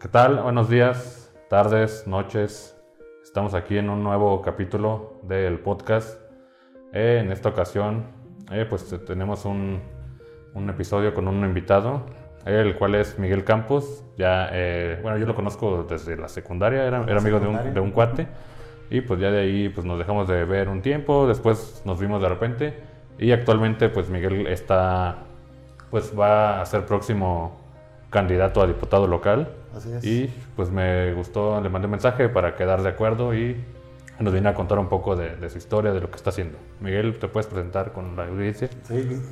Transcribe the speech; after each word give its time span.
¿Qué 0.00 0.08
tal? 0.08 0.42
Buenos 0.42 0.70
días, 0.70 1.30
tardes, 1.48 2.06
noches. 2.06 2.76
Estamos 3.22 3.54
aquí 3.54 3.76
en 3.76 3.90
un 3.90 4.02
nuevo 4.02 4.40
capítulo 4.40 5.20
del 5.24 5.58
podcast. 5.58 6.18
Eh, 6.92 7.20
en 7.22 7.30
esta 7.30 7.50
ocasión, 7.50 8.04
eh, 8.50 8.66
pues 8.68 8.88
tenemos 9.06 9.44
un, 9.44 9.80
un, 10.54 10.70
episodio 10.70 11.12
con 11.12 11.28
un 11.28 11.44
invitado, 11.44 12.06
el 12.46 12.76
cual 12.76 12.94
es 12.94 13.18
Miguel 13.18 13.44
Campos. 13.44 14.04
Ya, 14.16 14.48
eh, 14.52 14.98
bueno, 15.02 15.18
yo 15.18 15.26
lo 15.26 15.34
conozco 15.34 15.84
desde 15.84 16.16
la 16.16 16.28
secundaria, 16.28 16.84
era, 16.84 17.02
era 17.04 17.18
amigo 17.18 17.38
de 17.38 17.48
un, 17.48 17.74
de 17.74 17.80
un, 17.80 17.90
cuate. 17.90 18.26
Y 18.90 19.02
pues 19.02 19.20
ya 19.20 19.30
de 19.30 19.40
ahí 19.40 19.68
pues 19.68 19.86
nos 19.86 19.98
dejamos 19.98 20.28
de 20.28 20.44
ver 20.44 20.68
un 20.68 20.82
tiempo, 20.82 21.26
después 21.26 21.82
nos 21.84 22.00
vimos 22.00 22.22
de 22.22 22.28
repente. 22.28 22.74
Y 23.18 23.32
actualmente 23.32 23.90
pues 23.90 24.08
Miguel 24.08 24.46
está, 24.46 25.18
pues 25.90 26.18
va 26.18 26.62
a 26.62 26.66
ser 26.66 26.86
próximo 26.86 27.59
candidato 28.10 28.60
a 28.60 28.66
diputado 28.66 29.06
local. 29.06 29.54
Así 29.76 29.92
es. 29.92 30.04
Y 30.04 30.34
pues 30.56 30.70
me 30.70 31.14
gustó, 31.14 31.60
le 31.60 31.68
mandé 31.68 31.86
un 31.86 31.92
mensaje 31.92 32.28
para 32.28 32.56
quedar 32.56 32.82
de 32.82 32.90
acuerdo 32.90 33.34
y 33.34 33.64
nos 34.18 34.32
viene 34.32 34.48
a 34.48 34.54
contar 34.54 34.78
un 34.78 34.88
poco 34.88 35.16
de, 35.16 35.36
de, 35.36 35.48
su 35.48 35.58
historia, 35.58 35.92
de 35.92 36.00
lo 36.00 36.10
que 36.10 36.16
está 36.16 36.30
haciendo. 36.30 36.58
Miguel, 36.80 37.18
¿te 37.18 37.28
puedes 37.28 37.46
presentar 37.46 37.92
con 37.92 38.16
la 38.16 38.26
audiencia? 38.26 38.68
Sí, 38.82 39.22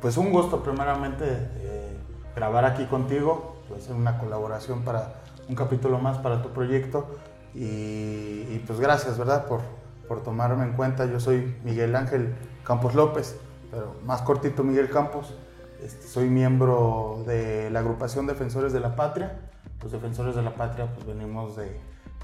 pues 0.00 0.16
un 0.18 0.30
gusto 0.30 0.62
primeramente 0.62 1.24
eh, 1.26 1.96
grabar 2.36 2.64
aquí 2.66 2.84
contigo, 2.84 3.62
pues 3.68 3.88
una 3.88 4.18
colaboración 4.18 4.82
para 4.82 5.14
un 5.48 5.54
capítulo 5.54 5.98
más 5.98 6.18
para 6.18 6.42
tu 6.42 6.50
proyecto 6.50 7.06
y, 7.54 7.60
y 7.60 8.64
pues 8.66 8.80
gracias, 8.80 9.16
¿verdad? 9.16 9.46
Por, 9.46 9.60
por 10.08 10.22
tomarme 10.22 10.64
en 10.64 10.72
cuenta. 10.72 11.06
Yo 11.06 11.20
soy 11.20 11.56
Miguel 11.64 11.94
Ángel 11.96 12.34
Campos 12.64 12.94
López, 12.94 13.36
pero 13.70 13.94
más 14.04 14.22
cortito 14.22 14.62
Miguel 14.62 14.90
Campos. 14.90 15.34
Este, 15.84 16.08
soy 16.08 16.30
miembro 16.30 17.22
de 17.26 17.68
la 17.68 17.80
agrupación 17.80 18.26
Defensores 18.26 18.72
de 18.72 18.80
la 18.80 18.96
Patria. 18.96 19.38
Los 19.82 19.92
Defensores 19.92 20.34
de 20.34 20.40
la 20.40 20.54
Patria 20.54 20.86
pues 20.94 21.06
venimos 21.06 21.56
de, 21.56 21.78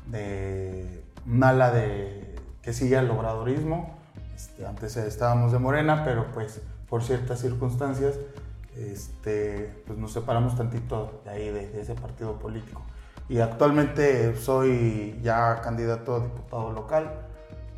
de 0.07 1.05
un 1.27 1.45
ala 1.45 1.71
de, 1.71 2.37
que 2.63 2.73
sigue 2.73 2.97
al 2.97 3.11
obradorismo. 3.11 3.99
Este, 4.35 4.67
antes 4.67 4.97
estábamos 4.97 5.53
de 5.53 5.59
Morena, 5.59 6.05
pero 6.07 6.33
pues 6.33 6.63
por 6.89 7.03
ciertas 7.03 7.41
circunstancias 7.41 8.19
este, 8.79 9.83
pues 9.87 9.99
nos 9.99 10.11
separamos 10.15 10.57
tantito 10.57 11.21
de 11.27 11.31
ahí, 11.31 11.51
de, 11.51 11.69
de, 11.69 11.83
ese 11.83 11.95
partido 11.95 12.39
político. 12.39 12.81
Y 13.29 13.41
actualmente 13.41 14.37
soy 14.37 15.21
ya 15.23 15.61
candidato 15.61 16.17
a 16.17 16.21
diputado 16.21 16.73
local 16.73 17.27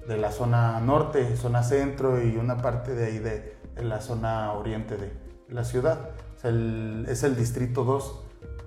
de 0.06 0.16
la 0.16 0.30
zona 0.30 0.78
norte, 0.78 1.36
zona 1.36 1.64
centro 1.64 2.22
y 2.22 2.36
una 2.36 2.58
parte 2.58 2.94
de 2.94 3.06
ahí 3.06 3.18
de, 3.18 3.56
de 3.74 3.82
la 3.82 4.00
zona 4.00 4.52
oriente 4.52 4.96
de 4.96 5.21
la 5.52 5.64
ciudad. 5.64 5.98
Es 6.38 6.44
el, 6.44 7.06
es 7.08 7.22
el 7.22 7.36
distrito 7.36 7.84
2. 7.84 8.20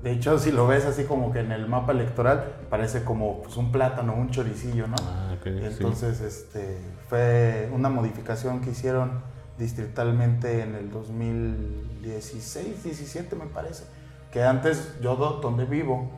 De 0.03 0.11
hecho, 0.11 0.37
si 0.37 0.51
lo 0.51 0.67
ves 0.67 0.85
así 0.85 1.05
como 1.05 1.31
que 1.31 1.39
en 1.39 1.51
el 1.51 1.67
mapa 1.67 1.91
electoral, 1.91 2.57
parece 2.69 3.03
como 3.03 3.41
pues, 3.41 3.57
un 3.57 3.71
plátano, 3.71 4.13
un 4.13 4.29
choricillo, 4.29 4.87
¿no? 4.87 4.95
Ah, 5.01 5.35
okay, 5.39 5.65
Entonces, 5.65 6.17
sí. 6.19 6.23
este, 6.25 6.77
fue 7.09 7.69
una 7.73 7.89
modificación 7.89 8.61
que 8.61 8.69
hicieron 8.71 9.21
distritalmente 9.57 10.61
en 10.61 10.75
el 10.75 10.91
2016, 10.91 12.83
17 12.83 13.35
me 13.35 13.45
parece. 13.47 13.85
Que 14.31 14.43
antes, 14.43 14.95
yo 15.01 15.15
donde 15.15 15.65
vivo, 15.65 16.09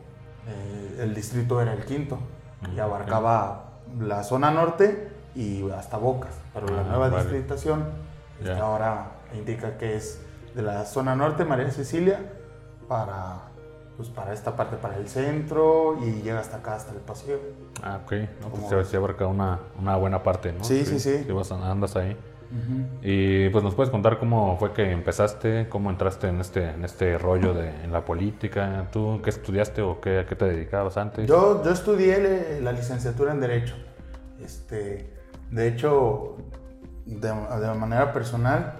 eh, 0.48 1.04
el 1.04 1.14
distrito 1.14 1.62
era 1.62 1.73
el 1.73 1.86
quinto 1.86 2.18
y 2.76 2.80
abarcaba 2.80 3.80
la 4.00 4.23
zona 4.23 4.52
norte 4.52 5.10
y 5.36 5.70
hasta 5.72 5.98
Bocas. 5.98 6.36
Pero 6.54 6.68
la 6.68 6.82
Ah, 6.82 6.84
nueva 6.84 7.10
vale. 7.10 7.23
distritación 7.23 7.86
ahora 8.60 9.12
indica 9.34 9.78
que 9.78 9.95
es 9.95 10.20
de 10.58 10.64
la 10.64 10.84
zona 10.86 11.16
norte, 11.16 11.46
María 11.46 11.70
Cecilia, 11.72 12.20
para, 12.90 13.44
pues, 13.96 14.10
para 14.10 14.34
esta 14.34 14.56
parte, 14.56 14.76
para 14.76 14.98
el 14.98 15.08
centro 15.08 15.98
y 16.04 16.22
llega 16.24 16.40
hasta 16.40 16.58
acá, 16.58 16.76
hasta 16.76 16.92
el 16.94 17.00
paseo. 17.00 17.38
Ah, 17.84 18.00
ok. 18.04 18.12
No, 18.42 18.50
pues 18.50 18.67
se, 18.67 18.84
se 18.92 18.98
abarca 18.98 19.28
una, 19.28 19.60
una 19.80 19.96
buena 19.96 20.23
parte, 20.23 20.52
¿no? 20.52 20.64
Sí, 20.64 20.84
sí, 20.84 21.00
sí. 21.00 21.26
vas- 21.32 21.52
andas 21.52 21.96
ahí. 21.96 22.17
Y 23.02 23.50
pues 23.50 23.62
nos 23.64 23.76
puedes 23.76 23.92
contar 23.92 24.20
cómo 24.20 24.56
fue 24.58 24.72
que 24.72 24.92
empezaste, 24.92 25.67
cómo 25.70 25.90
entraste 25.90 26.30
en 26.30 26.40
este, 26.40 26.70
en 26.70 26.86
este 26.86 27.17
rollo 27.17 27.54
de 27.54 27.70
en 27.84 27.92
la 27.92 28.06
política. 28.06 28.88
¿Tú 28.92 29.20
qué 29.22 29.30
estudiaste 29.30 29.82
o 29.82 30.00
qué, 30.00 30.20
a 30.20 30.26
qué 30.26 30.36
te 30.36 30.46
dedicabas 30.46 30.96
antes? 30.98 31.28
Yo, 31.28 31.62
yo 31.64 31.72
estudié 31.72 32.60
la 32.62 32.72
licenciatura 32.72 33.34
en 33.34 33.42
Derecho. 33.42 33.76
Este, 34.42 35.14
de 35.52 35.67
hecho, 35.67 36.38
de, 37.06 37.28
de 37.28 37.73
manera 37.76 38.14
personal, 38.14 38.76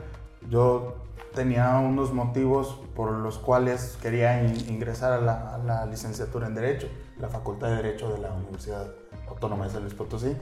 yo 0.50 0.96
tenía 1.38 1.78
unos 1.78 2.14
motivos 2.14 2.81
por 2.96 3.12
los 3.12 3.38
cuales 3.38 3.96
quería 4.02 4.44
in- 4.44 4.70
ingresar 4.70 5.14
a 5.14 5.22
la, 5.22 5.86
licenciatura 5.86 6.48
en 6.48 6.56
Derecho, 6.56 6.88
la 7.20 7.28
Facultad 7.28 7.68
de 7.70 7.75
Derecho 7.75 8.12
de 8.12 8.18
la 8.18 8.34
Universidad 8.34 8.88
Autónoma 9.30 9.66
de 9.66 9.72
San 9.72 9.84
Luis 9.84 9.94
Potosí. 9.94 10.36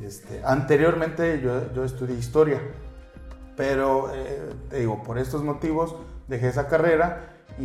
Este, 0.00 0.40
anteriormente 0.44 1.40
yo, 1.40 1.72
yo 1.74 1.82
estudié 1.84 2.16
Historia, 2.16 2.60
pero 3.56 4.14
eh, 4.14 4.52
te 4.70 4.78
digo, 4.78 5.02
por 5.02 5.18
estos 5.18 5.42
motivos 5.42 5.96
dejé 6.28 6.46
esa 6.48 6.68
carrera 6.68 7.34
y 7.58 7.64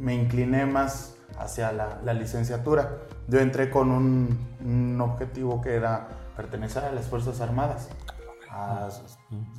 me 0.00 0.14
incliné 0.14 0.66
más 0.66 1.14
hacia 1.38 1.70
la, 1.70 2.00
la 2.04 2.14
licenciatura. 2.14 2.98
Yo 3.28 3.38
entré 3.38 3.70
con 3.70 3.92
un, 3.92 4.36
un 4.64 5.00
objetivo 5.00 5.60
que 5.62 5.74
era 5.76 6.08
pertenecer 6.36 6.84
a 6.84 6.90
las 6.90 7.06
Fuerzas 7.06 7.40
Armadas, 7.40 7.90
a, 8.54 8.88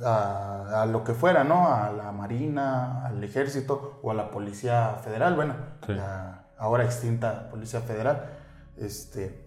a- 0.04 0.82
a 0.82 0.86
lo 0.86 1.04
que 1.04 1.12
fuera, 1.14 1.44
¿no? 1.44 1.68
A 1.72 1.92
la 1.92 2.12
Marina, 2.12 3.04
al 3.06 3.22
Ejército 3.22 3.98
o 4.02 4.10
a 4.10 4.14
la 4.14 4.30
Policía 4.30 4.94
Federal, 5.04 5.34
bueno, 5.36 5.54
Sí. 5.86 5.92
la 5.94 6.46
ahora 6.58 6.84
extinta 6.84 7.48
Policía 7.50 7.80
Federal. 7.80 8.30
Este, 8.78 9.44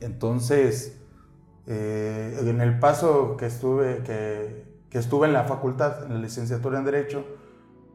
entonces, 0.00 1.00
eh, 1.66 2.38
en 2.40 2.60
el 2.60 2.78
paso 2.78 3.36
que 3.36 3.46
estuve, 3.46 4.02
que, 4.04 4.82
que 4.90 4.98
estuve 4.98 5.26
en 5.26 5.32
la 5.34 5.44
facultad, 5.44 6.04
en 6.04 6.14
la 6.14 6.20
licenciatura 6.20 6.78
en 6.78 6.84
Derecho, 6.84 7.24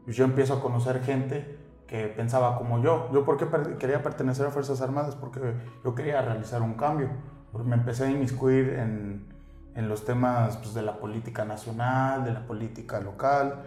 yo 0.06 0.24
empiezo 0.24 0.54
a 0.54 0.60
conocer 0.60 1.02
gente 1.02 1.58
que 1.88 2.06
pensaba 2.08 2.56
como 2.58 2.80
yo. 2.82 3.08
¿Yo 3.12 3.24
por 3.24 3.36
qué 3.36 3.46
quería 3.78 4.02
pertenecer 4.02 4.46
a 4.46 4.50
Fuerzas 4.50 4.80
Armadas? 4.80 5.16
Porque 5.16 5.40
yo 5.84 5.94
quería 5.94 6.22
realizar 6.22 6.62
un 6.62 6.74
cambio. 6.74 7.08
Porque 7.52 7.68
me 7.68 7.76
empecé 7.76 8.04
a 8.04 8.10
inmiscuir 8.10 8.70
en, 8.78 9.33
en 9.74 9.88
los 9.88 10.04
temas 10.04 10.56
pues, 10.58 10.74
de 10.74 10.82
la 10.82 10.98
política 10.98 11.44
nacional, 11.44 12.24
de 12.24 12.32
la 12.32 12.46
política 12.46 13.00
local. 13.00 13.62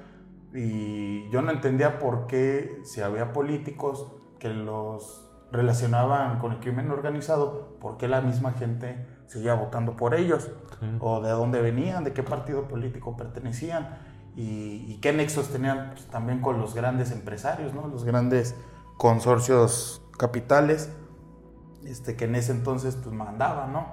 Y 0.53 1.29
yo 1.29 1.41
no 1.41 1.51
entendía 1.51 2.00
por 2.00 2.28
qué 2.28 2.79
si 2.84 3.01
había 3.01 3.34
políticos 3.34 4.07
que 4.40 4.50
los 4.50 5.23
relacionaban 5.51 6.40
con 6.40 6.51
el 6.53 6.59
crimen 6.59 6.91
organizado, 6.91 7.78
por 7.79 7.97
qué 7.97 8.07
la 8.07 8.22
misma 8.22 8.53
gente 8.53 9.06
seguía 9.28 9.53
votando 9.53 9.95
por 9.95 10.13
ellos, 10.13 10.50
Sí. 10.79 10.85
o 11.00 11.22
de 11.22 11.31
dónde 11.31 11.62
venían, 11.62 12.03
de 12.03 12.13
qué 12.13 12.22
partido 12.22 12.68
político 12.68 13.18
pertenecían 13.18 13.97
y, 14.35 14.85
y 14.88 15.00
qué 15.01 15.12
nexos 15.12 15.50
tenían 15.50 15.91
pues, 15.94 16.06
también 16.07 16.39
con 16.41 16.59
los 16.59 16.75
grandes 16.75 17.12
empresarios, 17.12 17.74
¿no? 17.74 17.88
los 17.88 18.03
grandes 18.03 18.56
consorcios 18.97 20.03
capitales 20.18 20.91
este, 21.85 22.16
que 22.16 22.25
en 22.25 22.35
ese 22.35 22.51
entonces 22.51 22.95
pues, 22.95 23.16
mandaban, 23.16 23.74
¿no? 23.74 23.88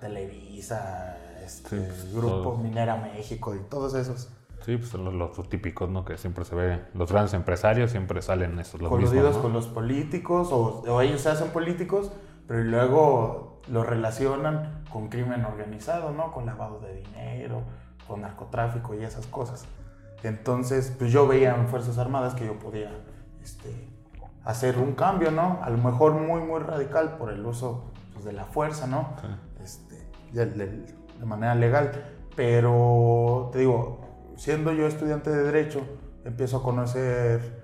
Televisa, 0.00 1.16
este, 1.48 1.78
Sí, 1.78 1.84
pues, 1.88 2.14
Grupo. 2.14 2.56
Minera 2.56 2.96
México 2.96 3.54
y 3.54 3.58
todos 3.60 3.94
esos. 3.94 4.28
Sí, 4.64 4.76
pues 4.76 4.90
son 4.90 5.04
los, 5.04 5.14
los 5.14 5.48
típicos, 5.48 5.88
¿no? 5.88 6.04
Que 6.04 6.18
siempre 6.18 6.44
se 6.44 6.54
ve, 6.54 6.82
los 6.94 7.10
grandes 7.10 7.32
empresarios 7.32 7.90
siempre 7.90 8.20
salen 8.22 8.58
esos, 8.58 8.80
los 8.82 8.90
coludidos 8.90 9.14
mismos, 9.14 9.36
¿no? 9.36 9.42
con 9.42 9.52
los 9.54 9.66
políticos 9.68 10.48
o, 10.52 10.82
o 10.86 11.00
ellos 11.00 11.20
se 11.22 11.30
hacen 11.30 11.48
políticos, 11.50 12.12
pero 12.46 12.62
luego 12.64 13.60
lo 13.70 13.82
relacionan 13.84 14.84
con 14.92 15.08
crimen 15.08 15.44
organizado, 15.44 16.10
¿no? 16.12 16.32
Con 16.32 16.44
lavado 16.46 16.80
de 16.80 16.96
dinero, 16.96 17.62
con 18.06 18.20
narcotráfico 18.22 18.94
y 18.94 19.04
esas 19.04 19.26
cosas. 19.26 19.64
Entonces, 20.22 20.92
pues 20.98 21.12
yo 21.12 21.26
veía 21.28 21.54
en 21.54 21.68
Fuerzas 21.68 21.96
Armadas 21.98 22.34
que 22.34 22.44
yo 22.46 22.58
podía 22.58 22.90
este, 23.42 23.88
hacer 24.44 24.78
un 24.78 24.92
cambio, 24.92 25.30
¿no? 25.30 25.60
A 25.62 25.70
lo 25.70 25.78
mejor 25.78 26.12
muy, 26.14 26.40
muy 26.40 26.58
radical 26.60 27.16
por 27.16 27.30
el 27.30 27.44
uso 27.46 27.84
pues, 28.12 28.24
de 28.24 28.32
la 28.32 28.44
fuerza, 28.44 28.86
¿no? 28.86 29.14
Sí. 29.20 29.28
Este, 29.62 30.08
de, 30.32 30.46
de- 30.46 30.97
de 31.18 31.26
manera 31.26 31.54
legal. 31.54 31.90
Pero, 32.36 33.50
te 33.52 33.58
digo, 33.60 34.00
siendo 34.36 34.72
yo 34.72 34.86
estudiante 34.86 35.30
de 35.30 35.42
Derecho, 35.42 35.80
empiezo 36.24 36.58
a 36.58 36.62
conocer 36.62 37.60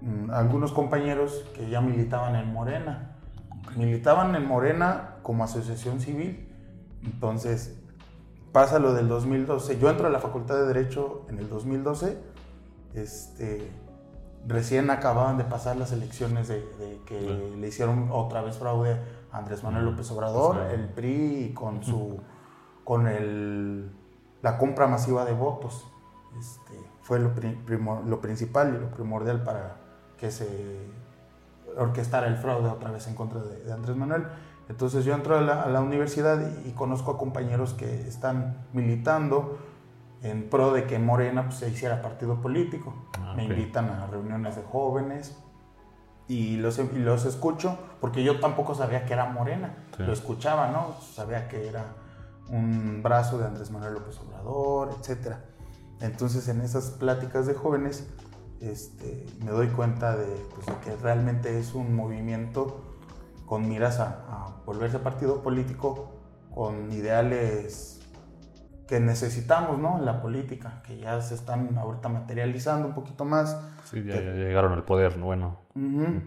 mm, 0.00 0.30
algunos 0.30 0.72
compañeros 0.72 1.44
que 1.54 1.70
ya 1.70 1.80
militaban 1.80 2.34
en 2.36 2.52
Morena. 2.52 3.16
Militaban 3.76 4.34
en 4.34 4.46
Morena 4.46 5.16
como 5.22 5.44
asociación 5.44 6.00
civil. 6.00 6.48
Entonces, 7.04 7.78
pasa 8.52 8.78
lo 8.78 8.92
del 8.94 9.08
2012. 9.08 9.78
Yo 9.78 9.88
entro 9.88 10.06
a 10.08 10.10
la 10.10 10.18
Facultad 10.18 10.56
de 10.56 10.66
Derecho 10.66 11.24
en 11.28 11.38
el 11.38 11.48
2012. 11.48 12.18
Este, 12.94 13.70
recién 14.46 14.90
acababan 14.90 15.38
de 15.38 15.44
pasar 15.44 15.76
las 15.76 15.92
elecciones 15.92 16.48
de, 16.48 16.56
de 16.56 17.00
que 17.06 17.18
Sí. 17.20 17.56
le 17.60 17.68
hicieron 17.68 18.08
otra 18.10 18.42
vez 18.42 18.56
fraude 18.58 18.96
a 19.30 19.38
Andrés 19.38 19.62
Manuel 19.62 19.84
López 19.86 20.10
Obrador, 20.10 20.56
Sí. 20.68 20.74
el 20.74 20.88
PRI 20.88 21.52
con 21.54 21.82
su 21.82 22.20
con 22.92 23.06
el, 23.06 23.90
la 24.42 24.58
compra 24.58 24.86
masiva 24.86 25.24
de 25.24 25.32
votos. 25.32 25.90
Este, 26.38 26.78
fue 27.00 27.18
lo, 27.18 27.32
lo 28.04 28.20
principal 28.20 28.74
y 28.76 28.78
lo 28.78 28.90
primordial 28.90 29.42
para 29.44 29.76
que 30.18 30.30
se 30.30 30.90
orquestar 31.78 32.24
el 32.24 32.36
fraude 32.36 32.68
otra 32.68 32.90
vez 32.90 33.06
en 33.08 33.14
contra 33.14 33.40
de, 33.40 33.64
de 33.64 33.72
Andrés 33.72 33.96
Manuel. 33.96 34.26
Entonces 34.68 35.06
yo 35.06 35.14
entro 35.14 35.38
a 35.38 35.40
la, 35.40 35.62
a 35.62 35.68
la 35.70 35.80
universidad 35.80 36.38
y, 36.38 36.68
y, 36.68 36.72
conozco 36.72 37.12
a 37.12 37.16
compañeros 37.16 37.72
que 37.72 38.06
están 38.06 38.66
militando 38.74 39.56
en 40.22 40.50
pro 40.50 40.74
de 40.74 40.84
que 40.84 40.98
Morena 40.98 41.46
pues, 41.46 41.60
se 41.60 41.70
hiciera 41.70 42.02
partido 42.02 42.42
político. 42.42 42.94
Ah, 43.18 43.32
Me 43.34 43.44
invitan 43.44 43.88
a 43.88 44.06
reuniones 44.06 44.56
de 44.56 44.64
jóvenes 44.64 45.34
y 46.28 46.58
los, 46.58 46.78
y 46.78 46.98
los 46.98 47.24
escucho 47.24 47.78
porque 48.02 48.22
yo 48.22 48.38
tampoco 48.38 48.74
sabía 48.74 49.06
que 49.06 49.14
era 49.14 49.30
Morena. 49.30 49.76
Sí. 49.96 50.02
Lo 50.02 50.12
escuchaba, 50.12 50.68
¿no? 50.68 51.00
Sabía 51.00 51.48
que 51.48 51.66
era 51.66 52.02
un 52.52 53.02
brazo 53.02 53.38
de 53.38 53.46
Andrés 53.46 53.70
Manuel 53.70 53.94
López 53.94 54.18
Obrador, 54.20 54.90
etc. 54.90 55.36
Entonces 56.00 56.48
en 56.48 56.60
esas 56.60 56.90
pláticas 56.90 57.46
de 57.46 57.54
jóvenes 57.54 58.08
este, 58.60 59.26
me 59.44 59.50
doy 59.50 59.68
cuenta 59.68 60.16
de, 60.16 60.26
pues, 60.54 60.66
de 60.66 60.74
que 60.84 60.96
realmente 61.02 61.58
es 61.58 61.74
un 61.74 61.96
movimiento 61.96 62.94
con 63.46 63.68
miras 63.68 63.98
a, 63.98 64.24
a 64.28 64.62
volverse 64.64 64.98
partido 65.00 65.42
político 65.42 66.12
con 66.54 66.92
ideales 66.92 68.02
que 68.86 69.00
necesitamos 69.00 69.78
¿no? 69.78 69.98
en 69.98 70.04
la 70.04 70.20
política, 70.20 70.82
que 70.86 70.98
ya 70.98 71.20
se 71.22 71.34
están 71.34 71.78
ahorita 71.78 72.10
materializando 72.10 72.86
un 72.86 72.94
poquito 72.94 73.24
más. 73.24 73.58
Sí, 73.84 74.04
ya, 74.04 74.16
ya 74.16 74.32
llegaron 74.34 74.72
al 74.74 74.84
poder, 74.84 75.18
bueno, 75.18 75.60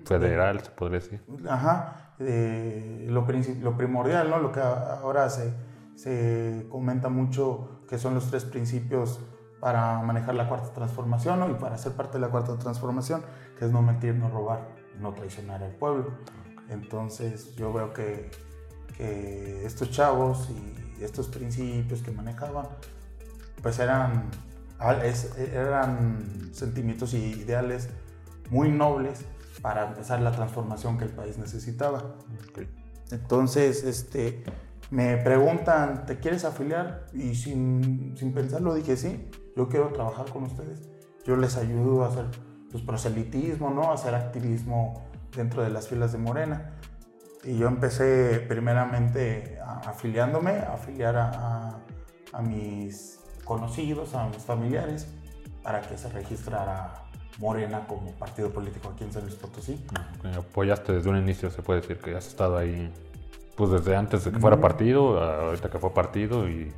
federal, 0.05 0.61
se 0.61 0.71
podría 0.71 0.99
decir. 0.99 1.23
Ajá, 1.47 2.13
eh, 2.17 3.05
lo, 3.07 3.27
lo 3.61 3.77
primordial, 3.77 4.29
¿no? 4.31 4.39
Lo 4.39 4.51
que 4.51 4.61
ahora 4.61 5.29
se, 5.29 5.53
se 5.95 6.67
comenta 6.69 7.09
mucho, 7.09 7.81
que 7.87 7.97
son 7.97 8.13
los 8.13 8.29
tres 8.29 8.45
principios 8.45 9.19
para 9.59 10.01
manejar 10.01 10.35
la 10.35 10.47
cuarta 10.47 10.73
transformación, 10.73 11.39
¿no? 11.39 11.49
Y 11.49 11.55
para 11.55 11.77
ser 11.77 11.93
parte 11.93 12.13
de 12.13 12.19
la 12.19 12.29
cuarta 12.29 12.57
transformación, 12.57 13.23
que 13.57 13.65
es 13.65 13.71
no 13.71 13.81
mentir, 13.81 14.13
no 14.15 14.29
robar, 14.29 14.69
no 14.99 15.13
traicionar 15.13 15.63
al 15.63 15.71
pueblo. 15.71 16.13
Entonces 16.69 17.55
yo 17.55 17.71
veo 17.73 17.93
que, 17.93 18.29
que 18.97 19.65
estos 19.65 19.91
chavos 19.91 20.49
y 20.49 21.03
estos 21.03 21.27
principios 21.27 22.01
que 22.01 22.11
manejaban, 22.11 22.67
pues 23.61 23.79
eran, 23.79 24.29
eran 25.53 26.49
sentimientos 26.53 27.13
y 27.13 27.17
ideales 27.17 27.89
muy 28.49 28.69
nobles 28.69 29.25
para 29.61 29.87
empezar 29.87 30.21
la 30.21 30.31
transformación 30.31 30.97
que 30.97 31.05
el 31.05 31.11
país 31.11 31.37
necesitaba. 31.37 32.15
Entonces, 33.11 33.83
este, 33.83 34.43
me 34.91 35.17
preguntan, 35.17 36.05
¿te 36.05 36.19
quieres 36.19 36.45
afiliar? 36.45 37.07
Y 37.13 37.35
sin, 37.35 38.15
sin 38.17 38.33
pensarlo 38.33 38.73
dije, 38.75 38.97
sí, 38.97 39.29
yo 39.55 39.67
quiero 39.69 39.89
trabajar 39.89 40.29
con 40.31 40.43
ustedes. 40.43 40.89
Yo 41.25 41.35
les 41.37 41.57
ayudo 41.57 42.03
a 42.05 42.09
hacer 42.09 42.25
pues, 42.71 42.83
proselitismo, 42.83 43.71
¿no? 43.71 43.91
A 43.91 43.95
hacer 43.95 44.13
activismo 44.15 45.05
dentro 45.35 45.63
de 45.63 45.69
las 45.69 45.87
filas 45.87 46.11
de 46.11 46.17
Morena. 46.19 46.75
Y 47.43 47.57
yo 47.57 47.67
empecé 47.67 48.43
primeramente 48.47 49.59
afiliándome, 49.85 50.51
a 50.59 50.73
afiliar 50.73 51.15
a, 51.17 51.69
a- 52.33 52.41
mis 52.41 53.19
conocidos, 53.43 54.13
a 54.15 54.27
mis 54.27 54.43
familiares, 54.43 55.07
para 55.63 55.81
que 55.81 55.97
se 55.97 56.09
registrara 56.09 56.93
Morena 57.39 57.85
como 57.87 58.11
partido 58.13 58.51
político 58.51 58.89
aquí 58.89 59.03
en 59.03 59.13
San 59.13 59.23
Luis 59.23 59.35
Potosí. 59.35 59.83
Ok, 60.19 60.25
Apoyaste 60.37 60.93
desde 60.93 61.09
un 61.09 61.17
inicio, 61.17 61.49
se 61.51 61.61
puede 61.61 61.81
decir 61.81 61.97
que 61.99 62.15
has 62.15 62.27
estado 62.27 62.57
ahí, 62.57 62.91
pues 63.55 63.71
desde 63.71 63.95
antes 63.95 64.23
de 64.25 64.31
que 64.31 64.39
fuera 64.39 64.59
partido, 64.59 65.21
ahorita 65.21 65.69
que 65.69 65.79
fue 65.79 65.93
partido 65.93 66.47
y, 66.49 66.73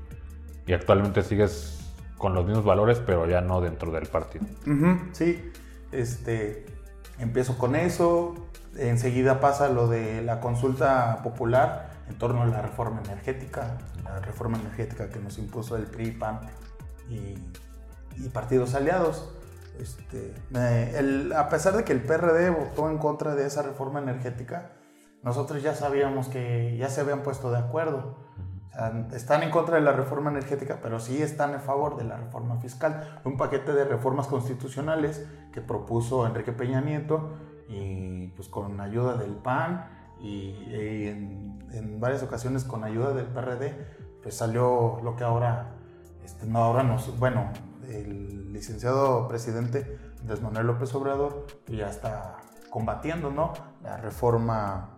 y 0.66 0.74
actualmente 0.74 1.24
sigues 1.24 1.92
con 2.18 2.34
los 2.34 2.46
mismos 2.46 2.66
valores, 2.66 3.00
pero 3.06 3.26
ya 3.28 3.42
no 3.42 3.62
dentro 3.62 3.92
del 3.92 4.08
partido. 4.08 4.46
Ujú, 4.66 5.00
sí, 5.12 5.52
este, 5.92 6.66
empiezo 7.20 7.58
con 7.58 7.76
eso, 7.76 8.36
enseguida 8.78 9.40
pasa 9.40 9.70
lo 9.70 9.88
de 9.88 10.22
la 10.22 10.40
consulta 10.40 11.22
popular 11.24 11.90
en 12.10 12.18
torno 12.18 12.42
a 12.44 12.46
la 12.46 12.62
reforma 12.62 13.02
energética, 13.06 13.78
la 14.04 14.20
reforma 14.20 14.58
energética 14.60 15.10
que 15.10 15.20
nos 15.20 15.38
impuso 15.38 15.76
el 15.78 15.84
PRI, 15.86 16.12
PAN 16.12 16.40
y, 17.10 17.36
y 18.24 18.30
partidos 18.30 18.74
aliados. 18.76 19.34
Este, 19.80 20.34
el- 20.98 21.34
a 21.34 21.50
pesar 21.50 21.76
de 21.78 21.84
que 21.84 21.94
el 21.94 22.02
PRD 22.02 22.50
votó 22.50 22.90
en 22.90 22.98
contra 22.98 23.36
de 23.36 23.46
esa 23.46 23.62
reforma 23.62 24.00
energética, 24.00 24.72
nosotros 25.28 25.62
ya 25.62 25.76
sabíamos 25.76 26.30
que 26.30 26.78
ya 26.78 26.90
se 26.90 27.02
habían 27.02 27.22
puesto 27.22 27.52
de 27.52 27.58
acuerdo. 27.58 28.16
O 28.70 28.72
sea, 28.72 29.08
están 29.12 29.44
en 29.44 29.52
contra 29.52 29.76
de 29.76 29.82
la 29.82 29.92
reforma 29.92 30.30
energética, 30.30 30.80
pero 30.82 31.02
sí 31.02 31.22
están 31.22 31.54
a 31.54 31.60
favor 31.60 31.98
de 31.98 32.06
la 32.06 32.16
reforma 32.16 32.56
fiscal. 32.62 33.20
Un 33.26 33.36
paquete 33.36 33.74
de 33.74 33.84
reformas 33.84 34.28
constitucionales 34.28 35.28
que 35.52 35.60
propuso 35.60 36.26
Enrique 36.26 36.54
Peña 36.54 36.80
Nieto 36.80 37.34
y 37.68 38.28
pues 38.38 38.48
con 38.48 38.80
ayuda 38.80 39.18
del 39.18 39.36
PAN 39.36 39.90
y, 40.22 40.52
y 40.70 41.08
en, 41.10 41.68
en 41.74 42.00
varias 42.00 42.24
ocasiones 42.24 42.64
con 42.64 42.86
ayuda 42.86 43.12
del 43.14 43.26
PRD, 43.26 43.76
pues 44.24 44.34
salió 44.34 45.02
lo 45.04 45.18
que 45.18 45.26
ahora, 45.26 45.76
este, 46.24 46.46
no 46.46 46.60
ahora 46.60 46.84
nos, 46.84 47.20
bueno, 47.20 47.52
el 47.90 48.54
licenciado 48.54 49.28
presidente 49.28 50.00
Andrés 50.22 50.42
Manuel 50.42 50.68
López 50.68 50.96
Obrador 50.96 51.48
que 51.66 51.76
ya 51.76 51.90
está 51.90 52.38
combatiendo, 52.70 53.30
¿no? 53.30 53.52
La 53.84 53.98
reforma 53.98 54.98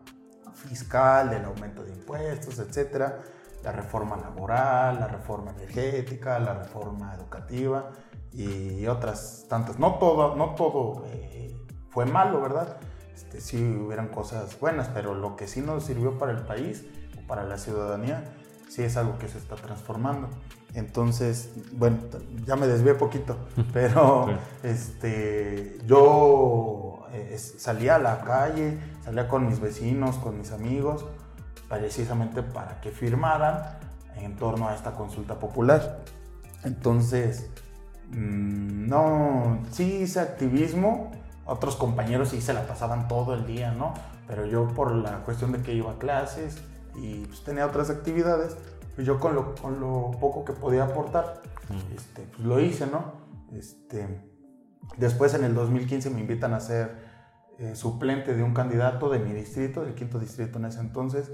fiscal, 0.54 1.30
del 1.30 1.46
aumento 1.46 1.84
de 1.84 1.92
impuestos, 1.92 2.60
etcétera, 2.60 3.20
la 3.64 3.72
reforma 3.72 4.18
laboral, 4.18 5.00
la 5.00 5.08
reforma 5.08 5.52
energética, 5.52 6.40
la 6.40 6.54
reforma 6.54 7.14
educativa 7.16 7.92
y 8.32 8.86
otras 8.88 9.46
tantas. 9.50 9.80
No 9.80 9.96
todo, 9.96 10.36
no 10.36 10.56
todo 10.56 11.04
eh, 11.08 11.56
fue 11.90 12.06
malo, 12.06 12.42
¿verdad? 12.42 12.78
Este, 13.14 13.42
sí 13.42 13.62
hubieran 13.62 14.08
cosas 14.08 14.60
buenas, 14.60 14.88
pero 14.90 15.14
lo 15.14 15.36
que 15.36 15.48
sí 15.48 15.62
nos 15.62 15.84
sirvió 15.84 16.18
para 16.18 16.32
el 16.32 16.44
país 16.46 16.86
o 17.18 17.28
para 17.28 17.44
la 17.44 17.58
ciudadanía, 17.58 18.24
sí 18.70 18.84
es 18.84 18.96
algo 18.96 19.18
que 19.18 19.28
se 19.28 19.38
está 19.38 19.56
transformando. 19.56 20.30
Entonces, 20.76 21.52
bueno, 21.74 21.98
ya 22.46 22.56
me 22.56 22.68
desvié 22.68 22.94
poquito, 22.94 23.36
pero 23.74 24.28
este, 24.64 25.80
yo 25.86 27.06
eh, 27.12 27.38
salía 27.38 27.96
a 27.96 28.00
la 28.00 28.22
calle, 28.22 28.78
salía 29.04 29.28
con 29.28 29.48
mis 29.48 29.60
vecinos, 29.60 30.18
con 30.18 30.38
mis 30.38 30.52
amigos, 30.52 31.06
precisamente 31.68 32.44
para 32.44 32.80
que 32.82 32.92
firmaran 32.92 33.80
en 34.16 34.36
torno 34.36 34.70
a 34.70 34.76
esta 34.76 34.92
consulta 34.92 35.40
popular. 35.40 36.02
Entonces, 36.64 37.50
mm, 38.12 38.88
no, 38.88 39.60
sí 39.72 40.02
hice 40.04 40.20
activismo, 40.20 41.12
otros 41.46 41.76
compañeros 41.76 42.30
sí 42.30 42.42
se 42.42 42.54
la 42.54 42.68
pasaban 42.68 43.08
todo 43.08 43.34
el 43.34 43.48
día, 43.48 43.72
¿no? 43.72 43.96
Pero 44.28 44.46
yo 44.46 44.68
por 44.68 44.94
la 44.94 45.22
cuestión 45.22 45.52
de 45.52 45.64
que 45.64 45.74
iba 45.74 45.94
a 45.94 45.98
clases 45.98 46.62
y 46.96 47.26
pues, 47.26 47.44
tenía 47.44 47.66
otras 47.66 47.90
actividades, 47.90 48.58
pues 48.96 49.06
yo 49.06 49.20
con 49.20 49.36
lo, 49.36 49.56
con 49.56 49.80
lo 49.80 50.12
poco 50.20 50.46
que 50.46 50.54
podía 50.54 50.84
aportar, 50.84 51.42
este, 51.96 52.24
pues 52.24 52.40
lo 52.40 52.60
hice, 52.60 52.88
¿no? 52.88 53.14
Este, 53.54 54.08
después 54.98 55.34
en 55.34 55.44
el 55.44 55.54
2015 55.54 56.10
me 56.10 56.20
invitan 56.20 56.54
a 56.54 56.60
ser 56.60 57.08
eh, 57.58 57.76
suplente 57.76 58.36
de 58.36 58.44
un 58.44 58.54
candidato 58.54 59.10
de 59.10 59.20
mi 59.20 59.34
distrito, 59.34 59.84
del 59.84 59.96
quinto 59.96 60.20
distrito 60.20 60.60
en 60.60 60.66
ese 60.66 60.80
entonces, 60.80 61.32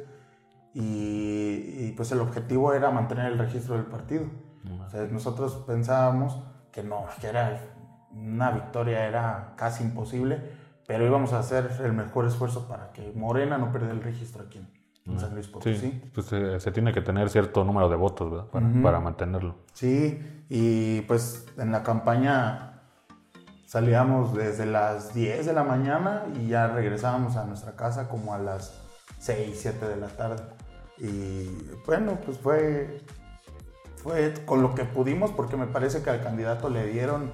y, 0.74 1.88
y, 1.88 1.94
pues 1.96 2.12
el 2.12 2.20
objetivo 2.20 2.74
era 2.74 2.92
mantener 2.92 3.32
el 3.32 3.38
registro 3.38 3.76
del 3.76 3.86
partido. 3.86 4.26
O 4.86 4.90
sea, 4.90 5.06
nosotros 5.06 5.64
pensábamos 5.66 6.44
que 6.72 6.84
no, 6.84 7.06
que 7.22 7.28
era 7.28 7.62
una 8.12 8.52
victoria 8.52 9.08
era 9.08 9.54
casi 9.56 9.84
imposible, 9.84 10.42
pero 10.88 11.06
íbamos 11.06 11.34
a 11.34 11.40
hacer 11.40 11.70
el 11.84 11.94
mejor 11.94 12.26
esfuerzo 12.26 12.68
para 12.68 12.92
que 12.92 13.12
Morena 13.16 13.58
no 13.58 13.72
perdiera 13.72 13.94
el 13.94 14.04
registro 14.04 14.44
aquí 14.44 14.60
en, 14.60 14.85
en 15.08 15.20
San 15.20 15.34
Luis 15.34 15.48
Potosí. 15.48 15.78
Sí, 15.78 16.02
pues 16.14 16.32
eh, 16.34 16.60
se 16.60 16.72
tiene 16.72 16.92
que 16.94 17.02
tener 17.02 17.30
cierto 17.30 17.64
número 17.64 17.90
de 17.90 17.96
votos, 17.96 18.32
¿verdad? 18.32 18.46
Para, 18.48 18.66
Ujú. 18.68 18.82
para 18.82 19.00
mantenerlo. 19.00 19.56
Sí, 19.74 20.44
y 20.50 21.02
pues 21.02 21.46
en 21.58 21.72
la 21.72 21.84
campaña 21.84 22.82
salíamos 23.66 24.34
desde 24.36 24.66
las 24.66 25.14
10 25.14 25.46
de 25.46 25.54
la 25.54 25.64
mañana 25.64 26.24
y 26.40 26.48
ya 26.48 26.68
regresábamos 26.68 27.36
a 27.36 27.46
nuestra 27.46 27.76
casa 27.76 28.08
como 28.08 28.34
a 28.34 28.40
las 28.40 28.82
6, 29.20 29.58
7 29.60 29.88
de 29.88 29.98
la 29.98 30.08
tarde. 30.08 30.44
Y 30.98 31.50
bueno, 31.86 32.18
pues 32.26 32.38
fue, 32.40 33.02
fue 33.98 34.34
con 34.46 34.62
lo 34.62 34.74
que 34.76 34.86
pudimos 34.86 35.32
porque 35.32 35.58
me 35.58 35.68
parece 35.68 36.02
que 36.02 36.10
al 36.10 36.22
candidato 36.24 36.70
le 36.70 36.88
dieron 36.88 37.32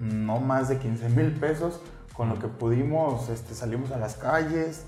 no 0.00 0.40
más 0.40 0.68
de 0.68 0.78
15 0.78 1.08
mil 1.10 1.32
pesos. 1.32 1.80
Con 2.14 2.30
lo 2.30 2.38
que 2.38 2.48
pudimos 2.48 3.28
este, 3.28 3.54
salimos 3.54 3.92
a 3.92 3.98
las 3.98 4.16
calles. 4.16 4.86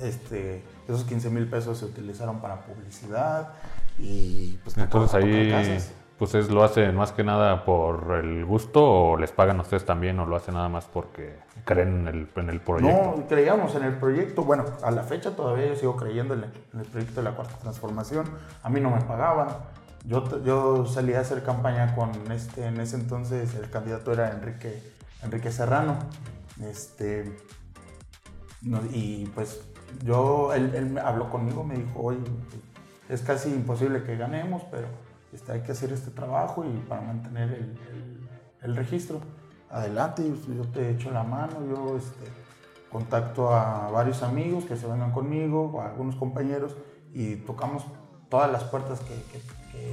Este, 0.00 0.62
esos 0.86 1.04
15 1.04 1.30
mil 1.30 1.48
pesos 1.48 1.78
se 1.78 1.86
utilizaron 1.86 2.40
para 2.40 2.60
publicidad 2.60 3.54
y 3.98 4.58
pues 4.62 4.76
Entonces 4.76 5.14
ahí, 5.14 5.50
casas. 5.50 5.92
pues 6.18 6.34
es, 6.34 6.50
lo 6.50 6.62
hace 6.64 6.92
más 6.92 7.12
que 7.12 7.24
nada 7.24 7.64
por 7.64 8.18
el 8.22 8.44
gusto 8.44 8.84
o 8.84 9.16
les 9.16 9.32
pagan 9.32 9.58
a 9.58 9.62
ustedes 9.62 9.86
también 9.86 10.18
o 10.18 10.26
lo 10.26 10.36
hacen 10.36 10.54
nada 10.54 10.68
más 10.68 10.84
porque 10.84 11.38
creen 11.64 12.00
en 12.00 12.08
el, 12.08 12.28
en 12.36 12.50
el 12.50 12.60
proyecto. 12.60 13.16
No, 13.16 13.26
creíamos 13.26 13.74
en 13.74 13.84
el 13.84 13.94
proyecto. 13.94 14.44
Bueno, 14.44 14.64
a 14.82 14.90
la 14.90 15.02
fecha 15.02 15.34
todavía 15.34 15.68
yo 15.68 15.76
sigo 15.76 15.96
creyendo 15.96 16.34
en 16.34 16.44
el, 16.44 16.86
proyecto 16.86 17.22
de 17.22 17.30
la 17.30 17.34
cuarta 17.34 17.56
transformación. 17.56 18.26
A 18.62 18.68
mí 18.68 18.80
no 18.80 18.90
me 18.90 19.00
pagaban. 19.00 19.48
Yo, 20.04 20.44
yo 20.44 20.86
salí 20.86 21.14
a 21.14 21.20
hacer 21.20 21.42
campaña 21.42 21.94
con 21.94 22.10
este, 22.30 22.66
en 22.66 22.80
ese 22.80 22.96
entonces 22.96 23.54
el 23.54 23.70
candidato 23.70 24.12
era 24.12 24.30
Enrique, 24.30 24.82
Enrique 25.22 25.50
Serrano. 25.50 25.96
Este, 26.62 27.36
No, 28.62 28.80
y 28.92 29.26
pues 29.34 29.60
yo, 30.04 30.52
él, 30.54 30.98
habló 30.98 31.30
conmigo, 31.30 31.64
me 31.64 31.74
dijo, 31.76 32.00
oye, 32.00 32.18
es 33.08 33.22
casi 33.22 33.50
imposible 33.50 34.02
que 34.02 34.16
ganemos, 34.16 34.62
pero 34.70 34.86
este, 35.32 35.52
hay 35.52 35.60
que 35.62 35.72
hacer 35.72 35.92
este 35.92 36.10
trabajo 36.10 36.64
y 36.64 36.76
para 36.88 37.00
mantener 37.00 37.50
el, 37.52 37.78
el- 38.62 38.76
registro. 38.76 39.20
Adelante, 39.70 40.22
yo 40.54 40.64
te 40.68 40.90
echo 40.90 41.10
la 41.10 41.22
mano, 41.22 41.54
yo 41.68 41.96
este, 41.96 42.24
contacto 42.90 43.52
a 43.54 43.90
varios 43.90 44.22
amigos 44.22 44.64
que 44.64 44.76
se 44.76 44.86
vengan 44.86 45.12
conmigo, 45.12 45.80
a 45.80 45.88
algunos 45.90 46.16
compañeros, 46.16 46.76
y 47.12 47.36
tocamos 47.36 47.84
todas 48.28 48.50
las 48.50 48.64
puertas 48.64 49.00
que- 49.00 49.40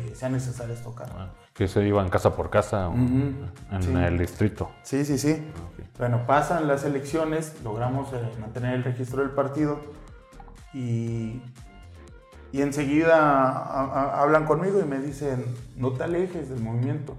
que 0.08 0.16
sean 0.16 0.32
necesarias 0.34 0.82
tocar. 0.82 1.10
Que 1.54 1.68
se 1.68 1.86
iban 1.86 2.10
casa 2.10 2.36
por 2.36 2.50
casa 2.50 2.88
o 2.90 2.92
Ujú, 2.94 3.34
en 3.72 3.84
sí. 3.84 3.94
el 3.94 4.18
distrito. 4.18 4.72
Sí, 4.84 5.06
sí, 5.06 5.18
sí. 5.18 5.34
Ok. 5.68 5.86
Bueno, 6.00 6.26
pasan 6.26 6.68
las 6.68 6.84
elecciones, 6.86 7.54
logramos 7.64 8.12
eh, 8.14 8.32
mantener 8.40 8.74
el 8.76 8.84
registro 8.84 9.22
del 9.22 9.32
partido 9.32 9.80
y, 10.74 11.42
y 12.52 12.62
enseguida 12.62 13.18
a- 13.20 13.84
a- 13.86 14.22
hablan 14.22 14.46
conmigo 14.46 14.80
y 14.80 14.84
me 14.86 15.00
dicen, 15.00 15.46
no 15.76 15.92
te 15.92 16.04
alejes 16.04 16.50
del 16.50 16.60
movimiento. 16.62 17.16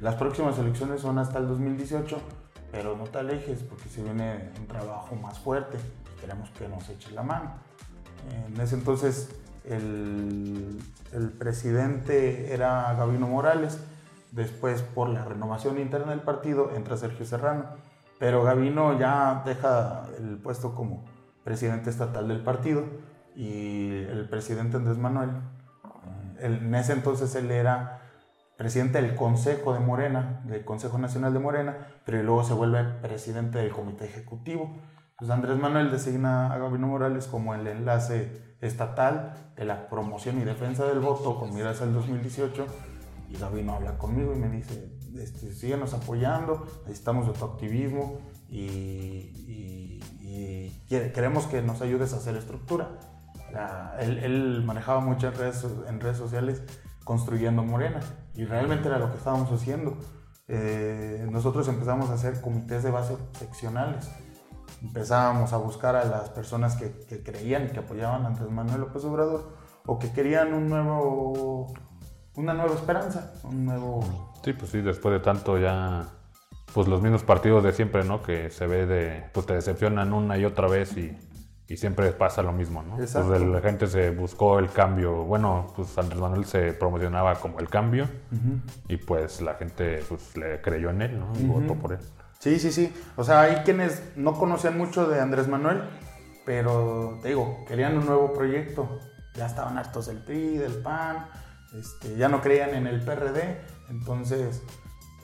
Las 0.00 0.14
próximas 0.14 0.58
elecciones 0.58 1.00
son 1.00 1.18
hasta 1.18 1.38
el 1.38 1.48
2018, 1.48 2.18
pero 2.72 2.96
no 2.96 3.04
te 3.04 3.18
alejes 3.18 3.62
porque 3.62 3.88
se 3.88 4.02
viene 4.02 4.50
un 4.58 4.66
trabajo 4.66 5.14
más 5.16 5.38
fuerte 5.38 5.78
y 6.16 6.20
queremos 6.20 6.50
que 6.50 6.68
nos 6.68 6.88
eches 6.88 7.12
la 7.12 7.22
mano. 7.22 7.52
En 8.46 8.58
ese 8.60 8.74
entonces 8.74 9.28
el, 9.66 10.78
presidente 11.38 12.52
era 12.52 12.94
Gabino 12.94 13.26
Morales, 13.26 13.78
después 14.32 14.82
por 14.82 15.08
la 15.08 15.24
renovación 15.24 15.78
interna 15.78 16.10
del 16.10 16.20
partido 16.20 16.72
entra 16.74 16.96
Sergio 16.96 17.24
Serrano, 17.24 17.64
pero 18.18 18.42
Gabino 18.42 18.98
ya 18.98 19.42
deja 19.44 20.04
el 20.18 20.38
puesto 20.38 20.74
como 20.74 21.04
presidente 21.44 21.90
estatal 21.90 22.28
del 22.28 22.40
partido 22.40 22.84
y 23.34 24.02
el 24.04 24.28
presidente 24.28 24.76
Andrés 24.76 24.98
Manuel, 24.98 25.30
eh, 26.38 26.46
en 26.46 26.74
ese 26.74 26.92
entonces 26.92 27.34
él 27.34 27.50
era 27.50 28.00
presidente 28.56 29.00
del 29.00 29.14
Consejo 29.14 29.74
de 29.74 29.80
Morena, 29.80 30.40
del 30.44 30.64
Consejo 30.64 30.98
Nacional 30.98 31.32
de 31.32 31.38
Morena, 31.38 31.76
pero 32.04 32.22
luego 32.22 32.42
se 32.42 32.54
vuelve 32.54 32.82
presidente 33.02 33.58
del 33.58 33.70
Comité 33.70 34.06
Ejecutivo. 34.06 34.74
Entonces 35.18 35.34
Andrés 35.34 35.58
Manuel 35.58 35.90
designa 35.90 36.52
a 36.52 36.58
Gabino 36.58 36.88
Morales 36.88 37.26
como 37.26 37.54
el 37.54 37.66
enlace 37.66 38.54
estatal 38.60 39.32
de 39.56 39.64
la 39.64 39.88
promoción 39.88 40.38
y 40.38 40.44
defensa 40.44 40.84
del 40.84 41.00
voto 41.00 41.40
con 41.40 41.54
miras 41.54 41.80
al 41.80 41.94
2018 41.94 42.66
y 43.30 43.38
Gabino 43.38 43.72
habla 43.72 43.96
conmigo 43.96 44.34
y 44.34 44.36
me 44.36 44.50
dice, 44.50 44.92
este, 45.18 45.52
síguenos 45.52 45.94
apoyando, 45.94 46.66
necesitamos 46.82 47.28
de 47.28 47.32
tu 47.32 47.46
activismo 47.46 48.18
y, 48.50 49.32
queremos 50.86 51.46
que 51.46 51.62
nos 51.62 51.80
ayudes 51.80 52.12
a 52.12 52.18
hacer 52.18 52.36
estructura. 52.36 52.98
Él, 53.98 54.62
manejaba 54.66 55.00
mucho 55.00 55.28
en 55.28 55.34
redes, 55.34 55.66
en 55.88 55.98
redes 55.98 56.18
sociales 56.18 56.62
construyendo 57.04 57.64
Morena 57.64 58.00
y 58.34 58.44
realmente 58.44 58.88
era 58.88 58.98
lo 58.98 59.10
que 59.10 59.16
estábamos 59.16 59.50
haciendo. 59.50 59.96
Eh, 60.46 61.26
nosotros 61.30 61.66
empezamos 61.68 62.10
a 62.10 62.14
hacer 62.14 62.42
comités 62.42 62.82
de 62.82 62.90
base 62.90 63.16
seccionales. 63.32 64.10
Empezábamos 64.82 65.52
a 65.52 65.56
buscar 65.56 65.96
a 65.96 66.04
las 66.04 66.28
personas 66.30 66.76
que, 66.76 66.92
que 67.08 67.22
creían 67.22 67.66
y 67.66 67.68
que 67.68 67.80
apoyaban 67.80 68.24
a 68.24 68.28
Andrés 68.28 68.50
Manuel 68.50 68.80
López 68.80 69.04
Obrador 69.04 69.56
o 69.86 69.98
que 69.98 70.12
querían 70.12 70.52
un 70.52 70.68
nuevo, 70.68 71.72
una 72.34 72.54
nueva 72.54 72.74
esperanza, 72.74 73.32
un 73.44 73.64
nuevo... 73.64 74.32
Sí, 74.44 74.52
pues 74.52 74.70
sí, 74.70 74.80
después 74.80 75.12
de 75.12 75.20
tanto 75.20 75.58
ya, 75.58 76.06
pues 76.74 76.88
los 76.88 77.00
mismos 77.00 77.22
partidos 77.22 77.64
de 77.64 77.72
siempre, 77.72 78.04
¿no? 78.04 78.22
Que 78.22 78.50
se 78.50 78.66
ve 78.66 78.86
de, 78.86 79.24
pues 79.32 79.46
te 79.46 79.54
decepcionan 79.54 80.12
una 80.12 80.36
y 80.36 80.44
otra 80.44 80.68
vez 80.68 80.96
y, 80.96 81.16
y 81.68 81.76
siempre 81.76 82.12
pasa 82.12 82.42
lo 82.42 82.52
mismo, 82.52 82.82
¿no? 82.82 82.98
Exacto. 83.00 83.28
Pues 83.28 83.40
la 83.42 83.60
gente 83.60 83.86
se 83.86 84.10
buscó 84.10 84.58
el 84.58 84.70
cambio, 84.70 85.24
bueno, 85.24 85.72
pues 85.74 85.96
Andrés 85.98 86.20
Manuel 86.20 86.44
se 86.44 86.72
promocionaba 86.72 87.34
como 87.36 87.58
el 87.58 87.68
cambio 87.68 88.08
y 88.88 88.96
pues 88.98 89.40
la 89.40 89.54
gente 89.54 90.04
pues 90.08 90.36
le 90.36 90.60
creyó 90.60 90.90
en 90.90 91.02
él, 91.02 91.18
¿no? 91.18 91.32
Y 91.38 91.44
votó 91.44 91.74
por 91.74 91.92
él. 91.92 92.00
Sí, 92.38 92.58
sí, 92.58 92.72
sí. 92.72 92.94
O 93.16 93.24
sea, 93.24 93.42
hay 93.42 93.56
quienes 93.64 94.02
no 94.16 94.34
conocían 94.34 94.76
mucho 94.78 95.08
de 95.08 95.20
Andrés 95.20 95.48
Manuel, 95.48 95.82
pero 96.44 97.18
te 97.22 97.28
digo, 97.28 97.64
querían 97.66 97.98
un 97.98 98.06
nuevo 98.06 98.32
proyecto. 98.32 99.00
Ya 99.34 99.46
estaban 99.46 99.76
hartos 99.76 100.06
del 100.06 100.18
PRI, 100.18 100.56
del 100.56 100.74
PAN, 100.74 101.28
este, 101.74 102.16
ya 102.16 102.28
no 102.28 102.40
creían 102.40 102.70
en 102.70 102.86
el 102.86 103.02
PRD. 103.02 103.60
Entonces, 103.90 104.62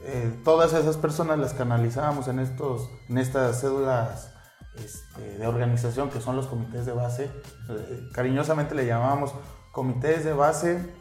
eh, 0.05 0.41
todas 0.45 0.73
esas 0.73 0.97
personas 0.97 1.39
las 1.39 1.55
canalizábamos 1.55 2.29
en, 2.29 2.41
estos, 2.41 2.91
en 3.09 3.19
estas 3.19 3.61
cédulas 3.61 4.33
este, 4.75 5.39
de 5.39 5.47
organización 5.47 6.11
que 6.11 6.21
son 6.21 6.37
los 6.37 6.47
comités 6.47 6.87
de 6.87 6.93
base. 6.93 7.31
Eh, 7.69 8.09
cariñosamente 8.13 8.75
le 8.75 8.87
llamábamos 8.87 9.35
comités 9.71 10.25
de 10.25 10.33
base, 10.33 10.93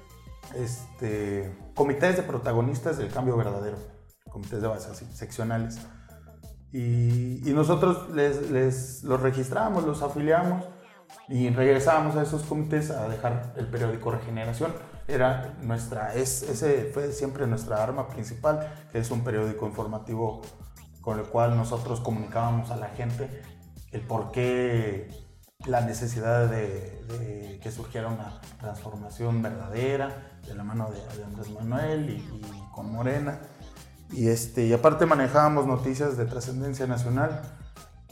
este, 0.55 1.71
comités 1.75 2.15
de 2.15 2.23
protagonistas 2.23 2.97
del 2.97 3.11
cambio 3.11 3.35
verdadero. 3.35 3.77
Comités 4.29 4.61
de 4.61 4.67
base, 4.67 4.91
así, 4.91 5.05
seccionales. 5.13 5.79
Y, 6.73 7.41
nosotros 7.53 8.09
les, 8.11 9.03
los 9.03 9.21
registramos, 9.21 9.83
los 9.83 10.01
afiliamos 10.01 10.65
y 11.27 11.49
regresábamos 11.49 12.15
a 12.15 12.23
esos 12.23 12.43
comités 12.43 12.91
a 12.91 13.09
dejar 13.09 13.53
el 13.57 13.67
periódico 13.67 14.11
Regeneración. 14.11 14.73
Era 15.07 15.55
nuestra, 15.61 16.13
es, 16.13 16.43
ese 16.43 16.89
fue 16.93 17.11
siempre 17.11 17.45
nuestra 17.47 17.83
arma 17.83 18.07
principal, 18.07 18.73
que 18.91 18.99
es 18.99 19.11
un 19.11 19.23
periódico 19.23 19.65
informativo 19.65 20.41
con 21.01 21.19
el 21.19 21.25
cual 21.25 21.57
nosotros 21.57 21.99
comunicábamos 21.99 22.71
a 22.71 22.77
la 22.77 22.89
gente 22.89 23.41
el 23.91 24.01
por 24.01 24.31
qué 24.31 25.09
la 25.65 25.81
necesidad 25.81 26.49
de, 26.49 27.59
que 27.61 27.71
surgiera 27.71 28.07
una 28.07 28.41
transformación 28.59 29.41
verdadera 29.41 30.39
de 30.47 30.55
la 30.55 30.63
mano 30.63 30.89
de, 30.89 31.23
Andrés 31.23 31.49
Manuel 31.51 32.09
y 32.09 32.71
con 32.71 32.91
Morena. 32.91 33.41
Y, 34.11 34.27
este, 34.27 34.65
y 34.65 34.73
aparte 34.73 35.05
manejábamos 35.05 35.65
noticias 35.65 36.17
de 36.17 36.25
trascendencia 36.25 36.85
nacional. 36.87 37.41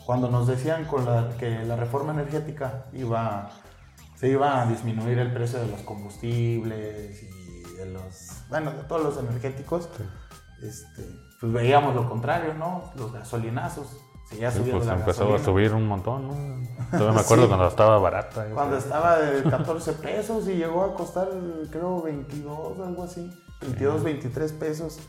Cuando 0.06 0.30
nos 0.30 0.48
decían 0.48 0.86
con 0.86 1.06
la, 1.06 1.30
que 1.38 1.64
la 1.66 1.76
reforma 1.76 2.14
energética 2.14 2.86
iba, 2.94 3.50
se 4.16 4.30
iba 4.30 4.62
a 4.62 4.66
disminuir 4.66 5.20
el 5.20 5.32
precio 5.34 5.60
de 5.60 5.68
los 5.68 5.82
combustibles 5.82 7.22
y 7.24 7.74
de 7.78 7.86
los, 7.86 8.42
bueno, 8.50 8.72
de 8.72 8.84
todos 8.84 9.04
los 9.04 9.18
energéticos, 9.18 9.88
este, 10.64 11.06
pues 11.40 11.52
veíamos 11.54 11.94
lo 11.96 12.10
contrario, 12.10 12.54
¿no? 12.56 12.92
Los 12.96 13.14
gasolinazos. 13.14 13.88
Sí, 14.30 14.36
subiendo 14.38 14.78
pues 14.78 14.86
la 14.86 14.94
empezó 14.94 15.24
a 15.24 15.26
gasolina. 15.32 15.44
subir 15.46 15.74
un 15.74 15.88
montón, 15.88 16.28
¿no? 16.28 16.68
Todavía 16.92 17.14
me 17.14 17.22
acuerdo 17.26 17.44
Sí. 17.44 17.48
cuando 17.50 17.68
estaba 17.68 17.98
barata. 17.98 18.46
Cuando 18.54 18.78
estaba 18.78 19.18
de 19.20 19.44
14 19.50 19.94
pesos 19.94 20.48
y 20.48 20.56
llegó 20.56 20.84
a 20.84 20.94
costar, 20.94 21.28
creo, 21.72 22.02
22, 22.04 22.80
algo 22.80 23.04
así. 23.04 23.32
22, 23.62 24.04
23 24.04 24.54
pesos. 24.54 25.00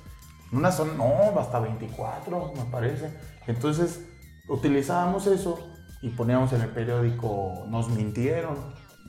En 0.51 0.59
una 0.59 0.73
zona, 0.73 0.95
no, 0.95 1.39
hasta 1.39 1.61
24, 1.61 2.53
me 2.57 2.65
parece. 2.71 3.13
Entonces, 3.47 4.07
utilizábamos 4.49 5.27
eso 5.27 5.59
y 6.03 6.11
poníamos 6.11 6.53
en 6.53 6.63
el 6.63 6.71
periódico, 6.71 7.65
nos 7.69 7.89
mintieron. 7.89 8.57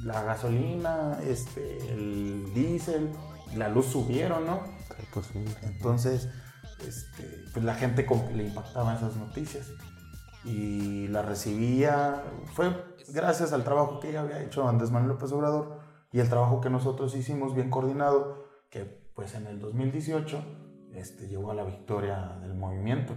La 0.04 0.24
gasolina, 0.24 1.20
este, 1.24 1.78
el 1.94 2.54
diésel, 2.54 3.12
la 3.56 3.70
luz 3.70 3.88
subieron, 3.88 4.46
¿no? 4.46 4.62
Pues. 5.14 5.28
Entonces, 5.64 6.30
este, 6.88 7.46
pues 7.54 7.66
la 7.66 7.76
gente 7.76 8.08
le 8.36 8.44
impactaban 8.44 8.98
esas 8.98 9.16
noticias 9.16 9.68
y 10.44 11.08
la 11.08 11.22
recibía. 11.22 12.24
Fue 12.54 12.74
gracias 13.10 13.54
al 13.54 13.64
trabajo 13.64 14.00
que 14.00 14.12
ya 14.12 14.22
había 14.22 14.42
hecho 14.42 14.68
Andrés 14.68 14.92
Manuel 14.92 15.14
López 15.14 15.32
Obrador 15.32 15.80
y 16.12 16.20
el 16.20 16.30
trabajo 16.30 16.62
que 16.62 16.70
nosotros 16.70 17.16
hicimos 17.16 17.56
bien 17.56 17.70
coordinado, 17.70 18.46
que 18.70 18.86
pues 19.16 19.36
en 19.36 19.48
el 19.48 19.60
2018 19.60 20.44
este, 20.96 21.28
llevó 21.28 21.52
a 21.52 21.54
la 21.56 21.64
victoria 21.64 22.38
del 22.42 22.54
movimiento. 22.56 23.14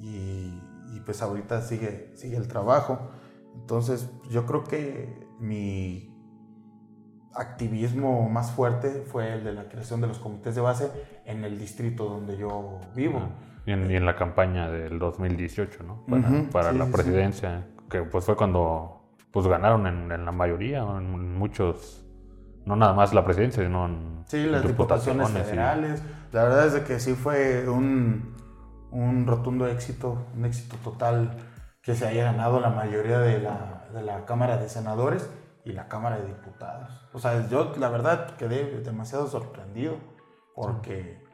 Y, 0.00 0.60
y, 0.94 1.00
pues 1.04 1.22
ahorita 1.22 1.62
sigue, 1.62 2.12
sigue 2.16 2.36
el 2.36 2.48
trabajo. 2.48 3.10
Entonces 3.54 4.10
yo 4.30 4.44
creo 4.46 4.64
que 4.64 5.26
mi 5.40 6.12
activismo 7.34 8.28
más 8.30 8.50
fuerte 8.52 9.02
fue 9.06 9.32
el 9.34 9.44
de 9.44 9.52
la 9.52 9.68
creación 9.68 10.00
de 10.00 10.06
los 10.06 10.18
comités 10.18 10.54
de 10.54 10.60
base 10.60 10.90
en 11.24 11.44
el 11.44 11.58
distrito 11.58 12.04
donde 12.06 12.36
yo 12.36 12.80
vivo. 12.94 13.20
Ah, 13.22 13.28
Y 13.66 13.72
en, 13.72 13.90
y 13.90 13.96
en 13.96 14.06
la 14.06 14.16
campaña 14.16 14.70
del 14.70 14.98
2018, 14.98 15.82
¿no? 15.82 16.04
Para, 16.06 16.28
Ujú, 16.30 16.50
para 16.50 16.72
sí, 16.72 16.78
la 16.78 16.84
sí, 16.84 16.90
sí. 16.90 16.96
presidencia, 16.96 17.66
que 17.90 18.02
pues 18.02 18.24
fue 18.24 18.36
cuando 18.36 19.02
pues 19.32 19.46
ganaron 19.46 19.86
en, 19.86 20.10
en 20.12 20.24
la 20.24 20.32
mayoría, 20.32 20.80
en 20.80 21.36
muchos, 21.36 22.06
no 22.64 22.74
nada 22.76 22.94
más 22.94 23.12
la 23.12 23.24
presidencia, 23.24 23.62
sino 23.62 23.84
en 23.86 24.22
Sí, 24.26 24.44
las 24.46 24.66
diputaciones 24.66 25.28
y- 25.30 25.32
federales. 25.34 26.02
La 26.32 26.44
verdad 26.44 26.66
es 26.66 26.72
de 26.72 26.84
que 26.84 27.00
sí 27.00 27.14
fue 27.14 27.68
un, 27.68 28.34
un 28.90 29.26
rotundo 29.26 29.66
éxito, 29.66 30.26
un 30.34 30.44
éxito 30.44 30.76
total 30.82 31.36
que 31.82 31.94
se 31.94 32.06
haya 32.06 32.24
ganado 32.24 32.60
la 32.60 32.70
mayoría 32.70 33.18
de 33.18 33.40
la, 33.40 33.88
de 33.92 34.02
la 34.02 34.24
Cámara 34.24 34.56
de 34.56 34.68
Senadores 34.68 35.28
y 35.64 35.72
la 35.72 35.88
Cámara 35.88 36.18
de 36.18 36.26
Diputados. 36.26 36.90
O 37.12 37.18
sea, 37.18 37.48
yo 37.48 37.74
la 37.78 37.88
verdad 37.88 38.36
quedé 38.36 38.80
demasiado 38.80 39.26
sorprendido 39.28 39.94
porque 40.54 41.24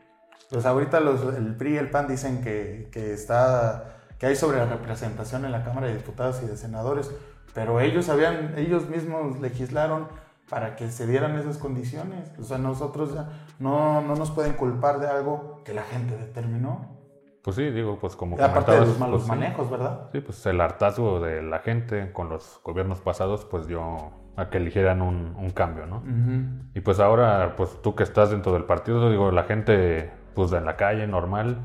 pues 0.50 0.66
ahorita 0.66 1.00
los, 1.00 1.34
el 1.34 1.56
PRI 1.56 1.74
y 1.74 1.76
el 1.78 1.90
PAN 1.90 2.08
dicen 2.08 2.42
que, 2.42 2.88
que 2.92 3.14
está 3.14 3.98
que 4.22 4.26
hay 4.26 4.36
sobre 4.36 4.58
la 4.58 4.66
representación 4.66 5.44
en 5.44 5.50
la 5.50 5.64
Cámara 5.64 5.88
de 5.88 5.94
Diputados 5.94 6.40
y 6.44 6.46
de 6.46 6.56
Senadores, 6.56 7.10
pero 7.54 7.80
ellos 7.80 8.08
habían, 8.08 8.56
ellos 8.56 8.88
mismos 8.88 9.40
legislaron 9.40 10.06
para 10.48 10.76
que 10.76 10.92
se 10.92 11.08
dieran 11.08 11.36
esas 11.36 11.58
condiciones. 11.58 12.30
O 12.38 12.44
sea, 12.44 12.58
nosotros 12.58 13.14
ya 13.14 13.30
no, 13.62 14.00
no 14.00 14.16
nos 14.16 14.30
pueden 14.32 14.54
culpar 14.54 14.98
de 14.98 15.06
algo 15.06 15.62
que 15.64 15.72
la 15.72 15.82
gente 15.82 16.16
determinó. 16.16 17.00
Pues 17.42 17.56
sí, 17.56 17.70
digo, 17.70 17.98
pues 17.98 18.14
como 18.14 18.40
Aparte 18.40 18.72
de 18.72 18.80
los 18.80 18.98
malos 18.98 19.22
pues 19.22 19.28
manejos, 19.28 19.70
¿verdad? 19.70 20.08
Sí, 20.12 20.20
pues 20.20 20.44
el 20.46 20.60
hartazgo 20.60 21.20
de 21.20 21.42
la 21.42 21.60
gente 21.60 22.12
con 22.12 22.28
los 22.28 22.60
gobiernos 22.64 23.00
pasados, 23.00 23.44
pues 23.44 23.66
dio 23.66 24.12
a 24.36 24.48
que 24.48 24.58
eligieran 24.58 25.02
un, 25.02 25.34
un 25.36 25.50
cambio, 25.50 25.86
¿no? 25.86 25.98
Ujú. 25.98 26.70
Y 26.74 26.80
pues 26.80 27.00
ahora, 27.00 27.54
pues 27.56 27.80
tú 27.82 27.94
que 27.94 28.02
estás 28.02 28.30
dentro 28.30 28.52
del 28.52 28.64
partido, 28.64 29.10
digo, 29.10 29.30
la 29.30 29.44
gente, 29.44 30.12
pues 30.34 30.52
en 30.52 30.64
la 30.64 30.76
calle, 30.76 31.06
normal, 31.06 31.58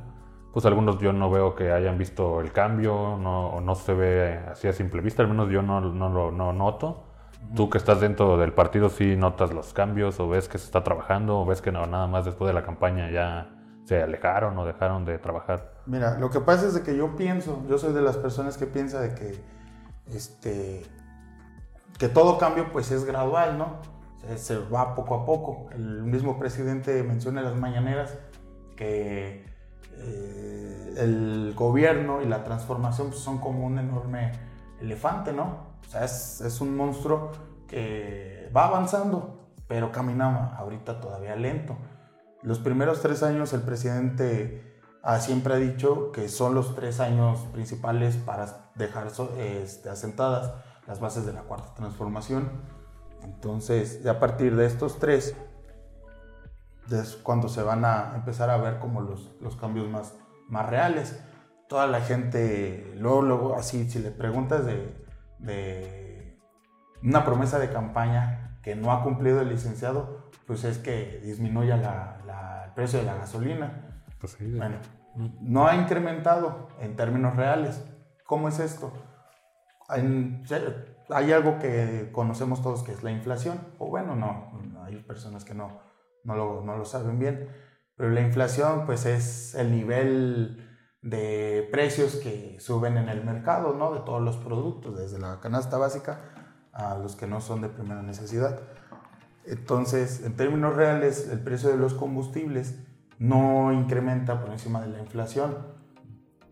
pues 0.52 0.66
algunos 0.66 0.98
yo 1.00 1.14
no 1.14 1.30
veo 1.30 1.56
que 1.56 1.72
hayan 1.72 1.98
visto 1.98 2.42
el 2.42 2.52
cambio, 2.52 3.18
no, 3.18 3.50
o 3.50 3.62
no 3.62 3.76
se 3.76 3.94
ve 3.94 4.40
así 4.52 4.68
a 4.68 4.74
simple 4.74 5.02
vista, 5.02 5.22
al 5.22 5.30
menos 5.30 5.50
yo 5.50 5.62
no, 5.62 5.82
no 5.82 6.10
lo 6.10 6.32
no 6.32 6.54
noto. 6.54 7.07
Tú 7.56 7.70
que 7.70 7.78
estás 7.78 8.02
dentro 8.02 8.38
del 8.38 8.54
partido, 8.54 8.90
sí 8.90 9.16
notas 9.16 9.54
los 9.54 9.74
cambios, 9.74 10.20
o 10.20 10.28
ves 10.28 10.50
que 10.50 10.58
se 10.58 10.66
está 10.66 10.84
trabajando, 10.84 11.40
o 11.40 11.46
ves 11.46 11.62
que 11.62 11.72
no, 11.72 11.86
nada 11.86 12.08
más 12.08 12.26
después 12.26 12.48
de 12.48 12.54
la 12.54 12.64
campaña 12.64 13.10
ya 13.10 13.50
se 13.86 14.04
alejaron 14.04 14.58
o 14.58 14.66
dejaron 14.66 15.06
de 15.06 15.18
trabajar. 15.18 15.72
Mira, 15.86 16.18
lo 16.20 16.30
que 16.30 16.42
pasa 16.42 16.68
es 16.68 16.74
de 16.74 16.84
que 16.84 16.98
yo 16.98 17.16
pienso, 17.16 17.64
yo 17.70 17.78
soy 17.78 17.94
de 17.94 18.02
las 18.02 18.18
personas 18.18 18.58
que 18.58 18.66
piensa 18.68 19.00
de 19.00 19.16
que, 19.16 19.42
este, 20.14 20.86
que 21.98 22.10
todo 22.10 22.38
cambio 22.38 22.70
pues 22.74 22.92
es 22.92 23.06
gradual, 23.06 23.58
¿no? 23.58 23.78
Se, 24.36 24.58
va 24.58 24.94
poco 24.94 25.16
a 25.16 25.26
poco. 25.26 25.70
El 25.72 26.04
mismo 26.04 26.38
presidente 26.38 27.02
menciona 27.04 27.40
en 27.40 27.46
las 27.46 27.56
mañaneras 27.56 28.18
que 28.76 29.46
eh, 29.94 30.94
el 30.98 31.54
gobierno 31.56 32.22
y 32.22 32.26
la 32.26 32.44
transformación 32.44 33.08
pues, 33.08 33.22
son 33.22 33.38
como 33.38 33.66
un 33.66 33.80
enorme 33.80 34.34
elefante, 34.82 35.32
¿no? 35.32 35.67
O 35.86 35.90
sea, 35.90 36.04
es, 36.04 36.42
es 36.42 36.62
un 36.62 36.76
monstruo 36.76 37.32
que 37.68 38.50
va 38.56 38.66
avanzando, 38.66 39.52
pero 39.68 39.92
camina 39.92 40.56
ahorita 40.56 41.00
todavía 41.00 41.36
lento. 41.36 41.78
Los 42.42 42.60
primeros 42.60 43.02
tres 43.02 43.24
años 43.24 43.54
el 43.54 43.62
presidente 43.62 44.80
ah, 45.04 45.20
siempre 45.20 45.54
ha 45.56 45.58
dicho 45.58 46.12
que 46.12 46.30
son 46.30 46.56
los 46.56 46.76
tres 46.76 47.00
años 47.00 47.40
principales 47.52 48.16
para 48.16 48.70
dejar 48.76 49.08
este, 49.38 49.90
asentadas 49.90 50.54
las 50.88 51.00
bases 51.00 51.26
de 51.26 51.34
la 51.34 51.42
cuarta 51.42 51.74
transformación. 51.74 52.50
Entonces, 53.24 54.06
a 54.06 54.20
partir 54.20 54.56
de 54.56 54.66
estos 54.66 55.00
tres, 55.00 55.36
es 56.92 57.16
cuando 57.18 57.50
se 57.50 57.62
van 57.62 57.84
a 57.84 58.14
empezar 58.16 58.50
a 58.50 58.58
ver 58.58 58.80
como 58.80 59.02
los, 59.02 59.32
los 59.42 59.56
cambios 59.58 59.90
más, 59.90 60.14
más 60.48 60.70
reales. 60.70 61.20
Toda 61.68 61.88
la 61.88 62.00
gente, 62.00 62.94
luego, 62.96 63.22
luego, 63.22 63.56
así, 63.56 63.90
si 63.90 64.00
le 64.00 64.12
preguntas 64.12 64.66
de, 64.66 65.07
de 65.40 66.38
una 67.04 67.24
promesa 67.26 67.60
de 67.60 67.70
campaña 67.72 68.60
que 68.64 68.76
no 68.76 68.92
ha 68.92 69.04
cumplido 69.04 69.42
el 69.42 69.50
licenciado, 69.50 70.30
pues 70.46 70.64
es 70.64 70.78
que 70.78 71.20
disminuya 71.24 71.78
la- 71.78 72.22
la- 72.26 72.66
el 72.66 72.72
precio 72.74 73.00
de 73.00 73.06
la 73.06 73.16
gasolina. 73.16 74.04
Pues 74.20 74.38
Bueno, 74.58 74.78
no 75.42 75.68
ha 75.68 75.76
incrementado 75.76 76.68
en 76.80 76.96
términos 76.96 77.36
reales. 77.36 77.84
¿Cómo 78.26 78.48
es 78.50 78.60
esto? 78.60 78.92
Hay, 79.90 80.44
hay 81.10 81.32
algo 81.32 81.60
que 81.60 82.10
conocemos 82.12 82.62
todos 82.62 82.84
que 82.84 82.92
es 82.92 83.04
la 83.04 83.12
inflación, 83.12 83.60
o 83.80 83.88
bueno, 83.88 84.16
no, 84.16 84.52
hay 84.84 84.98
personas 84.98 85.46
que 85.46 85.54
no, 85.54 85.80
no, 86.24 86.36
lo, 86.36 86.62
no 86.64 86.76
lo 86.78 86.84
saben 86.84 87.20
bien, 87.20 87.48
pero 87.96 88.10
la 88.10 88.22
inflación 88.22 88.86
pues 88.86 89.06
es 89.06 89.56
el 89.56 89.72
nivel 89.72 90.67
de 91.02 91.68
precios 91.72 92.16
que 92.16 92.58
suben 92.60 92.98
en 92.98 93.10
el 93.10 93.24
mercado, 93.24 93.74
¿no? 93.74 93.94
De 93.94 94.00
todos 94.02 94.22
los 94.22 94.38
productos, 94.38 94.98
desde 94.98 95.20
la 95.20 95.40
canasta 95.40 95.78
básica 95.78 96.20
a 96.74 96.98
los 96.98 97.16
que 97.16 97.28
no 97.28 97.42
son 97.42 97.62
de 97.62 97.70
primera 97.70 98.02
necesidad. 98.02 98.60
Entonces, 99.46 100.24
en 100.24 100.36
términos 100.36 100.76
reales, 100.76 101.30
el 101.32 101.40
precio 101.40 101.70
de 101.70 101.78
los 101.78 101.94
combustibles 101.94 102.76
no 103.20 103.72
incrementa 103.72 104.42
por 104.42 104.52
encima 104.52 104.82
de 104.82 104.88
la 104.88 105.00
inflación. 105.00 105.58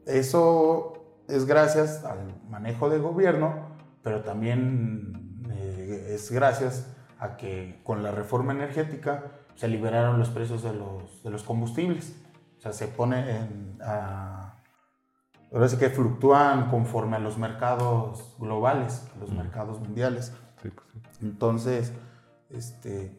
Eso 0.05 1.23
es 1.27 1.45
gracias 1.45 2.03
al 2.05 2.41
manejo 2.49 2.89
del 2.89 3.01
gobierno, 3.01 3.75
pero 4.03 4.23
también 4.23 5.45
eh, 5.51 6.11
es 6.13 6.31
gracias 6.31 6.87
a 7.19 7.37
que 7.37 7.81
con 7.83 8.03
la 8.03 8.11
reforma 8.11 8.53
energética 8.53 9.23
se 9.55 9.67
liberaron 9.67 10.19
los 10.19 10.29
precios 10.29 10.63
de 10.63 10.73
los, 10.73 11.23
de 11.23 11.29
los 11.29 11.43
combustibles. 11.43 12.15
Sea, 12.65 12.73
se 12.73 12.87
pone 12.87 13.37
en... 13.37 13.77
a- 13.83 14.55
ahora 15.53 15.69
sí 15.69 15.77
que 15.77 15.89
fluctúan 15.91 16.71
conforme 16.71 17.15
a 17.15 17.19
los 17.19 17.37
mercados 17.37 18.35
globales, 18.39 19.05
a 19.15 19.19
los 19.19 19.29
mercados 19.31 19.79
mundiales. 19.79 20.33
sí, 20.63 20.69
pues 20.69 20.87
sí. 20.91 20.99
Entonces, 21.21 21.93
este, 22.49 23.15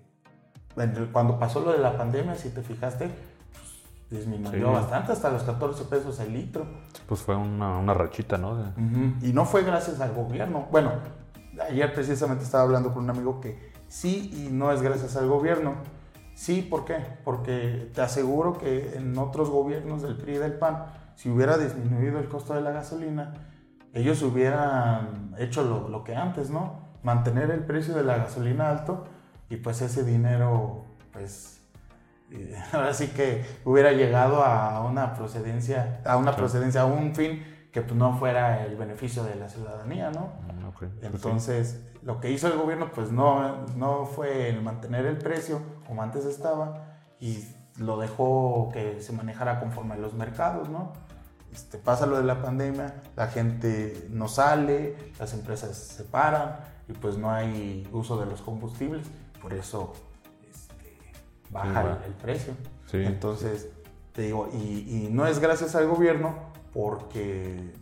cuando 1.13 1.39
pasó 1.39 1.61
lo 1.61 1.71
de 1.73 1.79
la 1.79 1.97
pandemia, 1.97 2.35
si 2.35 2.51
te 2.51 2.63
fijaste, 2.63 3.09
pues, 3.09 4.21
disminuyó 4.21 4.51
Sí. 4.69 4.75
bastante, 4.75 5.13
hasta 5.13 5.31
los 5.31 5.45
14 5.45 5.85
pesos 5.85 6.19
el 6.19 6.33
litro. 6.33 6.67
Pues 7.09 7.21
fue 7.23 7.37
una, 7.37 7.79
una 7.79 7.95
rachita, 7.95 8.37
¿no? 8.39 8.59
Y 9.23 9.33
no 9.33 9.45
fue 9.45 9.63
gracias 9.63 10.01
al 10.01 10.13
gobierno. 10.13 10.67
Bueno, 10.73 10.91
ayer 11.71 11.95
precisamente 11.95 12.43
estaba 12.43 12.65
hablando 12.65 12.93
con 12.93 13.05
un 13.05 13.11
amigo 13.11 13.41
que 13.41 13.73
sí 13.89 14.29
y 14.35 14.53
no 14.53 14.73
es 14.73 14.83
gracias 14.83 15.15
al 15.17 15.29
gobierno. 15.29 15.75
Sí, 16.37 16.61
¿por 16.61 16.85
qué? 16.85 16.99
Porque 17.25 17.91
te 17.95 18.03
aseguro 18.03 18.59
que 18.59 18.95
en 18.95 19.17
otros 19.17 19.49
gobiernos 19.49 20.03
del 20.03 20.17
PRI 20.17 20.35
y 20.35 20.37
del 20.39 20.53
PAN, 20.53 20.85
si 21.15 21.31
hubiera 21.31 21.57
disminuido 21.57 22.19
el 22.19 22.29
costo 22.29 22.53
de 22.53 22.61
la 22.61 22.73
gasolina, 22.73 23.33
ellos 23.95 24.21
hubieran 24.21 25.35
hecho 25.39 25.65
lo, 25.65 25.89
lo 25.89 26.05
que 26.05 26.15
antes, 26.15 26.51
¿no? 26.51 26.83
Mantener 27.03 27.51
el 27.51 27.65
precio 27.65 27.95
de 27.95 28.05
la 28.05 28.19
gasolina 28.19 28.69
alto 28.69 29.05
y 29.49 29.57
pues 29.57 29.81
ese 29.81 30.05
dinero, 30.05 30.85
pues, 31.11 31.63
ahora 32.73 32.93
sí 32.93 33.09
que 33.09 33.43
hubiera 33.65 33.93
llegado 33.93 34.45
a 34.45 34.83
una 34.83 35.15
procedencia, 35.15 36.03
a 36.05 36.19
una 36.19 36.37
procedencia, 36.37 36.83
a 36.83 36.85
un 36.85 37.15
fin 37.15 37.43
que 37.73 37.81
pues, 37.81 37.95
no 37.95 38.13
fuera 38.19 38.63
el 38.67 38.77
beneficio 38.77 39.25
de 39.25 39.37
la 39.37 39.49
ciudadanía, 39.49 40.11
¿no? 40.11 40.33
Ah, 40.77 40.85
ok, 40.85 40.89
pues 40.89 40.93
sí. 41.01 41.07
Entonces, 41.07 41.85
lo 42.03 42.21
que 42.21 42.31
hizo 42.31 42.47
el 42.49 42.59
gobierno, 42.59 42.91
pues 42.93 43.11
no, 43.11 43.67
no 43.77 44.07
fue 44.07 44.49
el 44.49 44.63
mantener 44.63 45.07
el 45.07 45.19
precio 45.19 45.61
como 45.87 46.03
antes 46.03 46.25
estaba 46.25 46.99
y 47.21 47.45
lo 47.79 47.99
dejó 47.99 48.71
que 48.73 49.01
se 49.01 49.13
manejara 49.13 49.61
conforme 49.61 49.95
a 49.95 49.99
los 49.99 50.15
mercados, 50.15 50.69
¿no? 50.69 50.93
Este, 51.53 51.79
pasa 51.79 52.07
lo 52.07 52.19
de 52.19 52.25
la 52.25 52.43
pandemia, 52.43 53.03
la 53.17 53.29
gente 53.29 54.09
no 54.11 54.29
sale, 54.29 55.13
las 55.19 55.33
empresas 55.33 55.77
se 55.77 56.05
paran 56.05 56.59
y 56.89 56.93
pues 56.93 57.17
no 57.17 57.31
hay 57.31 57.89
uso 57.93 58.19
de 58.19 58.27
los 58.27 58.43
combustibles, 58.43 59.07
por 59.41 59.55
eso 59.55 59.95
este, 60.49 61.03
baja 61.51 61.83
Sí, 61.83 61.89
el, 61.89 62.05
el 62.05 62.13
precio. 62.15 62.55
Sí. 62.87 62.99
Entonces, 62.99 63.71
te 64.13 64.23
digo, 64.23 64.49
y, 64.53 65.07
y 65.07 65.09
no 65.11 65.27
es 65.27 65.39
gracias 65.39 65.75
al 65.75 65.89
gobierno 65.89 66.35
porque, 66.73 67.73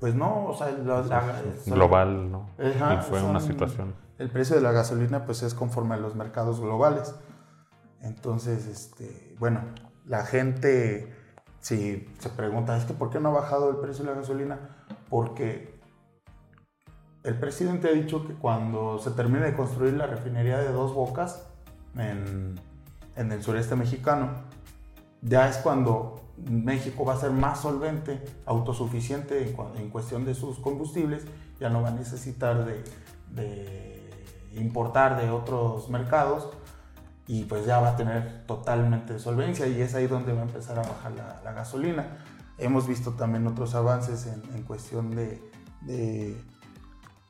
pues 0.00 0.14
no, 0.14 0.46
o 0.46 0.54
sea, 0.56 0.70
la- 0.70 1.02
la- 1.02 1.42
global, 1.66 2.30
¿no? 2.30 2.50
Ajá, 2.58 2.94
y 2.94 2.98
fue 3.02 3.22
una 3.22 3.40
son- 3.40 3.48
situación. 3.50 3.94
El 4.18 4.30
precio 4.30 4.56
de 4.56 4.62
la 4.62 4.72
gasolina 4.72 5.24
pues 5.24 5.42
es 5.42 5.54
conforme 5.54 5.94
a 5.94 5.98
los 5.98 6.14
mercados 6.16 6.60
globales. 6.60 7.14
Entonces, 8.00 8.66
este, 8.66 9.34
bueno, 9.38 9.60
la 10.06 10.24
gente 10.24 11.14
si 11.60 12.08
se 12.18 12.28
pregunta, 12.30 12.76
es 12.76 12.84
que 12.84 12.94
¿por 12.94 13.10
qué 13.10 13.18
no 13.20 13.30
ha 13.30 13.32
bajado 13.40 13.70
el 13.70 13.76
precio 13.76 14.04
de 14.04 14.10
la 14.12 14.16
gasolina? 14.16 14.58
Porque 15.10 15.78
el 17.24 17.38
presidente 17.38 17.88
ha 17.88 17.92
dicho 17.92 18.26
que 18.26 18.34
cuando 18.34 18.98
se 18.98 19.10
termine 19.10 19.44
de 19.46 19.54
construir 19.56 19.94
la 19.94 20.06
refinería 20.06 20.58
de 20.58 20.72
dos 20.72 20.94
bocas 20.94 21.46
en, 21.96 22.54
en 23.16 23.32
el 23.32 23.42
sureste 23.42 23.74
mexicano, 23.74 24.30
ya 25.20 25.48
es 25.48 25.56
cuando 25.58 26.20
México 26.46 27.04
va 27.04 27.14
a 27.14 27.16
ser 27.16 27.30
más 27.30 27.60
solvente, 27.60 28.22
autosuficiente 28.46 29.54
en, 29.76 29.90
cuestión 29.90 30.24
de 30.24 30.34
sus 30.34 30.58
combustibles, 30.58 31.24
ya 31.60 31.68
no 31.68 31.82
va 31.82 31.88
a 31.88 31.92
necesitar 31.92 32.64
de, 32.64 34.10
importar 34.54 35.20
de 35.20 35.30
otros 35.30 35.88
mercados 35.90 36.48
y 37.26 37.44
pues 37.44 37.66
ya 37.66 37.80
va 37.80 37.90
a 37.90 37.96
tener 37.96 38.46
totalmente 38.46 39.18
solvencia 39.18 39.66
y 39.66 39.80
es 39.80 39.94
ahí 39.94 40.06
donde 40.06 40.32
va 40.32 40.40
a 40.40 40.44
empezar 40.44 40.78
a 40.78 40.82
bajar 40.82 41.12
la, 41.44 41.52
gasolina. 41.52 42.18
Hemos 42.56 42.88
visto 42.88 43.12
también 43.12 43.46
otros 43.46 43.74
avances 43.74 44.26
en, 44.26 44.62
cuestión 44.62 45.14
de, 45.14 45.40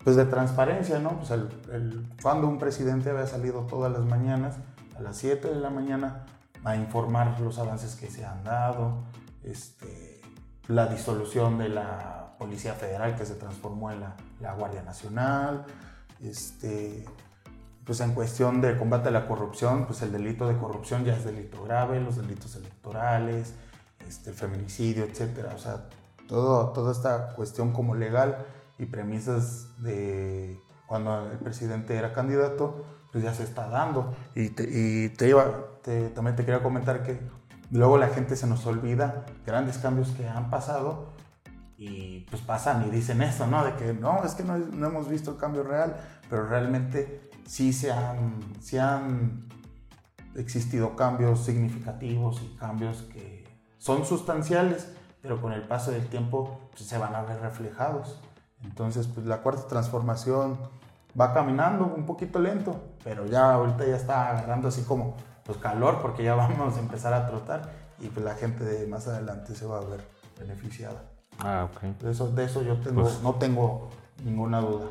pues 0.04 0.16
de 0.16 0.24
transparencia, 0.26 1.00
¿no? 1.00 1.18
Pues 1.18 1.32
cuando 2.22 2.48
un 2.48 2.58
presidente 2.58 3.10
había 3.10 3.26
salido 3.26 3.62
todas 3.62 3.92
las 3.92 4.04
mañanas, 4.04 4.56
a 4.96 5.02
las 5.02 5.16
7 5.16 5.48
de 5.48 5.56
la 5.56 5.70
mañana, 5.70 6.24
a 6.64 6.76
informar 6.76 7.40
los 7.40 7.58
avances 7.58 7.96
que 7.96 8.08
se 8.10 8.24
han 8.24 8.44
dado, 8.44 9.04
este, 9.44 10.20
la 10.68 10.86
disolución 10.86 11.58
de 11.58 11.68
la 11.68 12.34
Policía 12.38 12.74
Federal 12.74 13.16
que 13.16 13.26
se 13.26 13.34
transformó 13.34 13.90
en 13.90 14.00
la, 14.00 14.54
Guardia 14.54 14.82
Nacional, 14.82 15.64
este, 16.20 17.04
pues 17.84 18.00
en 18.00 18.12
cuestión 18.12 18.60
de 18.60 18.76
combate 18.76 19.08
a 19.08 19.10
la 19.10 19.26
corrupción, 19.26 19.86
pues 19.86 20.02
el 20.02 20.12
delito 20.12 20.46
de 20.46 20.56
corrupción 20.56 21.04
ya 21.04 21.16
es 21.16 21.24
delito 21.24 21.64
grave, 21.64 22.00
los 22.00 22.16
delitos 22.16 22.54
electorales, 22.56 23.54
este, 24.06 24.32
feminicidio, 24.32 25.04
etcétera. 25.04 25.52
O 25.54 25.58
sea, 25.58 25.88
todo, 26.28 26.72
toda 26.72 26.92
esta 26.92 27.34
cuestión 27.34 27.72
como 27.72 27.94
legal 27.94 28.46
y 28.78 28.86
premisas 28.86 29.82
de 29.82 30.60
cuando 30.86 31.30
el 31.30 31.38
presidente 31.38 31.96
era 31.96 32.12
candidato, 32.12 32.84
pues 33.12 33.24
ya 33.24 33.34
se 33.34 33.44
está 33.44 33.68
dando. 33.68 34.14
Y, 34.34 34.50
te, 34.50 34.64
y 34.64 35.08
te 35.10 35.28
iba, 35.28 35.44
también 36.14 36.36
te 36.36 36.44
quería 36.44 36.62
comentar 36.62 37.02
que 37.02 37.20
luego 37.70 37.98
la 37.98 38.08
gente 38.08 38.36
se 38.36 38.46
nos 38.46 38.66
olvida 38.66 39.26
grandes 39.46 39.78
cambios 39.78 40.10
que 40.10 40.28
han 40.28 40.50
pasado 40.50 41.12
y 41.76 42.20
pues 42.30 42.42
pasan 42.42 42.86
y 42.88 42.90
dicen 42.90 43.22
eso, 43.22 43.46
¿no? 43.46 43.64
De 43.64 43.74
que 43.74 43.94
no, 43.94 44.24
es 44.24 44.34
que 44.34 44.42
no, 44.42 44.58
no 44.58 44.88
hemos 44.88 45.08
visto 45.08 45.30
el 45.30 45.36
cambio 45.36 45.62
real, 45.62 45.96
pero 46.28 46.46
realmente 46.46 47.30
sí 47.46 47.72
se 47.72 47.92
han, 47.92 48.40
sí 48.60 48.78
han 48.78 49.48
existido 50.34 50.96
cambios 50.96 51.44
significativos 51.44 52.42
y 52.42 52.56
cambios 52.56 53.02
que 53.12 53.44
son 53.78 54.04
sustanciales, 54.04 54.92
pero 55.22 55.40
con 55.40 55.52
el 55.52 55.62
paso 55.62 55.90
del 55.90 56.06
tiempo 56.08 56.68
pues, 56.70 56.84
se 56.88 56.98
van 56.98 57.14
a 57.14 57.22
ver 57.22 57.40
reflejados. 57.40 58.20
Entonces, 58.62 59.06
pues 59.06 59.26
la 59.26 59.42
cuarta 59.42 59.68
transformación 59.68 60.58
va 61.18 61.32
caminando 61.34 61.84
un 61.86 62.04
poquito 62.06 62.38
lento, 62.38 62.80
pero 63.04 63.26
ya 63.26 63.52
ahorita 63.52 63.86
ya 63.86 63.96
está 63.96 64.30
agarrando 64.30 64.68
así 64.68 64.82
como 64.82 65.16
pues 65.44 65.58
calor 65.58 65.98
porque 66.02 66.22
ya 66.24 66.34
vamos 66.36 66.76
a 66.76 66.80
empezar 66.80 67.12
a 67.14 67.26
trotar 67.26 67.62
y 68.00 68.08
pues 68.08 68.24
la 68.24 68.34
gente 68.34 68.64
de 68.64 68.86
más 68.86 69.06
adelante 69.08 69.54
se 69.54 69.66
va 69.66 69.78
a 69.78 69.84
ver 69.84 70.00
beneficiada. 70.38 71.02
Ah, 71.40 71.68
ok. 71.72 71.82
De 72.02 72.10
eso, 72.10 72.30
de 72.30 72.44
eso 72.44 72.62
yo 72.62 72.76
tengo, 72.78 73.02
Pues- 73.02 73.22
no 73.22 73.34
tengo 73.34 73.90
ninguna 74.24 74.60
duda. 74.60 74.86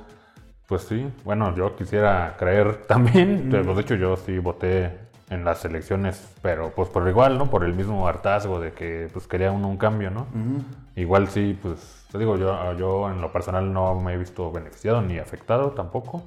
Pues 0.67 0.82
sí, 0.82 1.10
bueno, 1.23 1.56
yo 1.56 1.75
quisiera 1.77 2.36
creer 2.38 2.86
también, 2.88 3.47
pues, 3.49 3.65
de 3.65 3.82
hecho 3.82 3.95
yo 3.95 4.17
sí 4.17 4.38
voté 4.39 4.97
en 5.30 5.43
las 5.45 5.63
elecciones, 5.65 6.25
pero 6.41 6.71
pues 6.71 6.89
por 6.89 7.08
igual, 7.08 7.38
¿no? 7.38 7.49
Por 7.49 7.63
el 7.63 7.73
mismo 7.73 8.08
hartazgo 8.08 8.60
de 8.60 8.71
que 8.73 9.10
pues 9.13 9.27
quería 9.27 9.51
uno 9.51 9.67
un 9.69 9.77
cambio, 9.77 10.10
¿no? 10.10 10.25
Igual 10.95 11.27
sí, 11.30 11.58
pues 11.62 11.96
te 12.12 12.17
digo, 12.17 12.38
yo, 12.38 12.74
yo 12.74 13.10
en 13.10 13.20
lo 13.22 13.32
personal 13.34 13.72
no 13.74 13.96
me 14.00 14.13
he 14.13 14.17
visto 14.17 14.52
beneficiado 14.52 15.02
ni 15.02 15.20
afectado 15.20 15.72
tampoco, 15.72 16.24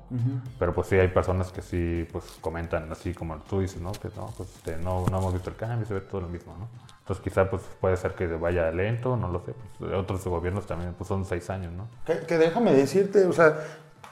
pero 0.59 0.75
pues 0.75 0.88
sí 0.88 0.97
hay 0.97 1.09
personas 1.09 1.53
que 1.53 1.62
sí 1.62 2.07
pues 2.12 2.25
comentan 2.40 2.90
así 2.93 3.14
como 3.14 3.37
tú 3.38 3.61
dices, 3.61 3.81
¿no? 3.81 3.93
Que 3.93 4.09
no, 4.16 4.27
pues 4.37 4.49
este, 4.57 4.77
no, 4.77 5.07
no 5.11 5.19
hemos 5.19 5.33
visto 5.33 5.51
el 5.51 5.57
cambio, 5.57 5.87
se 5.87 5.95
ve 5.95 6.01
todo 6.03 6.21
lo 6.23 6.29
mismo, 6.29 6.55
¿no? 6.59 6.69
Entonces 6.99 7.25
quizá 7.25 7.49
pues 7.51 7.62
puede 7.81 7.97
ser 7.97 8.14
que 8.14 8.27
vaya 8.27 8.71
lento, 8.71 9.16
no 9.16 9.29
lo 9.29 9.40
sé, 9.45 9.55
pues, 9.79 9.93
otros 9.95 10.25
gobiernos 10.27 10.66
también 10.66 10.95
pues 10.97 11.09
son 11.09 11.25
seis 11.25 11.49
años, 11.51 11.73
¿no? 11.73 11.88
Que, 12.05 12.21
que 12.27 12.37
déjame 12.38 12.73
decirte, 12.73 13.25
o 13.27 13.33
sea, 13.33 13.57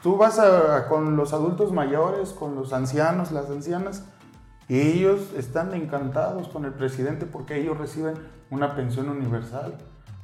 tú 0.03 0.17
vas 0.17 0.39
a- 0.39 0.89
con 0.89 1.17
los 1.17 1.33
adultos 1.33 1.71
mayores, 1.73 2.31
con 2.33 2.55
los 2.55 2.73
ancianos, 2.73 3.31
las 3.31 3.51
ancianas, 3.51 4.05
y 4.69 4.81
ellos 4.81 5.33
están 5.37 5.75
encantados 5.75 6.49
con 6.49 6.65
el 6.65 6.73
presidente 6.73 7.27
porque 7.27 7.57
ellos 7.61 7.77
reciben 7.79 8.15
una 8.51 8.75
pensión 8.75 9.09
universal. 9.11 9.75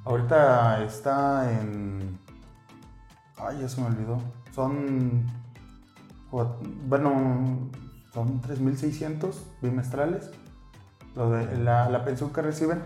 Ahorita 0.05 0.85
está 0.85 1.51
en... 1.61 2.19
Ay, 3.37 3.61
ya 3.61 3.69
se 3.69 3.81
me 3.81 3.89
olvidó. 3.89 4.19
Son... 4.53 5.27
Bueno, 6.89 7.71
son 8.13 8.43
3.600 8.43 9.35
bimestrales 9.63 10.31
lo 11.15 11.31
de 11.31 11.59
la, 11.59 11.89
la 11.89 12.05
pensión 12.05 12.33
que 12.33 12.43
reciben, 12.43 12.83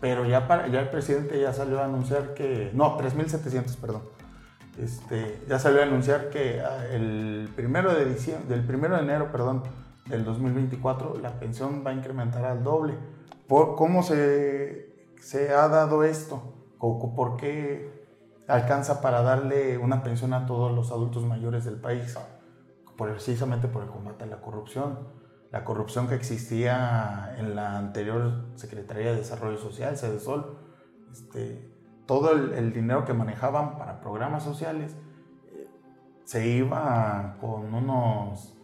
pero 0.00 0.24
ya, 0.24 0.46
para, 0.46 0.68
ya 0.68 0.80
el 0.80 0.88
presidente 0.88 1.40
ya 1.40 1.52
salió 1.52 1.80
a 1.80 1.84
anunciar 1.84 2.34
que, 2.34 2.70
no, 2.74 2.98
3.700, 2.98 3.76
perdón, 3.76 4.02
este, 4.78 5.40
ya 5.48 5.58
salió 5.58 5.80
a 5.80 5.84
anunciar 5.84 6.30
que 6.30 6.60
ah, 6.60 6.86
el 6.90 7.48
primero 7.54 7.94
de 7.94 8.04
diciembre, 8.04 8.48
del 8.48 8.64
primero 8.64 8.96
de 8.96 9.02
enero, 9.02 9.30
perdón, 9.32 9.62
del 10.06 10.24
2024, 10.24 11.18
la 11.20 11.38
pensión 11.38 11.82
va 11.86 11.90
a 11.90 11.94
incrementar 11.94 12.44
al 12.44 12.62
doble. 12.64 12.94
¿Por 13.46 13.76
¿Cómo 13.76 14.02
se, 14.02 15.12
se 15.20 15.52
ha 15.52 15.68
dado 15.68 16.04
esto? 16.04 16.57
¿O 16.78 17.14
¿Por 17.14 17.36
qué 17.36 18.06
alcanza 18.46 19.00
para 19.00 19.22
darle 19.22 19.78
una 19.78 20.02
pensión 20.02 20.32
a 20.32 20.46
todos 20.46 20.72
los 20.74 20.90
adultos 20.90 21.24
mayores 21.24 21.64
del 21.64 21.76
país? 21.80 22.16
Por- 22.96 23.12
precisamente 23.12 23.68
por 23.68 23.82
el 23.84 23.90
combate 23.90 24.24
a 24.24 24.26
la 24.26 24.40
corrupción. 24.40 24.98
La 25.50 25.64
corrupción 25.64 26.08
que 26.08 26.14
existía 26.14 27.34
en 27.38 27.54
la 27.56 27.78
anterior 27.78 28.46
Secretaría 28.56 29.12
de 29.12 29.16
Desarrollo 29.16 29.56
Social, 29.56 29.96
SEDESOL, 29.96 30.58
este, 31.10 31.72
todo 32.06 32.32
el, 32.32 32.52
el 32.52 32.72
dinero 32.72 33.04
que 33.04 33.14
manejaban 33.14 33.78
para 33.78 34.00
programas 34.00 34.42
sociales 34.42 34.96
eh, 35.46 35.68
se 36.24 36.48
iba 36.48 37.36
con 37.40 37.72
unos, 37.72 38.58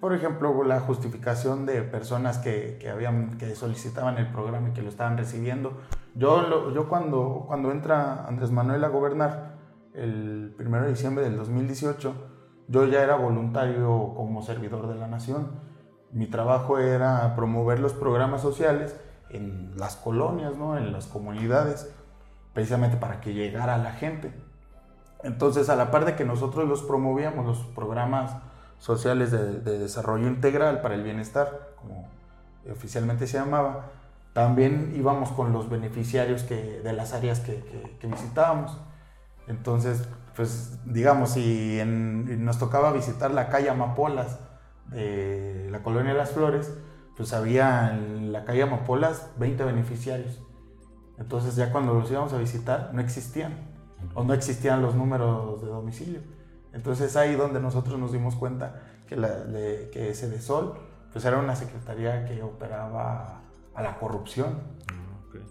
por 0.00 0.12
ejemplo, 0.14 0.64
la 0.64 0.80
justificación 0.80 1.64
de 1.64 1.82
personas 1.82 2.38
que, 2.38 2.76
que 2.80 2.90
habían, 2.90 3.38
que 3.38 3.54
solicitaban 3.54 4.18
el 4.18 4.30
programa 4.30 4.68
y 4.68 4.72
que 4.72 4.82
lo 4.82 4.90
estaban 4.90 5.16
recibiendo. 5.16 5.80
Yo, 6.18 6.72
yo 6.72 6.88
cuando, 6.88 7.44
cuando 7.46 7.70
entra 7.70 8.26
Andrés 8.26 8.50
Manuel 8.50 8.82
a 8.82 8.88
gobernar 8.88 9.52
el 9.94 10.52
1 10.58 10.82
de 10.82 10.88
diciembre 10.88 11.22
del 11.22 11.36
2018, 11.36 12.12
yo 12.66 12.84
ya 12.86 13.04
era 13.04 13.14
voluntario 13.14 14.14
como 14.16 14.42
servidor 14.42 14.88
de 14.88 14.96
la 14.96 15.06
nación. 15.06 15.52
Mi 16.10 16.26
trabajo 16.26 16.80
era 16.80 17.36
promover 17.36 17.78
los 17.78 17.92
programas 17.92 18.42
sociales 18.42 18.98
en 19.30 19.74
las 19.76 19.94
colonias, 19.94 20.56
¿no? 20.56 20.76
en 20.76 20.92
las 20.92 21.06
comunidades, 21.06 21.88
precisamente 22.52 22.96
para 22.96 23.20
que 23.20 23.32
llegara 23.32 23.76
a 23.76 23.78
la 23.78 23.92
gente. 23.92 24.34
Entonces, 25.22 25.68
a 25.68 25.76
la 25.76 25.92
par 25.92 26.04
de 26.04 26.16
que 26.16 26.24
nosotros 26.24 26.68
los 26.68 26.82
promovíamos, 26.82 27.46
los 27.46 27.58
programas 27.76 28.36
sociales 28.78 29.30
de 29.30 29.78
desarrollo 29.78 30.26
integral 30.26 30.80
para 30.80 30.96
el 30.96 31.04
bienestar, 31.04 31.74
como 31.76 32.08
oficialmente 32.68 33.28
se 33.28 33.38
llamaba, 33.38 33.86
también 34.38 34.92
íbamos 34.94 35.32
con 35.32 35.52
los 35.52 35.68
beneficiarios 35.68 36.44
que, 36.44 36.80
de 36.80 36.92
las 36.92 37.12
áreas 37.12 37.40
que, 37.40 37.60
que- 37.98 38.06
visitábamos. 38.06 38.78
Entonces, 39.48 40.08
pues 40.36 40.78
digamos, 40.84 41.30
si 41.30 41.80
nos 41.84 42.60
tocaba 42.60 42.92
visitar 42.92 43.32
la 43.32 43.48
calle 43.48 43.68
Amapolas 43.68 44.38
de 44.86 45.66
la 45.72 45.82
colonia 45.82 46.14
Las 46.14 46.30
Flores, 46.30 46.72
pues 47.16 47.32
había 47.32 47.90
en 47.92 48.30
la 48.30 48.44
calle 48.44 48.62
Amapolas 48.62 49.28
20 49.38 49.64
beneficiarios. 49.64 50.40
Entonces 51.18 51.56
ya 51.56 51.72
cuando 51.72 51.94
los 51.94 52.08
íbamos 52.08 52.32
a 52.32 52.38
visitar 52.38 52.90
no 52.92 53.00
existían 53.00 53.54
o 54.14 54.22
no 54.22 54.34
existían 54.34 54.82
los 54.82 54.94
números 54.94 55.62
de 55.62 55.66
domicilio. 55.66 56.20
Entonces 56.72 57.16
ahí 57.16 57.34
donde 57.34 57.58
nosotros 57.58 57.98
nos 57.98 58.12
dimos 58.12 58.36
cuenta 58.36 58.82
que, 59.08 59.16
la, 59.16 59.30
de, 59.30 59.90
que 59.92 60.14
Sol 60.14 60.78
pues 61.12 61.24
era 61.24 61.38
una 61.38 61.56
secretaría 61.56 62.24
que 62.24 62.40
operaba 62.40 63.47
a 63.78 63.82
la 63.82 63.98
corrupción. 63.98 64.58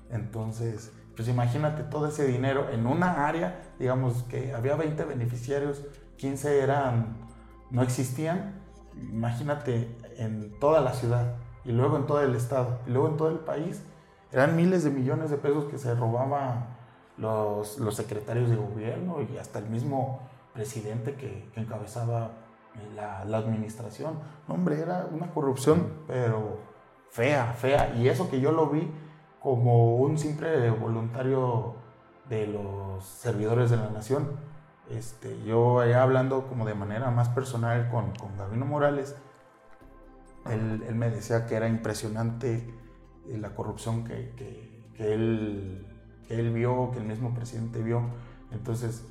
Entonces, 0.10 0.92
pues 1.16 1.28
imagínate 1.30 1.84
todo 1.84 2.08
ese 2.08 2.28
dinero 2.28 2.70
en 2.70 2.86
una 2.86 3.28
área, 3.28 3.74
digamos 3.80 4.24
que 4.24 4.54
había 4.54 4.76
20 4.76 5.04
beneficiarios, 5.06 5.82
15 6.18 6.62
eran, 6.62 7.16
no 7.72 7.82
existían, 7.82 8.62
imagínate 8.96 9.96
en 10.18 10.60
toda 10.60 10.82
la 10.82 10.94
ciudad 10.94 11.36
y 11.64 11.72
luego 11.72 11.98
en 11.98 12.06
todo 12.06 12.22
el 12.22 12.36
estado 12.36 12.80
y 12.86 12.92
luego 12.92 13.08
en 13.08 13.18
todo 13.18 13.30
el 13.30 13.40
país, 13.40 13.82
eran 14.32 14.56
miles 14.56 14.84
de 14.84 14.90
millones 14.90 15.30
de 15.30 15.38
pesos 15.38 15.66
que 15.66 15.78
se 15.78 15.96
robaban 15.96 16.68
los, 17.18 17.80
los 17.80 17.96
secretarios 17.96 18.50
de 18.50 18.58
gobierno 18.58 19.22
y 19.22 19.38
hasta 19.38 19.60
el 19.60 19.70
mismo 19.70 20.20
presidente 20.54 21.16
que, 21.16 21.50
que 21.54 21.62
encabezaba 21.62 22.32
la, 22.96 23.24
la 23.24 23.38
administración. 23.38 24.16
No, 24.48 24.56
hombre, 24.56 24.82
era 24.82 25.08
una 25.12 25.32
corrupción, 25.34 25.94
pero 26.08 26.67
fea, 27.12 27.54
fea. 27.54 27.94
Y 27.96 28.08
eso 28.08 28.30
que 28.30 28.40
yo 28.40 28.52
lo 28.52 28.68
vi 28.68 28.92
como 29.42 29.96
un 29.98 30.18
simple 30.18 30.70
voluntario 30.72 31.76
de 32.30 32.48
los 32.48 33.04
servidores 33.06 33.70
de 33.70 33.78
la 33.78 33.90
nación. 33.90 34.28
Este, 34.90 35.44
yo 35.44 35.80
allá 35.80 36.04
hablando 36.04 36.48
como 36.48 36.66
de 36.66 36.74
manera 36.74 37.12
más 37.12 37.30
personal 37.30 37.90
con, 37.90 38.16
con 38.16 38.38
Gabino 38.38 38.66
Morales, 38.66 39.16
él, 40.46 40.84
él 40.88 40.96
me 40.96 41.10
decía 41.10 41.46
que 41.46 41.56
era 41.56 41.68
impresionante 41.68 42.74
eh, 43.28 43.38
la 43.38 43.54
corrupción 43.54 44.06
que, 44.06 44.32
que, 44.38 44.86
que 44.96 45.14
él, 45.14 45.86
que 46.28 46.40
él 46.40 46.54
vio, 46.54 46.92
que 46.92 47.00
el 47.00 47.06
mismo 47.06 47.34
presidente 47.34 47.82
vio. 47.82 48.02
Entonces, 48.52 49.06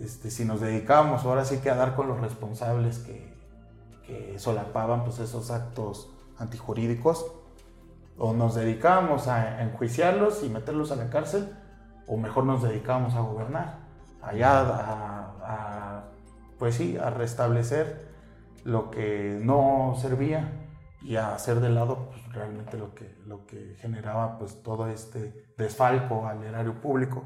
este, 0.00 0.30
si 0.30 0.44
nos 0.44 0.60
dedicábamos 0.60 1.24
ahora 1.24 1.44
sí 1.44 1.58
que 1.58 1.70
a 1.70 1.76
dar 1.76 1.94
con 1.94 2.08
los 2.08 2.20
responsables 2.20 2.98
que, 2.98 3.32
que 4.06 4.38
solapaban 4.38 5.04
pues, 5.04 5.18
esos 5.20 5.50
actos 5.50 6.12
antijurídicos, 6.42 7.24
o 8.18 8.34
nos 8.34 8.54
dedicábamos 8.54 9.28
a 9.28 9.62
enjuiciarlos 9.62 10.42
y 10.44 10.50
meterlos 10.50 10.92
a 10.92 10.96
la 10.96 11.08
cárcel, 11.08 11.48
o 12.06 12.16
mejor 12.16 12.44
nos 12.44 12.62
dedicábamos 12.62 13.14
a 13.14 13.20
gobernar, 13.20 13.78
allá 14.20 14.60
a, 14.60 15.20
a, 15.44 16.04
pues 16.58 16.74
sí, 16.74 16.96
a 16.98 17.10
restablecer 17.10 18.12
lo 18.64 18.90
que 18.90 19.40
no 19.42 19.94
servía 20.00 20.68
y 21.00 21.16
a 21.16 21.34
hacer 21.34 21.60
de 21.60 21.70
lado 21.70 22.10
pues, 22.10 22.32
realmente 22.32 22.78
lo 22.78 22.94
que, 22.94 23.16
lo 23.26 23.46
que 23.46 23.76
generaba 23.80 24.38
pues, 24.38 24.62
todo 24.62 24.86
este 24.88 25.52
desfalco 25.56 26.26
al 26.26 26.44
erario 26.44 26.80
público. 26.80 27.24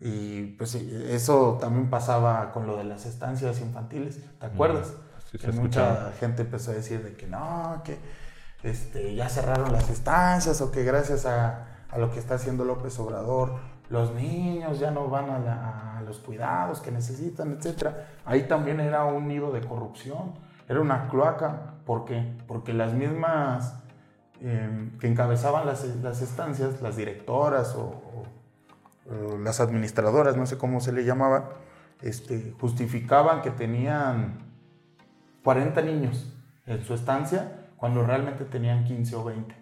Y 0.00 0.56
pues 0.56 0.76
eso 0.76 1.58
también 1.60 1.90
pasaba 1.90 2.52
con 2.52 2.66
lo 2.66 2.76
de 2.76 2.84
las 2.84 3.04
estancias 3.04 3.60
infantiles, 3.60 4.20
¿te 4.38 4.46
acuerdas? 4.46 4.94
Sí, 5.30 5.38
que 5.38 5.50
mucha 5.50 6.12
gente 6.12 6.42
empezó 6.42 6.70
a 6.70 6.74
decir 6.74 7.02
de 7.02 7.16
que 7.16 7.26
no, 7.26 7.82
que 7.84 7.98
este, 8.62 9.14
ya 9.14 9.28
cerraron 9.28 9.72
las 9.72 9.88
estancias 9.88 10.60
o 10.60 10.70
que 10.70 10.82
gracias 10.82 11.26
a, 11.26 11.66
lo 11.96 12.10
que 12.10 12.18
está 12.18 12.34
haciendo 12.34 12.64
López 12.64 12.98
Obrador, 12.98 13.56
los 13.88 14.14
niños 14.14 14.78
ya 14.78 14.90
no 14.90 15.08
van 15.08 15.30
a, 15.30 16.02
los 16.04 16.18
cuidados 16.18 16.80
que 16.80 16.90
necesitan, 16.90 17.52
etc. 17.52 17.88
Ahí 18.24 18.42
también 18.44 18.80
era 18.80 19.04
un 19.04 19.28
nido 19.28 19.52
de 19.52 19.60
corrupción, 19.60 20.34
era 20.68 20.80
una 20.80 21.08
cloaca. 21.08 21.74
¿Por 21.84 22.04
qué? 22.04 22.36
Porque 22.46 22.72
las 22.72 22.92
mismas 22.92 23.74
em, 24.40 24.98
que 24.98 25.06
encabezaban 25.06 25.66
las, 25.66 25.84
estancias, 25.84 26.80
las 26.80 26.96
directoras 26.96 27.74
o, 27.74 28.02
las 29.42 29.60
administradoras, 29.60 30.36
no 30.36 30.44
sé 30.44 30.58
cómo 30.58 30.80
se 30.80 30.92
le 30.92 31.04
llamaban, 31.04 31.44
este, 32.02 32.54
justificaban 32.60 33.40
que 33.40 33.50
tenían 33.50 34.38
40 35.44 35.80
niños 35.80 36.34
en 36.66 36.84
su 36.84 36.92
estancia 36.92 37.67
cuando 37.78 38.04
realmente 38.04 38.44
tenían 38.44 38.84
15 38.84 39.16
o 39.16 39.24
20. 39.24 39.54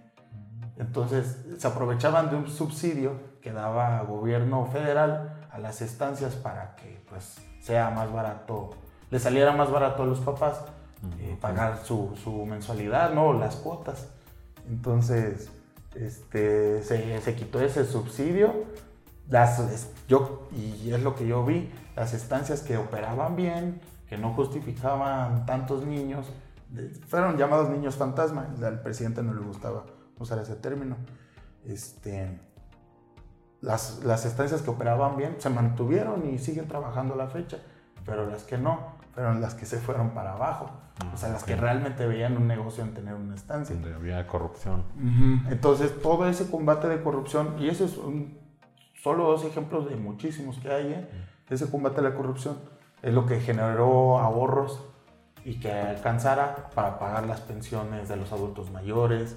Entonces 0.78 1.38
se 1.56 1.66
aprovechaban 1.66 2.30
de 2.30 2.36
un 2.36 2.48
subsidio 2.48 3.12
que 3.40 3.52
daba 3.52 4.02
gobierno 4.02 4.66
federal 4.66 5.46
a 5.50 5.58
las 5.58 5.80
estancias 5.80 6.34
para 6.34 6.74
que 6.76 7.00
pues 7.08 7.36
sea 7.60 7.90
más 7.90 8.12
barato, 8.12 8.70
le 9.10 9.18
saliera 9.18 9.52
más 9.52 9.70
barato 9.70 10.02
a 10.02 10.06
los 10.06 10.20
papás 10.20 10.62
eh, 11.20 11.36
pagar 11.40 11.78
su, 11.84 12.16
su, 12.22 12.44
mensualidad, 12.46 13.12
¿no? 13.12 13.32
Las 13.32 13.56
cuotas. 13.56 14.08
Entonces 14.68 15.50
este, 15.94 16.82
se, 16.82 17.20
se 17.20 17.34
quitó 17.34 17.60
ese 17.60 17.84
subsidio. 17.84 18.64
Las, 19.28 19.88
yo, 20.08 20.48
y 20.52 20.92
es 20.92 21.02
lo 21.02 21.14
que 21.16 21.26
yo 21.26 21.44
vi, 21.44 21.70
las 21.96 22.14
estancias 22.14 22.60
que 22.60 22.76
operaban 22.76 23.34
bien, 23.36 23.80
que 24.08 24.16
no 24.16 24.32
justificaban 24.34 25.46
tantos 25.46 25.84
niños, 25.84 26.26
fueron 27.06 27.36
llamados 27.36 27.68
niños 27.70 27.96
fantasma. 27.96 28.48
Al 28.62 28.80
presidente 28.82 29.22
no 29.22 29.34
le 29.34 29.40
gustaba 29.40 29.84
usar 30.18 30.38
ese 30.38 30.56
término. 30.56 30.96
Este, 31.64 32.40
las, 33.60 34.04
las 34.04 34.24
estancias 34.24 34.62
que 34.62 34.70
operaban 34.70 35.16
bien 35.16 35.36
se 35.38 35.50
mantuvieron 35.50 36.28
y 36.28 36.38
siguen 36.38 36.68
trabajando 36.68 37.14
a 37.14 37.16
la 37.16 37.28
fecha, 37.28 37.58
pero 38.04 38.26
las 38.26 38.44
que 38.44 38.58
no, 38.58 38.96
fueron 39.14 39.40
las 39.40 39.54
que 39.54 39.66
se 39.66 39.78
fueron 39.78 40.10
para 40.10 40.34
abajo. 40.34 40.70
o 41.12 41.16
sea, 41.16 41.30
las 41.30 41.44
que 41.44 41.56
realmente 41.56 42.06
veían 42.06 42.36
un 42.36 42.46
negocio 42.46 42.84
en 42.84 42.94
tener 42.94 43.14
una 43.14 43.34
estancia. 43.34 43.74
Donde 43.74 43.94
había 43.94 44.26
corrupción. 44.26 44.84
Entonces, 45.48 46.00
todo 46.02 46.28
ese 46.28 46.50
combate 46.50 46.88
de 46.88 47.02
corrupción, 47.02 47.56
y 47.58 47.68
eso 47.68 47.84
es 47.84 47.98
solo 49.02 49.24
dos 49.24 49.44
ejemplos 49.44 49.88
de 49.88 49.96
muchísimos 49.96 50.58
que 50.58 50.70
hay, 50.70 50.92
¿eh? 50.92 51.08
ese 51.48 51.70
combate 51.70 52.00
a 52.00 52.02
la 52.02 52.14
corrupción 52.14 52.58
es 53.02 53.14
lo 53.14 53.24
que 53.24 53.40
generó 53.40 54.18
ahorros 54.18 54.84
y 55.46 55.60
que 55.60 55.70
alcanzara 55.70 56.70
para 56.74 56.98
pagar 56.98 57.24
las 57.24 57.40
pensiones 57.40 58.08
de 58.08 58.16
los 58.16 58.32
adultos 58.32 58.72
mayores, 58.72 59.36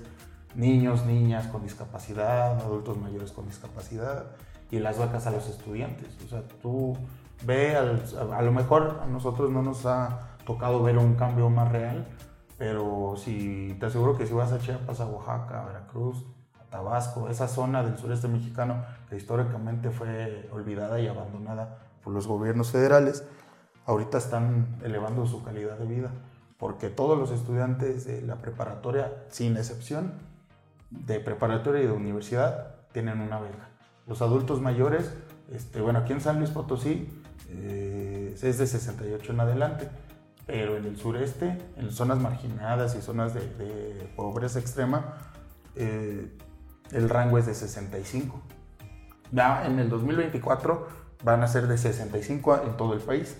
niños, 0.56 1.06
niñas 1.06 1.46
con 1.46 1.62
discapacidad, 1.62 2.60
adultos 2.60 2.98
mayores 2.98 3.32
con 3.32 3.46
discapacidad 3.46 4.26
y 4.72 4.80
las 4.80 4.98
vacas 4.98 5.28
a 5.28 5.32
los 5.32 5.48
estudiantes. 5.48 6.08
O 6.26 6.28
sea, 6.28 6.42
tú 6.64 6.98
ve, 7.46 7.76
a, 7.76 8.42
lo 8.42 8.52
mejor 8.52 9.02
a 9.04 9.06
nosotros 9.06 9.52
no 9.52 9.62
nos 9.62 9.86
ha 9.86 10.36
tocado 10.48 10.82
ver 10.82 10.98
un 10.98 11.14
cambio 11.14 11.48
más 11.52 11.72
real, 11.72 12.08
pero 12.58 13.14
si 13.16 13.78
te 13.80 13.86
aseguro 13.86 14.18
que 14.18 14.26
si 14.26 14.34
vas 14.34 14.52
a 14.52 14.58
Chiapas, 14.58 15.02
a 15.02 15.06
Oaxaca, 15.06 15.62
a 15.62 15.66
Veracruz, 15.66 16.26
a 16.60 16.64
Tabasco, 16.72 17.30
esa 17.30 17.48
zona 17.48 17.84
del 17.84 18.00
sureste 18.00 18.28
mexicano 18.28 18.84
que 19.12 19.16
históricamente 19.16 19.92
fue 19.92 20.50
olvidada 20.52 21.00
y 21.00 21.08
abandonada 21.08 21.78
por 22.04 22.14
los 22.14 22.26
gobiernos 22.26 22.72
federales, 22.72 23.24
ahorita 23.90 24.20
están 24.20 24.68
elevando 24.84 25.26
su 25.26 25.44
calidad 25.44 25.80
de 25.80 25.86
vida, 25.86 26.12
porque 26.60 26.90
todos 26.90 27.18
los 27.18 27.32
estudiantes 27.32 28.06
de 28.06 28.22
la 28.22 28.36
preparatoria, 28.36 29.12
sin 29.30 29.58
excepción, 29.58 30.14
de 30.92 31.20
preparatoria 31.20 31.82
y 31.82 31.88
de 31.88 31.92
universidad 31.92 32.76
tienen 32.92 33.20
una 33.20 33.40
beca. 33.40 33.70
Los 34.06 34.22
adultos 34.22 34.62
mayores, 34.62 35.12
este, 35.52 35.82
bueno, 35.82 36.00
aquí 36.00 36.14
en 36.14 36.22
San 36.22 36.38
Luis 36.38 36.52
Potosí 36.52 37.10
eh, 37.50 38.38
es 38.40 38.58
de 38.60 38.68
68 38.68 39.34
en 39.34 39.40
adelante, 39.40 39.90
pero 40.46 40.78
en 40.78 40.86
el 40.86 40.96
sureste, 40.96 41.58
en 41.76 41.92
zonas 41.92 42.20
marginadas 42.20 42.96
y 42.96 43.02
zonas 43.02 43.34
de, 43.34 44.08
pobreza 44.16 44.60
extrema, 44.60 45.16
eh, 45.76 46.32
el 46.92 47.10
rango 47.10 47.40
es 47.40 47.48
de 47.48 47.56
65. 47.56 48.40
Ya 49.32 49.66
en 49.66 49.80
el 49.80 49.90
2024 49.90 51.09
van 51.24 51.44
a 51.44 51.48
ser 51.48 51.68
de 51.68 51.78
65 51.78 52.62
en 52.66 52.78
todo 52.78 52.94
el 52.94 53.00
país. 53.00 53.38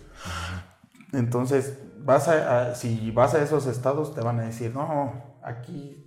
Entonces, 1.14 1.80
vas 2.00 2.28
a, 2.28 2.76
si 2.76 3.12
vas 3.12 3.34
a 3.34 3.42
esos 3.42 3.66
estados, 3.68 4.14
te 4.14 4.22
van 4.22 4.40
a 4.40 4.44
decir, 4.44 4.74
no, 4.74 5.14
aquí 5.42 6.06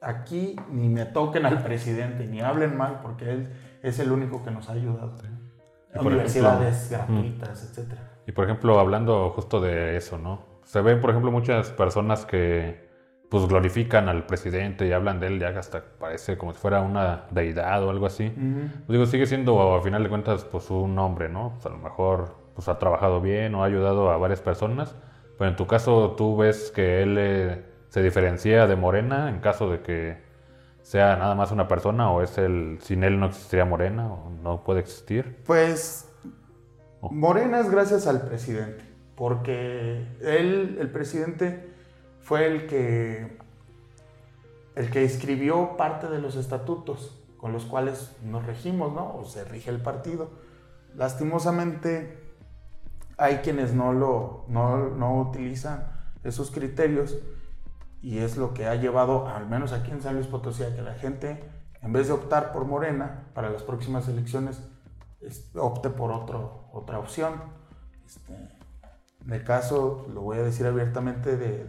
aquí 0.00 0.56
ni 0.70 0.88
me 0.88 1.04
toquen 1.04 1.46
al 1.46 1.62
presidente, 1.62 2.26
ni 2.26 2.40
hablen 2.40 2.76
mal, 2.76 3.00
porque 3.02 3.30
él 3.30 3.52
es 3.82 3.98
el 3.98 4.12
único 4.12 4.42
que 4.44 4.50
nos 4.50 4.68
ha 4.68 4.72
ayudado. 4.72 5.16
Universidades 5.98 6.90
gratuitas, 6.90 7.62
etc. 7.62 7.70
etcétera. 7.70 8.12
Y 8.26 8.32
por 8.32 8.44
ejemplo, 8.44 8.78
hablando 8.78 9.30
justo 9.30 9.60
de 9.60 9.96
eso, 9.96 10.18
¿no? 10.18 10.44
Se 10.64 10.80
ven, 10.80 11.00
por 11.00 11.10
ejemplo, 11.10 11.30
muchas 11.30 11.70
personas 11.70 12.26
que 12.26 12.85
pues 13.28 13.46
glorifican 13.46 14.08
al 14.08 14.26
presidente 14.26 14.86
y 14.86 14.92
hablan 14.92 15.18
de 15.18 15.26
él 15.26 15.40
ya 15.40 15.48
hasta 15.48 15.82
parece 15.98 16.38
como 16.38 16.52
si 16.52 16.58
fuera 16.58 16.80
una 16.80 17.24
deidad 17.30 17.82
o 17.82 17.90
algo 17.90 18.06
así. 18.06 18.30
Pues 18.30 18.88
digo, 18.88 19.06
sigue 19.06 19.26
siendo 19.26 19.74
a 19.74 19.82
final 19.82 20.02
de 20.02 20.08
cuentas 20.08 20.44
pues 20.44 20.70
un 20.70 20.98
hombre, 20.98 21.28
¿no? 21.28 21.52
Pues 21.54 21.66
a 21.66 21.70
lo 21.70 21.78
mejor 21.78 22.36
pues 22.54 22.68
ha 22.68 22.78
trabajado 22.78 23.20
bien 23.20 23.54
o 23.54 23.62
ha 23.62 23.66
ayudado 23.66 24.10
a 24.10 24.16
varias 24.16 24.40
personas, 24.40 24.94
pero 25.38 25.50
en 25.50 25.56
tu 25.56 25.66
caso 25.66 26.14
tú 26.16 26.36
ves 26.36 26.70
que 26.74 27.02
él 27.02 27.16
eh, 27.18 27.64
se 27.88 28.02
diferencia 28.02 28.66
de 28.66 28.76
Morena 28.76 29.28
en 29.28 29.40
caso 29.40 29.70
de 29.70 29.80
que 29.80 30.26
sea 30.86 31.16
nada 31.16 31.34
más 31.34 31.50
una 31.50 31.66
persona 31.66 32.12
o 32.12 32.22
es 32.22 32.38
el 32.38 32.78
sin 32.80 33.02
él 33.02 33.18
no 33.18 33.26
existiría 33.26 33.64
Morena 33.64 34.06
o 34.06 34.30
no 34.30 34.62
puede 34.62 34.80
existir? 34.80 35.42
Pues 35.44 36.08
oh. 37.00 37.10
Morena 37.10 37.58
es 37.58 37.68
gracias 37.68 38.06
al 38.06 38.22
presidente, 38.22 38.84
porque 39.16 40.06
él, 40.22 40.78
el 40.80 40.88
presidente, 40.90 41.74
fue 42.26 42.44
el 42.46 42.66
que 42.66 43.38
el 44.74 44.90
que 44.90 45.04
escribió 45.04 45.76
parte 45.76 46.08
de 46.08 46.20
los 46.20 46.34
estatutos 46.34 47.16
con 47.38 47.52
los 47.52 47.64
cuales 47.64 48.16
nos 48.24 48.44
regimos, 48.44 48.92
¿no? 48.92 49.14
O 49.14 49.24
se 49.24 49.44
rige 49.44 49.70
el 49.70 49.80
partido. 49.80 50.30
Lastimosamente 50.96 52.34
hay 53.16 53.36
quienes 53.36 53.74
no 53.74 53.92
lo 53.92 54.44
no, 54.48 54.88
no 54.88 55.20
utilizan 55.20 55.86
esos 56.24 56.50
criterios 56.50 57.16
y 58.02 58.18
es 58.18 58.36
lo 58.36 58.54
que 58.54 58.66
ha 58.66 58.74
llevado, 58.74 59.28
al 59.28 59.46
menos 59.48 59.72
aquí 59.72 59.92
en 59.92 60.02
San 60.02 60.16
Luis 60.16 60.26
Potosí, 60.26 60.64
a 60.64 60.74
que 60.74 60.82
la 60.82 60.94
gente, 60.94 61.48
en 61.80 61.92
vez 61.92 62.08
de 62.08 62.14
optar 62.14 62.50
por 62.50 62.64
Morena 62.64 63.28
para 63.34 63.50
las 63.50 63.62
próximas 63.62 64.08
elecciones, 64.08 64.60
opte 65.54 65.90
por 65.90 66.10
otro, 66.10 66.64
otra 66.72 66.98
opción. 66.98 67.34
Este, 68.04 68.55
en 69.26 69.32
el 69.32 69.44
caso, 69.44 70.06
lo 70.12 70.22
voy 70.22 70.38
a 70.38 70.42
decir 70.42 70.66
abiertamente, 70.66 71.36
de, 71.36 71.64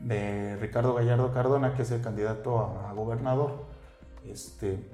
de, 0.00 0.56
Ricardo 0.60 0.94
Gallardo 0.94 1.32
Cardona, 1.32 1.74
que 1.74 1.82
es 1.82 1.90
el 1.92 2.00
candidato 2.00 2.58
a, 2.58 2.92
gobernador. 2.92 3.64
Este, 4.24 4.90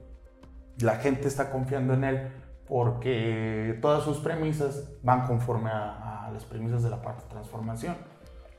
la 0.80 0.96
gente 0.96 1.28
está 1.28 1.50
confiando 1.50 1.94
en 1.94 2.04
él 2.04 2.32
porque 2.66 3.78
todas 3.80 4.04
sus 4.04 4.18
premisas 4.18 4.90
van 5.02 5.26
conforme 5.26 5.70
a, 5.70 6.26
a 6.26 6.30
las 6.30 6.44
premisas 6.44 6.82
de 6.82 6.90
la 6.90 7.00
parte 7.00 7.22
de 7.24 7.30
transformación 7.30 7.96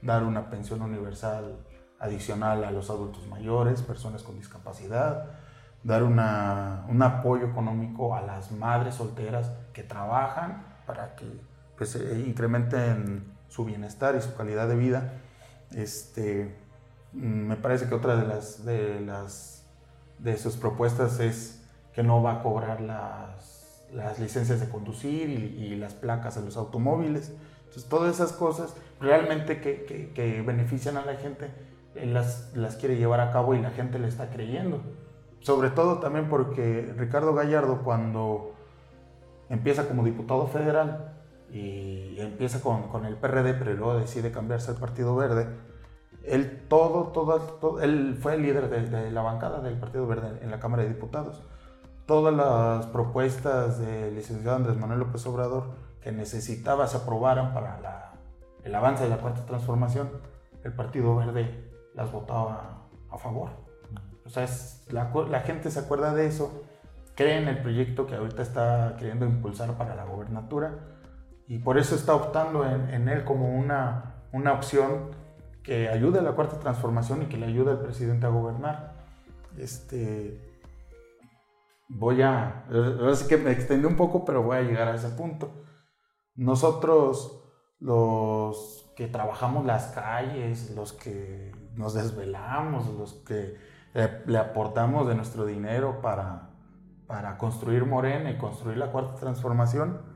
dar 0.02 0.24
una 0.24 0.50
pensión 0.50 0.82
universal 0.82 1.58
adicional 2.00 2.64
a 2.64 2.72
los 2.72 2.90
adultos 2.90 3.28
mayores, 3.28 3.82
personas 3.82 4.24
con 4.24 4.38
discapacidad, 4.38 5.32
dar 5.84 6.04
una, 6.04 6.86
un 6.88 7.02
apoyo 7.02 7.48
económico 7.48 8.16
a 8.16 8.22
las 8.22 8.52
madres 8.52 8.96
solteras 8.96 9.52
que 9.74 9.84
trabajan 9.84 10.66
para 10.86 11.16
que 11.16 11.26
pues, 11.80 11.98
incrementen 12.28 13.24
su 13.48 13.66
bienestar 13.66 14.16
y 14.16 14.22
su 14.22 14.36
calidad 14.36 14.68
de 14.68 14.76
vida. 14.76 15.14
Este, 15.74 16.56
me 17.14 17.56
parece 17.56 17.88
que 17.88 17.96
otra 17.96 18.18
de 18.18 18.28
las, 18.28 18.66
de 18.66 19.00
las 19.00 19.66
de 20.20 20.38
sus 20.38 20.58
propuestas 20.58 21.20
es 21.22 21.62
que 21.94 22.04
no 22.04 22.22
va 22.22 22.34
a 22.34 22.44
cobrar 22.44 22.82
las, 22.82 23.86
las 23.94 24.20
licencias 24.20 24.60
de 24.60 24.68
conducir 24.68 25.30
y, 25.30 25.64
y 25.64 25.76
las 25.78 25.94
placas 25.94 26.36
de 26.36 26.42
los 26.42 26.58
automóviles. 26.58 27.32
Entonces, 27.60 27.88
todas 27.88 28.14
esas 28.14 28.34
cosas 28.34 28.76
realmente 29.00 29.62
que, 29.62 30.12
que, 30.14 30.42
benefician 30.42 30.98
a 30.98 31.06
la 31.06 31.16
gente, 31.16 31.50
él 31.96 32.14
las, 32.14 32.52
las 32.56 32.76
quiere 32.76 32.98
llevar 32.98 33.22
a 33.22 33.32
cabo 33.32 33.56
y 33.56 33.62
la 33.62 33.72
gente 33.72 34.00
le 34.00 34.08
está 34.10 34.30
creyendo. 34.30 34.82
Sobre 35.40 35.70
todo 35.70 36.00
también 36.00 36.28
porque 36.28 36.94
Ricardo 36.98 37.34
Gallardo 37.34 37.84
cuando 37.84 38.54
empieza 39.50 39.88
como 39.88 40.04
diputado 40.04 40.48
federal 40.48 41.19
y 41.52 42.20
empieza 42.20 42.62
con, 42.62 42.90
con, 42.90 43.06
el 43.06 43.16
PRD, 43.16 43.54
pero 43.54 43.74
luego 43.74 43.98
decide 43.98 44.32
cambiarse 44.32 44.72
al 44.72 44.78
Partido 44.78 45.16
Verde, 45.16 45.48
él 46.24 46.66
todo, 46.68 47.08
todo, 47.08 47.82
él 47.82 48.18
fue 48.22 48.36
el 48.36 48.44
líder 48.44 48.70
de, 48.70 48.84
de, 48.84 49.12
la 49.12 49.22
bancada 49.22 49.62
del 49.62 49.80
Partido 49.80 50.06
Verde 50.06 50.40
en 50.42 50.52
la 50.52 50.60
Cámara 50.60 50.84
de 50.84 50.90
Diputados. 50.90 51.42
Todas 52.06 52.34
las 52.34 52.88
propuestas 52.88 53.80
del 53.80 54.16
licenciado 54.16 54.58
Andrés 54.58 54.78
Manuel 54.78 55.00
López 55.00 55.26
Obrador 55.28 55.72
que 56.02 56.12
necesitaba 56.12 56.88
se 56.88 56.98
aprobaran 56.98 57.54
para 57.54 58.14
el 58.64 58.76
avance 58.76 59.04
de 59.04 59.10
la 59.10 59.18
cuarta 59.18 59.46
transformación, 59.46 60.10
el 60.64 60.74
Partido 60.74 61.16
Verde 61.16 61.70
las 61.94 62.12
votaba 62.12 62.88
a 63.10 63.18
favor. 63.18 63.50
O 64.26 64.30
sea, 64.30 64.48
la, 64.90 65.12
la 65.30 65.40
gente 65.42 65.72
se 65.72 65.80
acuerda 65.80 66.14
de 66.14 66.28
eso, 66.28 66.64
cree 67.16 67.42
en 67.42 67.48
el 67.48 67.62
proyecto 67.62 68.06
que 68.06 68.16
ahorita 68.16 68.42
está 68.42 68.96
queriendo 68.98 69.26
impulsar 69.26 69.74
para 69.74 69.96
la 69.96 70.06
gobernatura 70.06 70.99
y 71.50 71.58
por 71.58 71.80
eso 71.80 71.96
está 71.96 72.14
optando 72.14 72.64
en, 72.64 73.10
él 73.10 73.26
como 73.26 73.58
una, 73.58 74.22
una 74.32 74.54
opción 74.54 75.10
que 75.64 75.90
ayude 75.90 76.20
a 76.20 76.22
la 76.22 76.34
cuarta 76.34 76.60
transformación 76.60 77.24
y 77.24 77.26
que 77.26 77.38
le 77.38 77.48
ayude 77.48 77.72
al 77.72 77.80
presidente 77.80 78.28
a 78.28 78.30
gobernar. 78.30 78.94
Este, 79.58 80.40
voy 81.88 82.22
a, 82.22 82.66
sí 83.16 83.28
que 83.28 83.38
me 83.38 83.52
extendí 83.52 83.88
un 83.88 83.96
poco, 83.96 84.26
pero 84.26 84.44
voy 84.44 84.58
a 84.58 84.62
llegar 84.62 84.90
a 84.90 84.94
ese 84.94 85.10
punto. 85.10 85.64
Nosotros, 86.36 87.44
los 87.80 88.94
que 88.96 89.08
trabajamos 89.08 89.66
las 89.66 89.88
calles, 89.88 90.70
los 90.76 90.94
que 90.94 91.52
nos 91.74 91.96
desvelamos, 91.96 92.88
los 92.94 93.14
que 93.26 93.58
le, 94.28 94.38
aportamos 94.38 95.08
de 95.08 95.16
nuestro 95.16 95.48
dinero 95.48 96.00
para, 96.00 96.52
para 97.08 97.40
construir 97.40 97.88
Morena 97.88 98.30
y 98.30 98.38
construir 98.38 98.78
la 98.78 98.92
cuarta 98.92 99.16
transformación, 99.16 100.09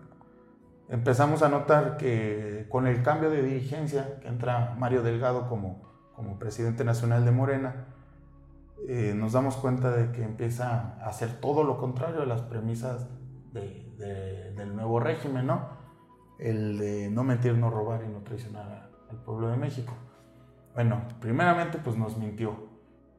empezamos 0.93 1.41
a 1.41 1.49
notar 1.49 1.97
que 1.97 2.67
con 2.69 2.85
el 2.85 3.01
cambio 3.01 3.31
de 3.31 3.41
dirigencia, 3.41 4.19
que 4.21 4.27
entra 4.27 4.75
Mario 4.77 5.01
Delgado 5.01 5.49
como, 5.49 5.81
como 6.15 6.37
presidente 6.37 6.83
nacional 6.83 7.25
de 7.25 7.31
Morena, 7.31 7.87
eh, 8.87 9.13
nos 9.15 9.33
damos 9.33 9.55
cuenta 9.55 9.89
de 9.89 10.11
que 10.11 10.23
empieza 10.23 10.95
a 11.01 11.07
hacer 11.07 11.39
todo 11.41 11.63
lo 11.63 11.77
contrario 11.77 12.21
a 12.21 12.25
las 12.27 12.43
premisas 12.43 13.07
del 13.53 14.75
nuevo 14.75 14.99
régimen, 14.99 15.47
¿no? 15.47 15.67
El 16.37 16.77
de 16.77 17.09
no 17.09 17.23
mentir, 17.23 17.57
no 17.57 17.71
robar 17.71 18.03
y 18.03 18.09
no 18.09 18.19
traicionar 18.19 18.89
al 19.09 19.17
pueblo 19.23 19.47
de 19.47 19.57
México. 19.57 19.93
Bueno, 20.75 21.01
primeramente 21.19 21.79
pues 21.79 21.97
nos 21.97 22.17
mintió, 22.17 22.67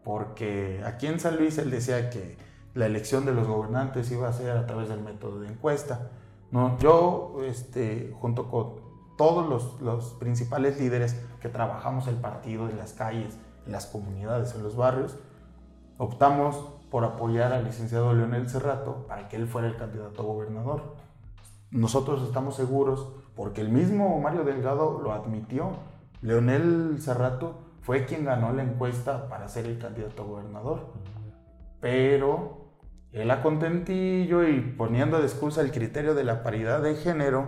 porque 0.05 0.83
aquí 0.85 1.09
en 1.09 1.19
San 1.19 1.39
Luis 1.39 1.59
él 1.59 1.71
decía 1.71 2.09
que 2.11 2.37
la 2.75 2.87
elección 2.87 3.25
de 3.25 3.33
los 3.33 3.49
gobernantes 3.49 4.13
iba 4.13 4.29
a 4.29 4.33
ser 4.33 4.57
a 4.57 4.67
través 4.67 4.89
del 4.89 5.01
método 5.01 5.41
de 5.41 5.49
encuesta. 5.49 6.11
No, 6.55 6.79
yo, 6.79 7.39
este, 7.43 8.15
junto 8.21 8.49
con 8.49 8.77
todos 9.19 9.49
los, 9.49 9.81
los 9.81 10.13
principales 10.21 10.79
líderes 10.79 11.21
que 11.41 11.49
trabajamos 11.49 12.07
el 12.07 12.15
partido 12.15 12.69
en 12.69 12.79
las 12.79 12.93
calles, 12.93 13.37
en 13.67 13.73
las 13.73 13.87
comunidades, 13.87 14.55
en 14.55 14.63
los 14.63 14.77
barrios, 14.77 15.19
optamos 15.99 16.55
por 16.93 17.03
apoyar 17.03 17.53
al 17.53 17.65
licenciado 17.65 18.15
Leonel 18.15 18.49
Cerrato 18.49 19.05
para 19.09 19.29
que 19.29 19.35
él 19.35 19.49
fuera 19.49 19.67
el 19.67 19.77
candidato 19.77 20.23
a 20.23 20.27
gobernador. 20.27 20.95
Nosotros 21.73 22.23
estamos 22.23 22.55
seguros, 22.55 23.09
porque 23.35 23.61
el 23.61 23.71
mismo 23.71 24.21
Mario 24.21 24.45
Delgado 24.45 25.01
lo 25.03 25.13
admitió, 25.13 25.73
Leonel 26.23 26.99
Cerrato 27.01 27.57
fue 27.83 28.05
quien 28.05 28.25
ganó 28.25 28.53
la 28.53 28.63
encuesta 28.63 29.29
para 29.29 29.49
ser 29.49 29.67
el 29.67 29.81
candidato 29.81 30.23
a 30.23 30.27
gobernador. 30.27 30.87
Pero 31.81 32.64
él 33.15 33.31
a 33.31 33.43
contentillo 33.43 34.47
y 34.47 34.61
poniendo 34.61 35.19
de 35.19 35.25
excusa 35.25 35.61
el 35.61 35.71
criterio 35.71 36.15
de 36.15 36.25
la 36.25 36.43
paridad 36.43 36.83
de 36.83 36.97
género, 36.97 37.47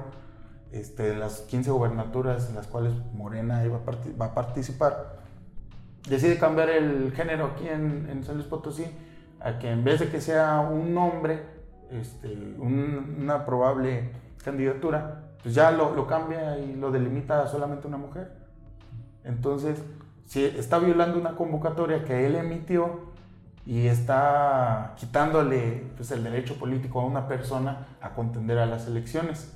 este, 0.70 1.16
las 1.16 1.40
15 1.42 1.70
gobernaturas 1.72 2.48
en 2.48 2.54
las 2.54 2.68
cuales 2.68 2.92
Morena 3.12 3.64
va 4.20 4.26
a 4.26 4.34
participar, 4.34 5.16
decide 6.08 6.38
cambiar 6.38 6.70
el 6.70 7.12
género 7.12 7.46
aquí 7.46 7.68
en, 7.68 8.08
en 8.08 8.22
San 8.22 8.36
Luis 8.36 8.46
Potosí 8.46 8.84
a 9.40 9.58
que 9.58 9.70
en 9.70 9.82
vez 9.82 9.98
de 10.00 10.08
que 10.08 10.20
sea 10.20 10.60
un 10.60 10.96
hombre, 10.96 11.42
este, 11.90 12.56
una 12.58 13.44
probable 13.44 14.10
candidatura, 14.44 15.24
pues 15.42 15.54
ya 15.54 15.72
lo, 15.72 15.96
lo, 15.96 16.06
cambia 16.06 16.58
y 16.58 16.76
lo 16.76 16.92
delimita 16.92 17.42
a 17.42 17.48
solamente 17.48 17.88
una 17.88 17.96
mujer. 17.96 18.30
Entonces, 19.24 19.82
si 20.26 20.44
está 20.44 20.78
violando 20.78 21.18
una 21.18 21.34
convocatoria 21.34 22.04
que 22.04 22.24
él 22.26 22.36
emitió 22.36 23.15
y 23.66 23.88
está 23.88 24.94
quitándole 24.96 25.90
pues, 25.96 26.12
el 26.12 26.22
derecho 26.22 26.56
político 26.56 27.00
a 27.00 27.04
una 27.04 27.26
persona 27.26 27.88
a 28.00 28.10
contender 28.10 28.58
a 28.58 28.66
las 28.66 28.86
elecciones, 28.86 29.52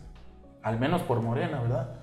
al 0.63 0.81
menos 0.81 1.03
por 1.03 1.23
Morena, 1.23 1.63
¿verdad? 1.63 2.01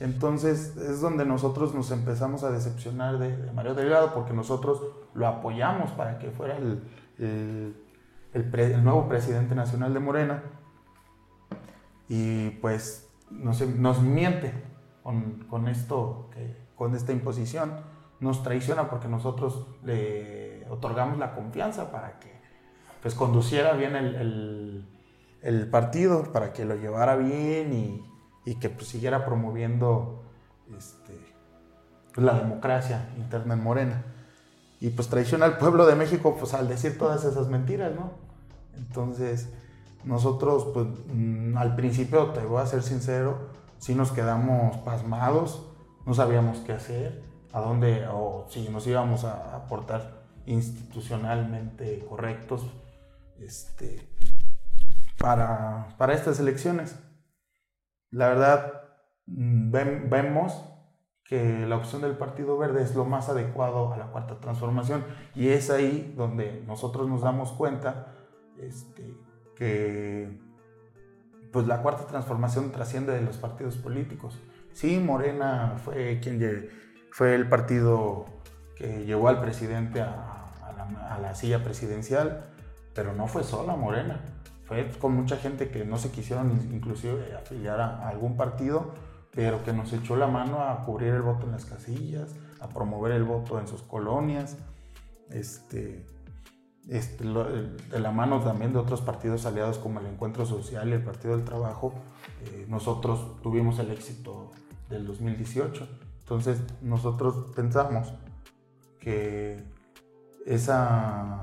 Entonces 0.00 0.76
es 0.76 1.00
donde 1.00 1.24
nosotros 1.24 1.74
nos 1.74 1.90
empezamos 1.90 2.44
a 2.44 2.50
decepcionar 2.50 3.18
de, 3.18 3.50
Mario 3.52 3.74
Delgado 3.74 4.12
porque 4.12 4.34
nosotros 4.34 4.82
lo 5.14 5.26
apoyamos 5.26 5.90
para 5.92 6.18
que 6.18 6.30
fuera 6.30 6.58
el, 6.58 6.82
el, 7.18 8.84
nuevo 8.84 9.08
presidente 9.08 9.54
nacional 9.54 9.94
de 9.94 10.00
Morena. 10.00 10.42
Y 12.08 12.50
pues 12.62 13.08
nos, 13.30 13.60
nos 13.60 14.02
miente 14.02 14.52
con, 15.02 15.44
con, 15.48 15.68
esto, 15.68 16.28
con 16.76 16.94
esta 16.94 17.12
imposición, 17.12 17.72
nos 18.20 18.42
traiciona 18.42 18.90
porque 18.90 19.08
nosotros 19.08 19.66
le 19.84 20.49
otorgamos 20.70 21.18
la 21.18 21.34
confianza 21.34 21.90
para 21.90 22.18
que 22.18 22.40
pues 23.02 23.14
conduciera 23.14 23.72
bien 23.72 23.96
el, 23.96 24.84
el 25.42 25.66
partido, 25.68 26.32
para 26.32 26.52
que 26.52 26.64
lo 26.64 26.76
llevara 26.76 27.16
bien 27.16 27.72
y, 27.72 28.04
y 28.44 28.56
que 28.56 28.68
pues, 28.68 28.88
siguiera 28.88 29.24
promoviendo 29.24 30.22
este, 30.76 31.14
pues, 32.14 32.24
la 32.24 32.34
democracia 32.34 33.08
interna 33.16 33.54
en 33.54 33.62
Morena. 33.62 34.04
Y 34.80 34.90
pues 34.90 35.08
traiciona 35.08 35.44
al 35.44 35.58
pueblo 35.58 35.86
de 35.86 35.94
México 35.94 36.36
pues 36.38 36.54
al 36.54 36.66
decir 36.66 36.96
todas 36.96 37.24
esas 37.24 37.48
mentiras, 37.48 37.92
¿no? 37.94 38.12
Entonces, 38.76 39.50
nosotros 40.04 40.68
pues 40.72 40.86
mm, 41.12 41.56
al 41.58 41.76
principio, 41.76 42.30
te 42.30 42.40
voy 42.40 42.62
a 42.62 42.66
ser 42.66 42.82
sincero, 42.82 43.50
sí 43.78 43.94
nos 43.94 44.10
quedamos 44.10 44.78
pasmados, 44.78 45.66
no 46.06 46.14
sabíamos 46.14 46.58
qué 46.60 46.72
hacer, 46.72 47.22
a 47.52 47.60
dónde, 47.60 48.06
o 48.10 48.46
si 48.48 48.68
nos 48.70 48.86
íbamos 48.86 49.24
a 49.24 49.56
aportar 49.56 50.19
institucionalmente 50.50 52.04
correctos 52.08 52.66
este, 53.38 54.08
para, 55.18 55.94
para 55.96 56.14
estas 56.14 56.40
elecciones 56.40 56.96
la 58.10 58.28
verdad 58.28 58.82
mm, 59.26 59.70
vemos 60.10 60.64
que 61.24 61.64
la 61.66 61.76
opción 61.76 62.02
del 62.02 62.16
Partido 62.16 62.58
Verde 62.58 62.82
es 62.82 62.96
lo 62.96 63.04
más 63.04 63.28
adecuado 63.28 63.92
a 63.92 63.96
la 63.96 64.06
cuarta 64.06 64.40
transformación 64.40 65.04
y 65.36 65.48
es 65.48 65.70
ahí 65.70 66.12
donde 66.16 66.64
nosotros 66.66 67.08
nos 67.08 67.22
damos 67.22 67.52
cuenta 67.52 68.08
este, 68.58 69.14
que 69.54 70.40
pues 71.52 71.66
la 71.68 71.82
cuarta 71.82 72.06
transformación 72.06 72.72
trasciende 72.72 73.12
de 73.12 73.22
los 73.22 73.36
partidos 73.36 73.76
políticos. 73.76 74.40
Sí, 74.72 74.98
Morena 74.98 75.76
fue 75.84 76.18
quien 76.20 76.68
fue 77.12 77.34
el 77.34 77.48
partido 77.48 78.26
que 78.76 79.04
llevó 79.04 79.28
al 79.28 79.40
presidente 79.40 80.00
a, 80.00 80.39
a 80.80 81.18
la 81.20 81.34
silla 81.34 81.62
presidencial, 81.62 82.44
pero 82.94 83.14
no 83.14 83.26
fue 83.26 83.44
sola 83.44 83.76
Morena 83.76 84.20
fue 84.70 84.88
con 85.00 85.16
mucha 85.16 85.36
gente 85.36 85.68
que 85.68 85.84
no 85.84 85.98
se 85.98 86.12
quisieron 86.12 86.52
inclusive 86.72 87.34
afiliar 87.34 87.80
a, 87.80 88.08
algún 88.08 88.36
partido, 88.36 88.92
pero 89.34 89.64
que 89.64 89.72
nos 89.72 89.92
echó 89.92 90.14
la 90.14 90.28
mano 90.28 90.62
a 90.62 90.84
cubrir 90.84 91.12
el 91.12 91.22
voto 91.22 91.46
en 91.46 91.50
las 91.50 91.64
casillas, 91.64 92.36
a 92.60 92.68
promover 92.68 93.10
el 93.10 93.24
voto 93.24 93.58
en 93.58 93.66
sus 93.66 93.82
colonias, 93.82 94.56
este, 95.28 96.06
este 96.88 97.24
de 97.24 97.98
la 97.98 98.12
mano 98.12 98.42
también 98.42 98.72
de 98.72 98.78
otros 98.78 99.00
partidos 99.00 99.44
aliados 99.44 99.76
como 99.78 99.98
el 99.98 100.06
Encuentro 100.06 100.46
Social 100.46 100.88
y 100.88 100.92
el 100.92 101.02
Partido 101.02 101.36
del 101.36 101.44
Trabajo, 101.44 101.92
eh, 102.44 102.64
nosotros 102.68 103.42
tuvimos 103.42 103.80
el 103.80 103.90
éxito 103.90 104.52
del 104.88 105.04
2018. 105.04 105.88
Entonces 106.20 106.62
nosotros 106.80 107.46
pensamos 107.56 108.14
que 109.00 109.64
esa 110.50 111.40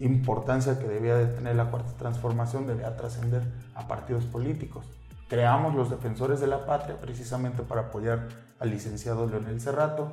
importancia 0.00 0.78
que 0.78 0.88
debía 0.88 1.14
de 1.14 1.26
tener 1.26 1.54
la 1.54 1.70
cuarta 1.70 1.92
transformación 1.96 2.66
debía 2.66 2.96
trascender 2.96 3.44
a 3.74 3.86
partidos 3.86 4.24
políticos. 4.24 4.86
Creamos 5.28 5.74
los 5.74 5.88
defensores 5.88 6.40
de 6.40 6.48
la 6.48 6.66
patria 6.66 7.00
precisamente 7.00 7.62
para 7.62 7.82
apoyar 7.82 8.28
al 8.58 8.70
licenciado 8.70 9.26
Leonel 9.26 9.60
Cerrato, 9.60 10.12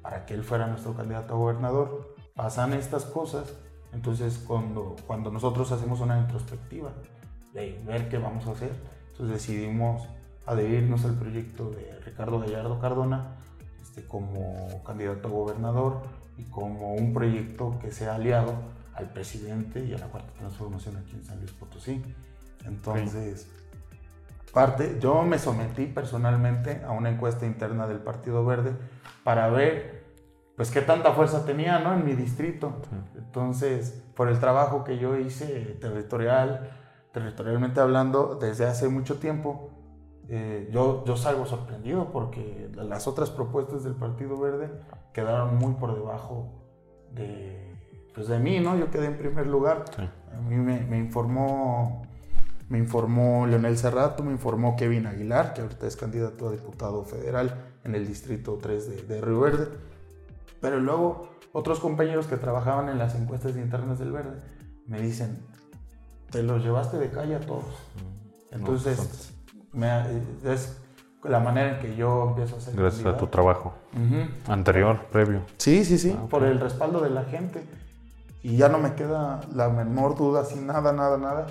para 0.00 0.24
que 0.24 0.34
él 0.34 0.44
fuera 0.44 0.66
nuestro 0.66 0.94
candidato 0.94 1.34
a 1.34 1.36
gobernador. 1.36 2.14
Pasan 2.34 2.72
estas 2.72 3.04
cosas, 3.04 3.54
entonces 3.92 4.42
cuando, 4.46 4.96
cuando 5.06 5.30
nosotros 5.30 5.70
hacemos 5.72 6.00
una 6.00 6.18
introspectiva 6.18 6.90
de 7.52 7.82
ver 7.86 8.08
qué 8.08 8.16
vamos 8.16 8.46
a 8.46 8.52
hacer, 8.52 8.72
entonces 9.10 9.34
decidimos 9.34 10.08
adherirnos 10.46 11.04
al 11.04 11.14
proyecto 11.14 11.70
de 11.70 12.00
Ricardo 12.00 12.40
Gallardo 12.40 12.80
Cardona 12.80 13.36
este, 13.82 14.06
como 14.06 14.82
candidato 14.84 15.28
a 15.28 15.30
gobernador 15.30 16.21
y 16.36 16.44
como 16.44 16.94
un 16.94 17.12
proyecto 17.12 17.78
que 17.80 17.90
sea 17.90 18.14
aliado 18.14 18.54
al 18.94 19.10
presidente 19.10 19.84
y 19.84 19.94
a 19.94 19.98
la 19.98 20.06
cuarta 20.06 20.32
transformación 20.34 20.96
aquí 20.96 21.14
en 21.14 21.24
San 21.24 21.38
Luis 21.38 21.52
Potosí. 21.52 22.02
Entonces, 22.64 23.48
parte, 24.52 24.98
yo 25.00 25.22
me 25.22 25.38
sometí 25.38 25.86
personalmente 25.86 26.82
a 26.84 26.92
una 26.92 27.10
encuesta 27.10 27.46
interna 27.46 27.86
del 27.86 27.98
Partido 27.98 28.44
Verde 28.44 28.72
para 29.24 29.48
ver 29.48 30.02
pues 30.56 30.70
qué 30.70 30.82
tanta 30.82 31.12
fuerza 31.12 31.44
tenía 31.46 31.78
¿no? 31.78 31.94
en 31.94 32.04
mi 32.04 32.14
distrito. 32.14 32.74
Entonces, 33.16 34.02
por 34.14 34.28
el 34.28 34.38
trabajo 34.38 34.84
que 34.84 34.98
yo 34.98 35.16
hice 35.16 35.76
territorial, 35.80 36.70
territorialmente 37.12 37.80
hablando, 37.80 38.38
desde 38.40 38.66
hace 38.66 38.88
mucho 38.88 39.18
tiempo, 39.18 39.70
eh, 40.28 40.68
yo, 40.70 41.04
yo 41.04 41.16
salgo 41.16 41.46
sorprendido 41.46 42.12
porque 42.12 42.70
las 42.74 43.06
otras 43.08 43.30
propuestas 43.30 43.84
del 43.84 43.94
Partido 43.94 44.38
Verde 44.38 44.70
quedaron 45.12 45.56
muy 45.56 45.74
por 45.74 45.94
debajo 45.94 46.48
de 47.14 47.72
pues 48.14 48.28
de 48.28 48.38
mí, 48.38 48.60
¿no? 48.60 48.76
Yo 48.76 48.90
quedé 48.90 49.06
en 49.06 49.16
primer 49.16 49.46
lugar. 49.46 49.84
A 49.96 50.40
mí 50.40 50.56
me, 50.56 50.80
me, 50.80 50.98
informó 50.98 52.02
me 52.68 52.78
informó 52.78 53.46
Leonel 53.46 53.78
Cerrato, 53.78 54.22
me 54.22 54.32
informó 54.32 54.76
Kevin 54.76 55.06
Aguilar, 55.06 55.54
que 55.54 55.62
ahorita 55.62 55.86
es 55.86 55.96
candidato 55.96 56.48
a 56.48 56.52
diputado 56.52 57.04
federal 57.04 57.54
en 57.84 57.94
el 57.94 58.06
distrito 58.06 58.58
3 58.60 58.88
de, 58.88 59.02
de 59.14 59.20
Río 59.20 59.40
Verde. 59.40 59.68
Pero 60.60 60.78
luego 60.78 61.30
otros 61.52 61.80
compañeros 61.80 62.26
que 62.26 62.36
trabajaban 62.36 62.88
en 62.88 62.98
las 62.98 63.14
encuestas 63.14 63.56
internas 63.56 63.98
del 63.98 64.12
Verde 64.12 64.40
me 64.86 65.00
dicen, 65.00 65.38
te 66.30 66.42
los 66.42 66.62
llevaste 66.62 66.98
de 66.98 67.10
calle 67.10 67.36
a 67.36 67.40
todos. 67.40 67.64
Mm. 67.64 68.54
Entonces, 68.54 69.32
me, 69.72 69.88
es 70.44 70.81
la 71.24 71.40
manera 71.40 71.74
en 71.74 71.78
que 71.80 71.96
yo 71.96 72.28
empiezo 72.28 72.56
a 72.56 72.58
hacer. 72.58 72.74
Gracias 72.74 73.06
a 73.06 73.16
tu 73.16 73.26
trabajo 73.26 73.74
anterior, 74.48 75.06
previo. 75.10 75.42
Sí, 75.58 75.84
sí, 75.84 75.98
sí, 75.98 76.16
ah, 76.16 76.26
por 76.28 76.42
el 76.44 76.60
respaldo 76.60 77.00
de 77.00 77.10
la 77.10 77.24
gente. 77.24 77.62
Y 78.42 78.56
ya 78.56 78.68
no 78.68 78.78
me 78.78 78.94
queda 78.94 79.40
la 79.54 79.68
menor 79.68 80.16
duda, 80.16 80.44
sin 80.44 80.66
nada, 80.66 80.92
nada, 80.92 81.16
nada, 81.16 81.46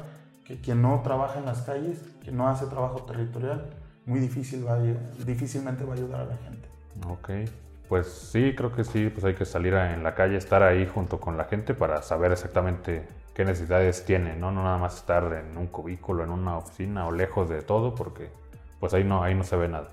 que 0.46 0.60
quien 0.60 0.82
no 0.82 1.00
trabaja 1.04 1.40
en 1.40 1.46
las 1.46 1.62
calles, 1.62 2.02
quien 2.22 2.36
no 2.36 2.50
hace 2.50 2.66
trabajo 2.66 3.04
territorial, 3.04 3.70
muy 4.06 4.20
difícil 4.20 4.68
va 4.68 4.78
difícilmente 5.26 5.86
va 5.86 5.94
a 5.94 5.96
ayudar 5.96 6.22
a 6.22 6.26
la 6.26 6.38
gente. 6.38 6.68
Ok, 7.08 7.50
pues 7.88 8.08
sí, 8.08 8.54
creo 8.58 8.74
que 8.74 8.84
sí, 8.84 9.10
pues 9.10 9.24
hay 9.24 9.36
que 9.36 9.46
salir 9.46 9.74
en 9.74 10.04
la 10.04 10.16
calle, 10.16 10.36
estar 10.36 10.64
ahí 10.64 10.86
junto 10.86 11.22
con 11.22 11.38
la 11.38 11.46
gente 11.46 11.74
para 11.74 12.02
saber 12.02 12.34
exactamente 12.34 13.08
qué 13.34 13.46
necesidades 13.46 14.04
tiene, 14.04 14.36
¿no? 14.36 14.52
No 14.52 14.64
nada 14.64 14.78
más 14.78 14.98
estar 14.98 15.24
en 15.34 15.58
un 15.58 15.68
cubículo, 15.68 16.26
en 16.26 16.32
una 16.32 16.58
oficina 16.58 17.08
o 17.08 17.12
lejos 17.12 17.48
de 17.48 17.62
todo, 17.62 17.96
porque 17.96 18.30
pues 18.82 18.94
ahí 18.94 19.06
no, 19.06 19.24
ahí 19.24 19.34
no 19.34 19.46
se 19.46 19.56
ve 19.56 19.70
nada. 19.70 19.92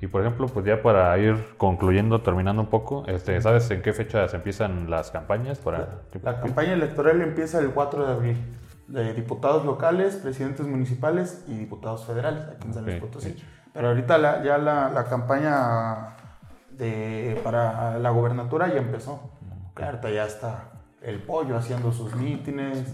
Y 0.00 0.08
por 0.08 0.22
ejemplo, 0.22 0.48
pues 0.48 0.66
ya 0.66 0.82
para 0.82 1.16
ir 1.18 1.36
concluyendo, 1.58 2.22
terminando 2.22 2.62
un 2.62 2.68
poco, 2.68 3.04
este, 3.06 3.40
¿sabes 3.40 3.70
en 3.70 3.82
qué 3.82 3.92
fechas 3.92 4.34
empiezan 4.34 4.90
las 4.90 5.12
campañas? 5.12 5.60
Para... 5.60 6.00
La, 6.20 6.40
campaña 6.40 6.72
electoral 6.72 7.22
empieza 7.22 7.60
el 7.60 7.70
4 7.70 8.06
de 8.06 8.12
abril, 8.12 8.36
de 8.88 9.14
diputados 9.14 9.64
locales, 9.64 10.16
presidentes 10.16 10.66
municipales 10.66 11.44
y 11.46 11.56
diputados 11.56 12.04
federales, 12.04 12.42
aquí 12.48 12.66
en 12.66 12.74
San 12.74 12.84
Luis 12.84 12.96
Potosí. 12.96 13.36
Pero 13.72 13.88
ahorita 13.88 14.42
ya 14.42 14.58
la, 14.58 14.88
la, 14.88 15.04
campaña 15.04 16.16
de, 16.70 17.40
para 17.44 17.96
la 18.00 18.10
gobernatura 18.10 18.66
ya 18.66 18.78
empezó. 18.78 19.30
Claro, 19.74 20.00
ya 20.08 20.24
está 20.26 20.72
el 21.00 21.22
pollo 21.22 21.56
haciendo 21.56 21.92
sus 21.92 22.14
mítines, 22.16 22.92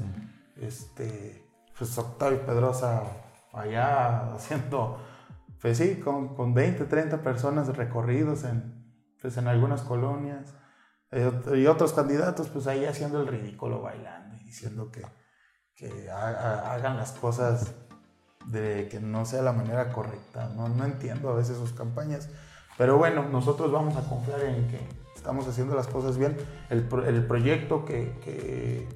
este, 0.61 1.43
pues 1.77 1.97
Octavio 1.97 2.45
Pedrosa 2.45 3.03
allá 3.53 4.35
haciendo 4.35 4.99
pues 5.61 5.79
sí, 5.79 5.97
con, 5.97 6.35
con 6.35 6.55
20, 6.55 6.85
30 6.85 7.23
personas 7.23 7.77
recorridos 7.77 8.45
en, 8.45 8.95
pues 9.21 9.37
en 9.37 9.49
algunas 9.49 9.83
colonias. 9.83 10.55
Eh, 11.11 11.31
y 11.57 11.67
otros 11.67 11.93
candidatos, 11.93 12.49
pues 12.49 12.67
ahí 12.67 12.85
haciendo 12.85 13.21
el 13.21 13.27
ridículo, 13.27 13.83
bailando 13.83 14.37
y 14.37 14.45
diciendo 14.45 14.91
que, 14.91 15.03
que 15.75 16.11
hagan 16.11 16.97
las 16.97 17.13
cosas 17.13 17.75
de 18.47 18.89
que 18.91 19.01
no 19.01 19.25
sea 19.25 19.43
la 19.43 19.53
manera 19.53 19.93
correcta. 19.93 20.49
No, 20.55 20.69
no 20.69 20.85
entiendo 20.85 21.31
a 21.31 21.35
veces 21.35 21.57
sus 21.57 21.73
campañas. 21.73 22.29
Pero 22.77 22.97
bueno, 22.97 23.29
nosotros 23.29 23.73
vamos 23.73 23.97
a 23.97 24.09
confiar 24.09 24.41
en 24.43 24.69
que 24.69 24.79
estamos 25.17 25.49
haciendo 25.49 25.75
las 25.75 25.89
cosas 25.89 26.17
bien. 26.17 26.37
El, 26.71 26.89
el 27.07 27.27
proyecto 27.27 27.85
que, 27.85 28.17
que, 28.25 28.89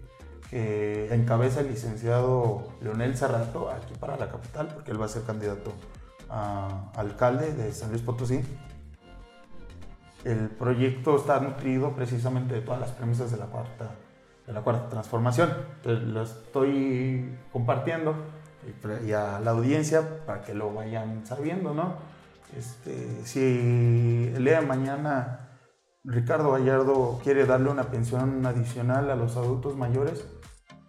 que, 0.48 1.12
encabeza 1.12 1.60
el 1.60 1.68
licenciado 1.68 2.68
Leonel 2.80 3.16
Zarrato 3.16 3.70
aquí 3.70 3.94
para 3.98 4.16
la 4.16 4.28
capital, 4.30 4.68
porque 4.68 4.92
él 4.92 5.00
va 5.00 5.06
a 5.06 5.08
ser 5.08 5.22
candidato 5.24 5.72
alcalde 6.32 7.52
de 7.52 7.72
San 7.72 7.90
Luis 7.90 8.02
Potosí. 8.02 8.42
El 10.24 10.48
proyecto 10.50 11.16
está 11.16 11.40
nutrido 11.40 11.94
precisamente 11.94 12.54
de 12.54 12.60
todas 12.60 12.80
las 12.80 12.90
premisas 12.90 13.30
de 13.30 13.38
la 13.38 13.46
cuarta, 13.46 13.90
de 14.46 14.52
la 14.52 14.62
cuarta 14.62 14.88
transformación. 14.88 15.50
Lo 15.84 16.22
estoy 16.22 17.38
compartiendo 17.52 18.14
y 19.04 19.12
a 19.12 19.40
la 19.40 19.50
audiencia 19.50 20.24
para 20.24 20.42
que 20.42 20.54
lo 20.54 20.72
vayan 20.72 21.26
sabiendo, 21.26 21.74
¿no? 21.74 21.96
Este, 22.56 23.24
si 23.24 24.32
el 24.34 24.44
día 24.44 24.60
de 24.60 24.66
mañana 24.66 25.48
Ricardo 26.04 26.52
Gallardo 26.52 27.20
quiere 27.22 27.46
darle 27.46 27.70
una 27.70 27.84
pensión 27.84 28.44
adicional 28.44 29.10
a 29.10 29.16
los 29.16 29.36
adultos 29.36 29.76
mayores, 29.76 30.26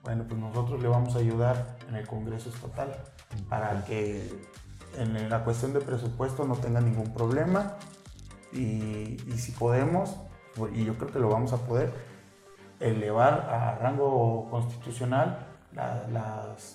bueno, 0.03 0.25
pues 0.27 0.39
nosotros 0.39 0.81
le 0.81 0.89
vamos 0.89 1.15
a 1.15 1.19
ayudar 1.19 1.77
en 1.87 1.95
el 1.95 2.05
Congreso 2.05 2.49
Estatal 2.49 2.95
para 3.47 3.85
que 3.85 4.29
en 4.97 5.29
la 5.29 5.43
cuestión 5.43 5.73
de 5.73 5.81
presupuesto 5.81 6.45
no 6.45 6.55
tenga 6.55 6.81
ningún 6.81 7.13
problema 7.13 7.77
y, 8.51 9.17
si 9.37 9.51
podemos, 9.51 10.15
y 10.73 10.85
yo 10.85 10.95
creo 10.95 11.11
que 11.11 11.19
lo 11.19 11.29
vamos 11.29 11.53
a 11.53 11.57
poder, 11.57 11.91
elevar 12.79 13.49
a 13.49 13.75
rango 13.79 14.47
constitucional 14.49 15.47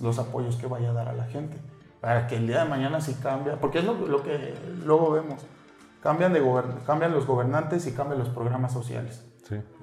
los 0.01 0.19
apoyos 0.19 0.57
que 0.57 0.67
vaya 0.67 0.91
a 0.91 0.93
dar 0.93 1.09
a 1.09 1.13
la 1.13 1.25
gente. 1.25 1.57
Para 2.01 2.27
que 2.27 2.37
el 2.37 2.47
día 2.47 2.63
de 2.63 2.69
mañana 2.69 3.01
si 3.01 3.15
cambia, 3.15 3.61
porque 3.61 3.79
es 3.79 3.85
lo, 3.85 4.23
que 4.23 4.55
luego 4.85 5.11
vemos, 5.11 5.45
cambian, 6.03 6.33
de 6.33 6.43
cambian 6.87 7.13
los 7.13 7.27
gobernantes 7.27 7.87
y 7.87 7.93
cambian 7.93 8.19
los 8.19 8.29
programas 8.29 8.73
sociales. 8.73 9.25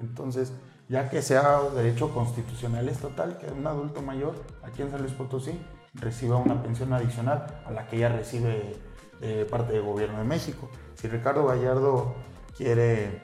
Entonces, 0.00 0.52
ya 0.88 1.10
que 1.10 1.22
sea 1.22 1.60
derecho 1.74 2.14
constitucional 2.14 2.88
estatal, 2.88 3.38
que 3.38 3.46
un 3.46 3.66
adulto 3.66 4.02
mayor 4.02 4.34
aquí 4.62 4.82
en 4.82 4.90
San 4.90 5.00
Luis 5.00 5.12
Potosí 5.12 5.58
reciba 5.96 6.36
una 6.36 6.62
pensión 6.62 6.92
adicional 6.92 7.46
a 7.66 7.70
la 7.70 7.86
que 7.86 7.96
ella 7.96 8.08
recibe 8.08 8.76
de 9.20 9.44
parte 9.46 9.72
del 9.72 9.82
gobierno 9.82 10.18
de 10.18 10.24
México. 10.24 10.68
Si 10.94 11.08
Ricardo 11.08 11.46
Gallardo 11.46 12.14
quiere 12.56 13.22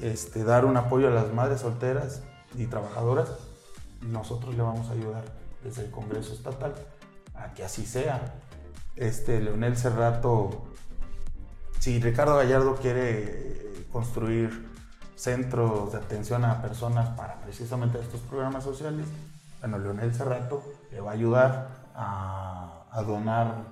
este, 0.00 0.44
dar 0.44 0.64
un 0.64 0.76
apoyo 0.76 1.08
a 1.08 1.10
las 1.10 1.32
madres 1.32 1.60
solteras 1.60 2.22
y 2.56 2.66
trabajadoras, 2.66 3.30
nosotros 4.02 4.54
le 4.54 4.62
vamos 4.62 4.88
a 4.88 4.92
ayudar 4.92 5.24
desde 5.62 5.84
el 5.84 5.90
Congreso 5.90 6.32
Estatal 6.32 6.74
a 7.34 7.54
que 7.54 7.64
así 7.64 7.86
sea. 7.86 8.34
Este, 8.96 9.40
Leonel 9.40 9.76
Cerrato, 9.76 10.66
si 11.80 12.00
Ricardo 12.00 12.36
Gallardo 12.36 12.76
quiere 12.76 13.86
construir 13.90 14.68
centros 15.16 15.92
de 15.92 15.98
atención 15.98 16.44
a 16.44 16.60
personas 16.60 17.10
para 17.10 17.40
precisamente 17.40 17.98
estos 17.98 18.20
programas 18.20 18.64
sociales, 18.64 19.06
bueno, 19.64 19.78
Leonel 19.78 20.12
Cerrato 20.12 20.62
le 20.90 21.00
va 21.00 21.12
a 21.12 21.14
ayudar 21.14 21.68
a, 21.94 23.02
donar 23.06 23.64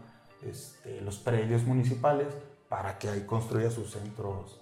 este, 0.43 1.03
los 1.03 1.19
predios 1.19 1.65
municipales 1.65 2.29
para 2.69 2.99
que 2.99 3.11
ahí 3.11 3.27
construya 3.27 3.71
sus 3.71 3.91
centros. 3.91 4.59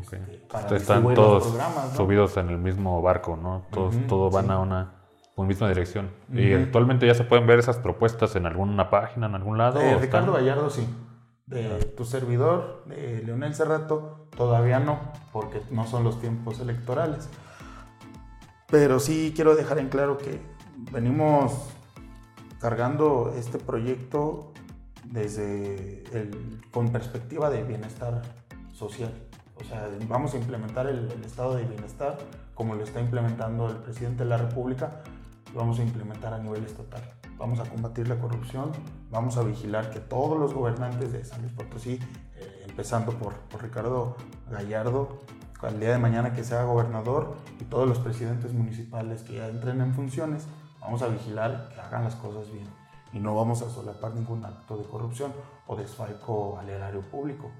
Este, 0.00 0.16
para 0.50 0.76
Están 0.76 1.14
todos 1.14 1.46
programas, 1.46 1.92
subidos 1.96 2.36
en 2.38 2.48
el 2.48 2.58
mismo 2.58 3.00
barco, 3.00 3.36
¿no? 3.36 3.64
Todos, 3.70 4.32
van 4.32 4.50
a 4.50 4.58
una, 4.58 4.92
misma 5.36 5.68
dirección. 5.68 6.10
Y 6.32 6.52
actualmente 6.52 7.06
ya 7.06 7.14
se 7.14 7.22
pueden 7.22 7.46
ver 7.46 7.60
esas 7.60 7.78
propuestas 7.78 8.34
en 8.34 8.46
alguna 8.46 8.90
página, 8.90 9.26
en 9.26 9.36
algún 9.36 9.58
lado. 9.58 9.80
Eh, 9.80 9.96
Ricardo 9.98 10.32
Gallardo, 10.32 10.68
sí. 10.68 10.84
De 11.46 11.84
tu 11.96 12.04
servidor, 12.04 12.82
de 12.86 13.22
Leonel 13.22 13.54
Cerrato, 13.54 14.26
todavía 14.36 14.80
no, 14.80 14.98
porque 15.32 15.62
no 15.70 15.86
son 15.86 16.02
los 16.02 16.20
tiempos 16.20 16.58
electorales. 16.58 17.28
Pero 18.68 18.98
sí 18.98 19.32
quiero 19.36 19.54
dejar 19.54 19.78
en 19.78 19.90
claro 19.90 20.18
que 20.18 20.55
venimos 20.92 21.52
cargando 22.60 23.34
este 23.36 23.58
proyecto 23.58 24.52
desde 25.04 26.04
el, 26.12 26.60
con 26.70 26.90
perspectiva 26.90 27.50
de 27.50 27.62
bienestar 27.62 28.22
social. 28.72 29.12
O 29.58 29.64
sea, 29.64 29.88
vamos 30.08 30.34
a 30.34 30.38
implementar 30.38 30.86
el, 30.86 31.10
estado 31.24 31.56
de 31.56 31.64
bienestar 31.64 32.18
como 32.54 32.74
lo 32.74 32.84
está 32.84 33.00
implementando 33.00 33.68
el 33.68 33.76
presidente 33.76 34.24
de 34.24 34.30
la 34.30 34.38
República, 34.38 35.02
vamos 35.54 35.78
a 35.78 35.82
implementar 35.82 36.32
a 36.32 36.38
nivel 36.38 36.64
estatal. 36.64 37.02
Vamos 37.38 37.60
a 37.60 37.64
combatir 37.64 38.08
la 38.08 38.18
corrupción, 38.18 38.72
vamos 39.10 39.36
a 39.36 39.42
vigilar 39.42 39.90
que 39.90 40.00
todos 40.00 40.38
los 40.38 40.54
gobernantes 40.54 41.12
de 41.12 41.22
San 41.22 41.42
Luis 41.42 41.52
Potosí, 41.52 42.00
eh, 42.36 42.64
empezando 42.66 43.12
por, 43.12 43.34
por 43.34 43.62
Ricardo 43.62 44.16
Gallardo, 44.50 45.20
al 45.60 45.80
día 45.80 45.90
de 45.90 45.98
mañana 45.98 46.32
que 46.32 46.44
sea 46.44 46.64
gobernador 46.64 47.34
y 47.60 47.64
todos 47.64 47.88
los 47.88 47.98
presidentes 47.98 48.52
municipales 48.52 49.22
que 49.22 49.34
ya 49.34 49.48
entren 49.48 49.80
en 49.80 49.94
funciones, 49.94 50.46
Vamos 50.86 51.02
a 51.02 51.08
vigilar 51.08 51.68
que 51.74 51.80
hagan 51.80 52.04
las 52.04 52.14
cosas 52.14 52.48
bien 52.52 52.68
y 53.12 53.18
no 53.18 53.34
vamos 53.34 53.60
a 53.60 53.68
solapar 53.68 54.14
ningún 54.14 54.44
acto 54.44 54.76
de 54.76 54.84
corrupción 54.84 55.32
o 55.66 55.74
desfalco 55.74 56.60
al 56.60 56.68
erario 56.68 57.00
público. 57.00 57.50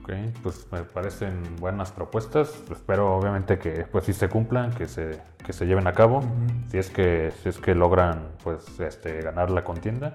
Ok, 0.00 0.12
pues 0.42 0.66
me 0.70 0.82
parecen 0.82 1.56
buenas 1.58 1.92
propuestas. 1.92 2.52
Espero 2.70 3.16
obviamente 3.16 3.58
que 3.58 3.86
pues 3.90 4.04
sí 4.04 4.12
se 4.12 4.28
cumplan, 4.28 4.70
que 4.74 4.86
se, 4.86 5.22
que 5.46 5.54
se 5.54 5.64
lleven 5.64 5.86
a 5.86 5.94
cabo, 5.94 6.20
si, 6.70 6.76
es 6.76 6.90
que, 6.90 7.32
si 7.42 7.48
es 7.48 7.56
que 7.56 7.74
logran 7.74 8.32
pues 8.42 8.78
este, 8.78 9.22
ganar 9.22 9.50
la 9.50 9.64
contienda. 9.64 10.14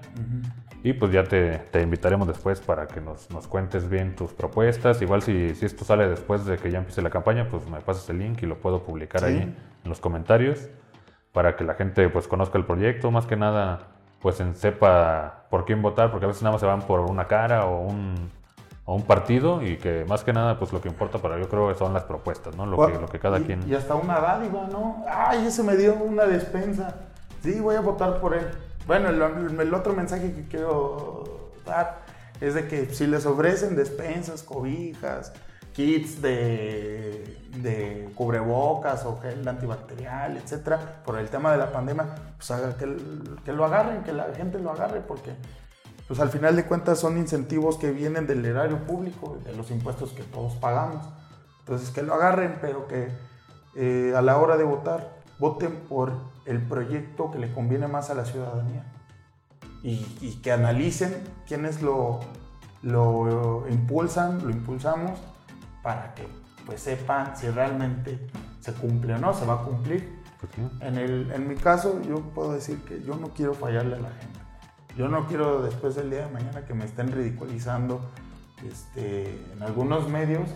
Y 0.84 0.92
pues 0.92 1.10
ya 1.10 1.24
te, 1.24 1.58
te, 1.72 1.82
invitaremos 1.82 2.28
después 2.28 2.60
para 2.60 2.86
que 2.86 3.00
nos, 3.00 3.28
nos, 3.30 3.48
cuentes 3.48 3.88
bien 3.88 4.14
tus 4.14 4.32
propuestas. 4.32 5.02
Igual 5.02 5.22
si, 5.22 5.56
si, 5.56 5.66
esto 5.66 5.84
sale 5.84 6.08
después 6.08 6.44
de 6.44 6.56
que 6.56 6.70
ya 6.70 6.78
empiece 6.78 7.02
la 7.02 7.10
campaña, 7.10 7.48
pues 7.50 7.66
me 7.68 7.80
pasas 7.80 8.08
el 8.10 8.18
link 8.18 8.40
y 8.42 8.46
lo 8.46 8.60
puedo 8.60 8.84
publicar 8.84 9.24
ahí 9.24 9.38
en 9.38 9.56
los 9.88 9.98
comentarios 9.98 10.68
para 11.32 11.56
que 11.56 11.64
la 11.64 11.74
gente 11.74 12.08
pues 12.08 12.28
conozca 12.28 12.58
el 12.58 12.64
proyecto, 12.64 13.10
más 13.10 13.26
que 13.26 13.36
nada 13.36 13.78
pues 14.20 14.40
en 14.40 14.54
sepa 14.54 15.44
por 15.50 15.64
quién 15.64 15.80
votar, 15.82 16.10
porque 16.10 16.26
a 16.26 16.28
veces 16.28 16.42
nada 16.42 16.52
más 16.52 16.60
se 16.60 16.66
van 16.66 16.82
por 16.82 17.00
una 17.00 17.26
cara 17.26 17.64
o 17.66 17.80
un, 17.80 18.30
o 18.84 18.94
un 18.94 19.02
partido 19.02 19.62
y 19.62 19.78
que 19.78 20.04
más 20.06 20.24
que 20.24 20.32
nada 20.32 20.58
pues 20.58 20.72
lo 20.72 20.80
que 20.80 20.88
importa 20.88 21.18
para 21.18 21.38
yo 21.38 21.48
creo 21.48 21.74
son 21.74 21.94
las 21.94 22.04
propuestas, 22.04 22.54
¿no? 22.56 22.66
Lo, 22.66 22.86
que, 22.86 22.98
lo 22.98 23.06
que 23.06 23.18
cada 23.18 23.38
y, 23.38 23.44
quien... 23.44 23.68
Y 23.68 23.74
hasta 23.74 23.94
una 23.94 24.20
dádiva, 24.20 24.68
¿no? 24.70 25.04
Ay, 25.08 25.46
ese 25.46 25.62
me 25.62 25.76
dio 25.76 25.94
una 25.94 26.24
despensa. 26.24 26.96
Sí, 27.42 27.60
voy 27.60 27.76
a 27.76 27.80
votar 27.80 28.20
por 28.20 28.34
él. 28.34 28.46
Bueno, 28.86 29.08
el, 29.08 29.60
el 29.60 29.74
otro 29.74 29.94
mensaje 29.94 30.34
que 30.34 30.46
quiero 30.48 31.50
dar 31.64 32.00
es 32.40 32.54
de 32.54 32.68
que 32.68 32.86
si 32.86 33.06
les 33.06 33.24
ofrecen 33.26 33.76
despensas, 33.76 34.42
cobijas, 34.42 35.32
kits 35.80 36.20
de, 36.20 37.48
de 37.62 38.10
cubrebocas 38.14 39.06
o 39.06 39.18
gel 39.20 39.48
antibacterial, 39.48 40.36
etcétera, 40.36 41.02
por 41.04 41.18
el 41.18 41.28
tema 41.30 41.52
de 41.52 41.58
la 41.58 41.72
pandemia, 41.72 42.14
pues 42.36 42.50
haga 42.50 42.76
que, 42.76 42.96
que 43.44 43.52
lo 43.54 43.64
agarren, 43.64 44.02
que 44.02 44.12
la 44.12 44.26
gente 44.34 44.58
lo 44.58 44.70
agarre, 44.70 45.00
porque 45.00 45.32
pues 46.06 46.20
al 46.20 46.28
final 46.28 46.54
de 46.54 46.66
cuentas 46.66 46.98
son 46.98 47.16
incentivos 47.16 47.78
que 47.78 47.92
vienen 47.92 48.26
del 48.26 48.44
erario 48.44 48.84
público, 48.84 49.38
de 49.42 49.54
los 49.54 49.70
impuestos 49.70 50.10
que 50.12 50.22
todos 50.22 50.54
pagamos. 50.56 51.06
Entonces 51.60 51.90
que 51.90 52.02
lo 52.02 52.12
agarren, 52.14 52.58
pero 52.60 52.86
que 52.86 53.08
eh, 53.76 54.12
a 54.14 54.20
la 54.20 54.36
hora 54.36 54.58
de 54.58 54.64
votar, 54.64 55.16
voten 55.38 55.72
por 55.88 56.12
el 56.44 56.60
proyecto 56.60 57.30
que 57.30 57.38
le 57.38 57.50
conviene 57.52 57.86
más 57.86 58.10
a 58.10 58.14
la 58.14 58.26
ciudadanía. 58.26 58.84
Y, 59.82 60.04
y 60.20 60.40
que 60.42 60.52
analicen 60.52 61.16
quiénes 61.46 61.80
lo, 61.80 62.20
lo 62.82 63.66
impulsan, 63.70 64.42
lo 64.44 64.50
impulsamos, 64.50 65.18
para 65.82 66.14
que 66.14 66.26
pues 66.66 66.82
sepan 66.82 67.36
si 67.36 67.48
realmente 67.48 68.28
se 68.60 68.72
cumple 68.74 69.14
o 69.14 69.18
no, 69.18 69.32
se 69.32 69.46
va 69.46 69.54
a 69.54 69.64
cumplir. 69.64 70.20
En, 70.80 70.96
el, 70.96 71.30
en 71.32 71.48
mi 71.48 71.54
caso, 71.54 72.00
yo 72.02 72.20
puedo 72.20 72.52
decir 72.52 72.82
que 72.84 73.02
yo 73.02 73.14
no 73.16 73.28
quiero 73.28 73.52
fallarle 73.52 73.96
a 73.96 74.00
la 74.00 74.10
gente. 74.10 74.40
Yo 74.96 75.08
no 75.08 75.26
quiero 75.26 75.62
después 75.62 75.94
del 75.94 76.10
día 76.10 76.26
de 76.26 76.32
mañana 76.32 76.64
que 76.64 76.74
me 76.74 76.84
estén 76.84 77.12
ridiculizando 77.12 78.00
este, 78.66 79.30
en 79.52 79.62
algunos 79.62 80.08
medios 80.08 80.48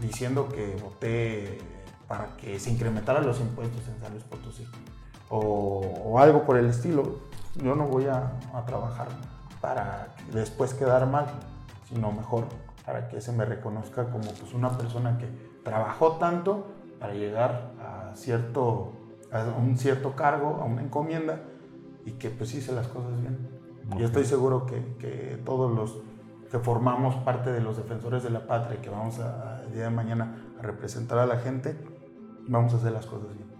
diciendo 0.00 0.48
que 0.48 0.76
voté 0.82 1.58
para 2.08 2.36
que 2.36 2.58
se 2.58 2.70
incrementaran 2.70 3.26
los 3.26 3.40
impuestos 3.40 3.86
en 3.88 4.00
San 4.00 4.12
Luis 4.12 4.24
Potosí 4.24 4.66
o, 5.28 5.38
o 5.38 6.18
algo 6.18 6.44
por 6.44 6.56
el 6.58 6.66
estilo. 6.66 7.20
Yo 7.54 7.74
no 7.74 7.86
voy 7.86 8.06
a, 8.06 8.32
a, 8.54 8.64
trabajar 8.64 9.08
para 9.60 10.14
después 10.32 10.74
quedar 10.74 11.06
mal, 11.06 11.26
sino 11.88 12.12
mejor 12.12 12.46
para 12.84 13.08
que 13.08 13.20
se 13.20 13.32
me 13.32 13.44
reconozca 13.44 14.04
como 14.04 14.24
pues, 14.32 14.52
una 14.54 14.76
persona 14.76 15.18
que 15.18 15.28
trabajó 15.62 16.12
tanto 16.12 16.66
para 16.98 17.14
llegar 17.14 17.72
a, 17.80 18.14
cierto, 18.14 18.92
a 19.30 19.44
un 19.58 19.76
cierto 19.76 20.14
cargo, 20.14 20.60
a 20.60 20.64
una 20.64 20.82
encomienda 20.82 21.40
y 22.04 22.12
que 22.12 22.30
pues 22.30 22.54
hice 22.54 22.72
las 22.72 22.88
cosas 22.88 23.20
bien. 23.20 23.38
Okay. 23.88 24.00
Y 24.00 24.04
estoy 24.04 24.24
seguro 24.24 24.66
que, 24.66 24.80
que, 24.98 25.40
todos 25.44 25.72
los 25.72 26.00
que 26.50 26.58
formamos 26.58 27.16
parte 27.16 27.50
de 27.52 27.60
los 27.60 27.76
defensores 27.76 28.22
de 28.22 28.30
la 28.30 28.46
patria 28.46 28.78
y 28.78 28.82
que 28.82 28.90
vamos 28.90 29.18
a, 29.18 29.62
el 29.64 29.72
día 29.72 29.84
de 29.84 29.90
mañana 29.90 30.36
a 30.58 30.62
representar 30.62 31.18
a 31.18 31.26
la 31.26 31.36
gente, 31.38 31.76
vamos 32.46 32.74
a 32.74 32.76
hacer 32.76 32.92
las 32.92 33.06
cosas 33.06 33.34
bien. 33.34 33.50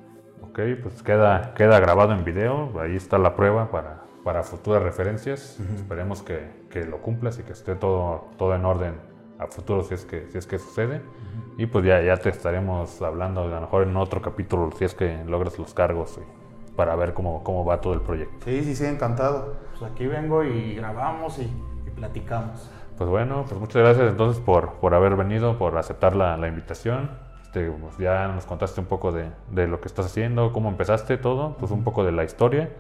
Ok, 0.42 0.82
pues 0.82 1.02
queda, 1.02 1.54
queda 1.54 1.80
grabado 1.80 2.12
en 2.12 2.24
video, 2.24 2.78
ahí 2.80 2.96
está 2.96 3.16
la 3.18 3.34
prueba 3.34 3.70
para, 3.70 4.02
para 4.22 4.42
futuras 4.42 4.82
referencias. 4.82 5.58
Uh 5.58 5.62
-huh. 5.62 5.76
Esperemos 5.76 6.22
que, 6.22 6.66
que, 6.70 6.84
lo 6.84 6.98
cumplas 6.98 7.38
y 7.38 7.42
que 7.42 7.52
esté 7.52 7.74
todo, 7.74 8.28
todo 8.36 8.54
en 8.54 8.64
orden 8.64 9.11
a 9.42 9.46
futuro 9.48 9.82
si 9.82 9.94
es 9.94 10.04
que, 10.04 10.28
si 10.30 10.38
es 10.38 10.46
que 10.46 10.58
sucede. 10.58 10.96
Uh 10.96 11.00
-huh. 11.00 11.62
Y 11.62 11.66
pues 11.66 11.84
ya, 11.84 12.00
ya 12.00 12.16
te 12.16 12.28
estaremos 12.30 13.00
hablando 13.02 13.42
a 13.42 13.46
lo 13.46 13.60
mejor 13.60 13.82
en 13.84 13.96
otro 13.96 14.22
capítulo 14.22 14.70
si 14.76 14.84
es 14.84 14.94
que 14.94 15.24
logras 15.24 15.58
los 15.58 15.74
cargos. 15.74 16.18
Y, 16.18 16.42
para 16.76 16.96
ver 16.96 17.12
cómo, 17.14 17.42
cómo 17.44 17.64
va 17.64 17.80
todo 17.80 17.94
el 17.94 18.00
proyecto. 18.00 18.44
Sí, 18.44 18.62
sí, 18.64 18.74
sí, 18.74 18.86
encantado. 18.86 19.56
Pues 19.78 19.90
aquí 19.90 20.06
vengo 20.06 20.42
y 20.44 20.74
grabamos 20.76 21.38
y, 21.38 21.42
y 21.42 21.90
platicamos. 21.90 22.70
Pues 22.96 23.08
bueno, 23.10 23.44
pues 23.48 23.60
muchas 23.60 23.82
gracias 23.82 24.10
entonces 24.10 24.42
por, 24.42 24.74
por 24.74 24.94
haber 24.94 25.16
venido, 25.16 25.58
por 25.58 25.76
aceptar 25.76 26.14
la, 26.14 26.36
la 26.36 26.48
invitación. 26.48 27.10
Este, 27.42 27.70
pues 27.70 27.98
ya 27.98 28.28
nos 28.28 28.46
contaste 28.46 28.80
un 28.80 28.86
poco 28.86 29.12
de, 29.12 29.30
de, 29.50 29.66
lo 29.66 29.80
que 29.80 29.88
estás 29.88 30.06
haciendo, 30.06 30.52
cómo 30.52 30.70
empezaste 30.70 31.18
todo, 31.18 31.56
pues 31.58 31.70
un 31.70 31.84
poco 31.84 32.04
de 32.04 32.12
la 32.12 32.24
historia. 32.24 32.70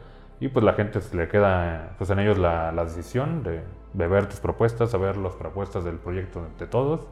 Y 0.42 0.48
pues 0.48 0.64
la 0.64 0.72
gente 0.72 1.00
se 1.00 1.16
le 1.16 1.28
queda 1.28 1.94
pues 1.98 2.10
en 2.10 2.18
ellos 2.18 2.36
la, 2.36 2.72
la 2.72 2.84
decisión 2.84 3.44
de, 3.44 3.62
de, 3.92 4.08
ver 4.08 4.26
tus 4.26 4.40
propuestas, 4.40 4.90
saber 4.90 5.16
las 5.16 5.34
propuestas 5.34 5.84
del 5.84 5.98
proyecto 5.98 6.44
de 6.58 6.66
todos 6.66 7.02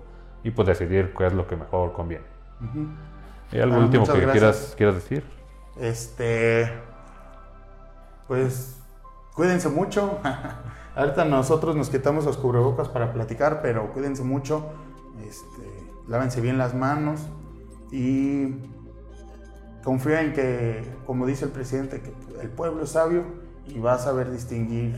y 0.42 0.50
pues 0.50 0.66
decidir 0.66 1.14
qué 1.16 1.28
es 1.28 1.32
lo 1.32 1.46
que 1.46 1.54
mejor 1.54 1.92
conviene. 1.92 2.24
Uh 2.60 2.64
-huh. 2.64 2.88
¿Y 3.52 3.60
algo 3.60 3.76
ah, 3.76 3.84
último 3.84 4.04
que 4.04 4.26
quieras, 4.26 4.74
quieras 4.76 4.96
decir? 4.96 5.22
Este, 5.78 6.72
pues 8.26 8.80
cuídense 9.36 9.68
mucho. 9.68 10.18
Ahorita 10.96 11.24
nosotros 11.24 11.76
nos 11.76 11.88
quitamos 11.88 12.24
los 12.24 12.36
cubrebocas 12.36 12.88
para 12.88 13.12
platicar, 13.12 13.62
pero 13.62 13.92
cuídense 13.92 14.24
mucho. 14.24 14.72
Este, 15.24 15.62
lávense 16.08 16.40
bien 16.40 16.58
las 16.58 16.74
manos 16.74 17.20
y 17.92 18.56
confía 19.82 20.22
en 20.22 20.32
que, 20.32 20.84
como 21.06 21.26
dice 21.26 21.46
el 21.46 21.50
presidente, 21.50 22.00
que 22.00 22.12
el 22.40 22.50
pueblo 22.50 22.84
es 22.84 22.90
sabio 22.90 23.24
y 23.66 23.78
va 23.78 23.94
a 23.94 23.98
saber 23.98 24.30
distinguir 24.30 24.96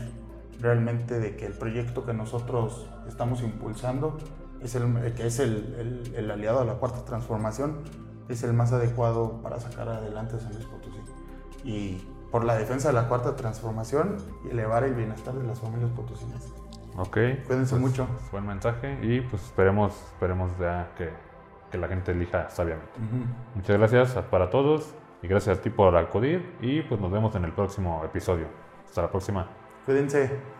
realmente 0.59 1.19
de 1.19 1.35
que 1.35 1.45
el 1.45 1.53
proyecto 1.53 2.05
que 2.05 2.13
nosotros 2.13 2.89
estamos 3.07 3.41
impulsando 3.41 4.17
es 4.61 4.75
el, 4.75 5.13
que 5.13 5.27
es 5.27 5.39
el, 5.39 5.75
el, 6.07 6.15
el 6.15 6.31
aliado 6.31 6.61
a 6.61 6.65
la 6.65 6.75
cuarta 6.75 7.03
transformación 7.05 7.79
es 8.29 8.43
el 8.43 8.53
más 8.53 8.71
adecuado 8.71 9.41
para 9.41 9.59
sacar 9.59 9.89
adelante 9.89 10.37
a 10.37 10.39
San 10.39 10.53
Luis 10.53 10.65
Potosí. 10.65 10.99
Y 11.63 12.07
por 12.31 12.43
la 12.45 12.55
defensa 12.55 12.87
de 12.87 12.95
la 12.95 13.07
cuarta 13.07 13.35
transformación 13.35 14.17
y 14.45 14.49
elevar 14.49 14.83
el 14.83 14.95
bienestar 14.95 15.33
de 15.35 15.43
las 15.43 15.59
familias 15.59 15.91
potosinas. 15.91 16.47
Ok. 16.97 17.17
Cuídense 17.45 17.75
pues, 17.75 17.81
mucho. 17.81 18.07
Buen 18.31 18.47
mensaje 18.47 18.97
y 19.03 19.21
pues 19.21 19.43
esperemos, 19.43 19.93
esperemos 20.13 20.51
ya 20.59 20.91
que, 20.97 21.11
que 21.73 21.79
la 21.79 21.87
gente 21.87 22.11
elija 22.11 22.51
sabiamente. 22.51 22.91
Uh 22.99 23.01
-huh. 23.01 23.55
Muchas 23.55 23.77
gracias 23.77 24.13
para 24.29 24.51
todos 24.51 24.93
y 25.23 25.27
gracias 25.27 25.57
a 25.57 25.61
ti 25.61 25.71
por 25.71 25.97
acudir 25.97 26.55
y 26.61 26.83
pues 26.83 27.01
nos 27.01 27.11
vemos 27.11 27.35
en 27.35 27.45
el 27.45 27.51
próximo 27.51 28.03
episodio. 28.05 28.45
Hasta 28.85 29.01
la 29.01 29.09
próxima. 29.09 29.47
Cuídense. 29.83 30.52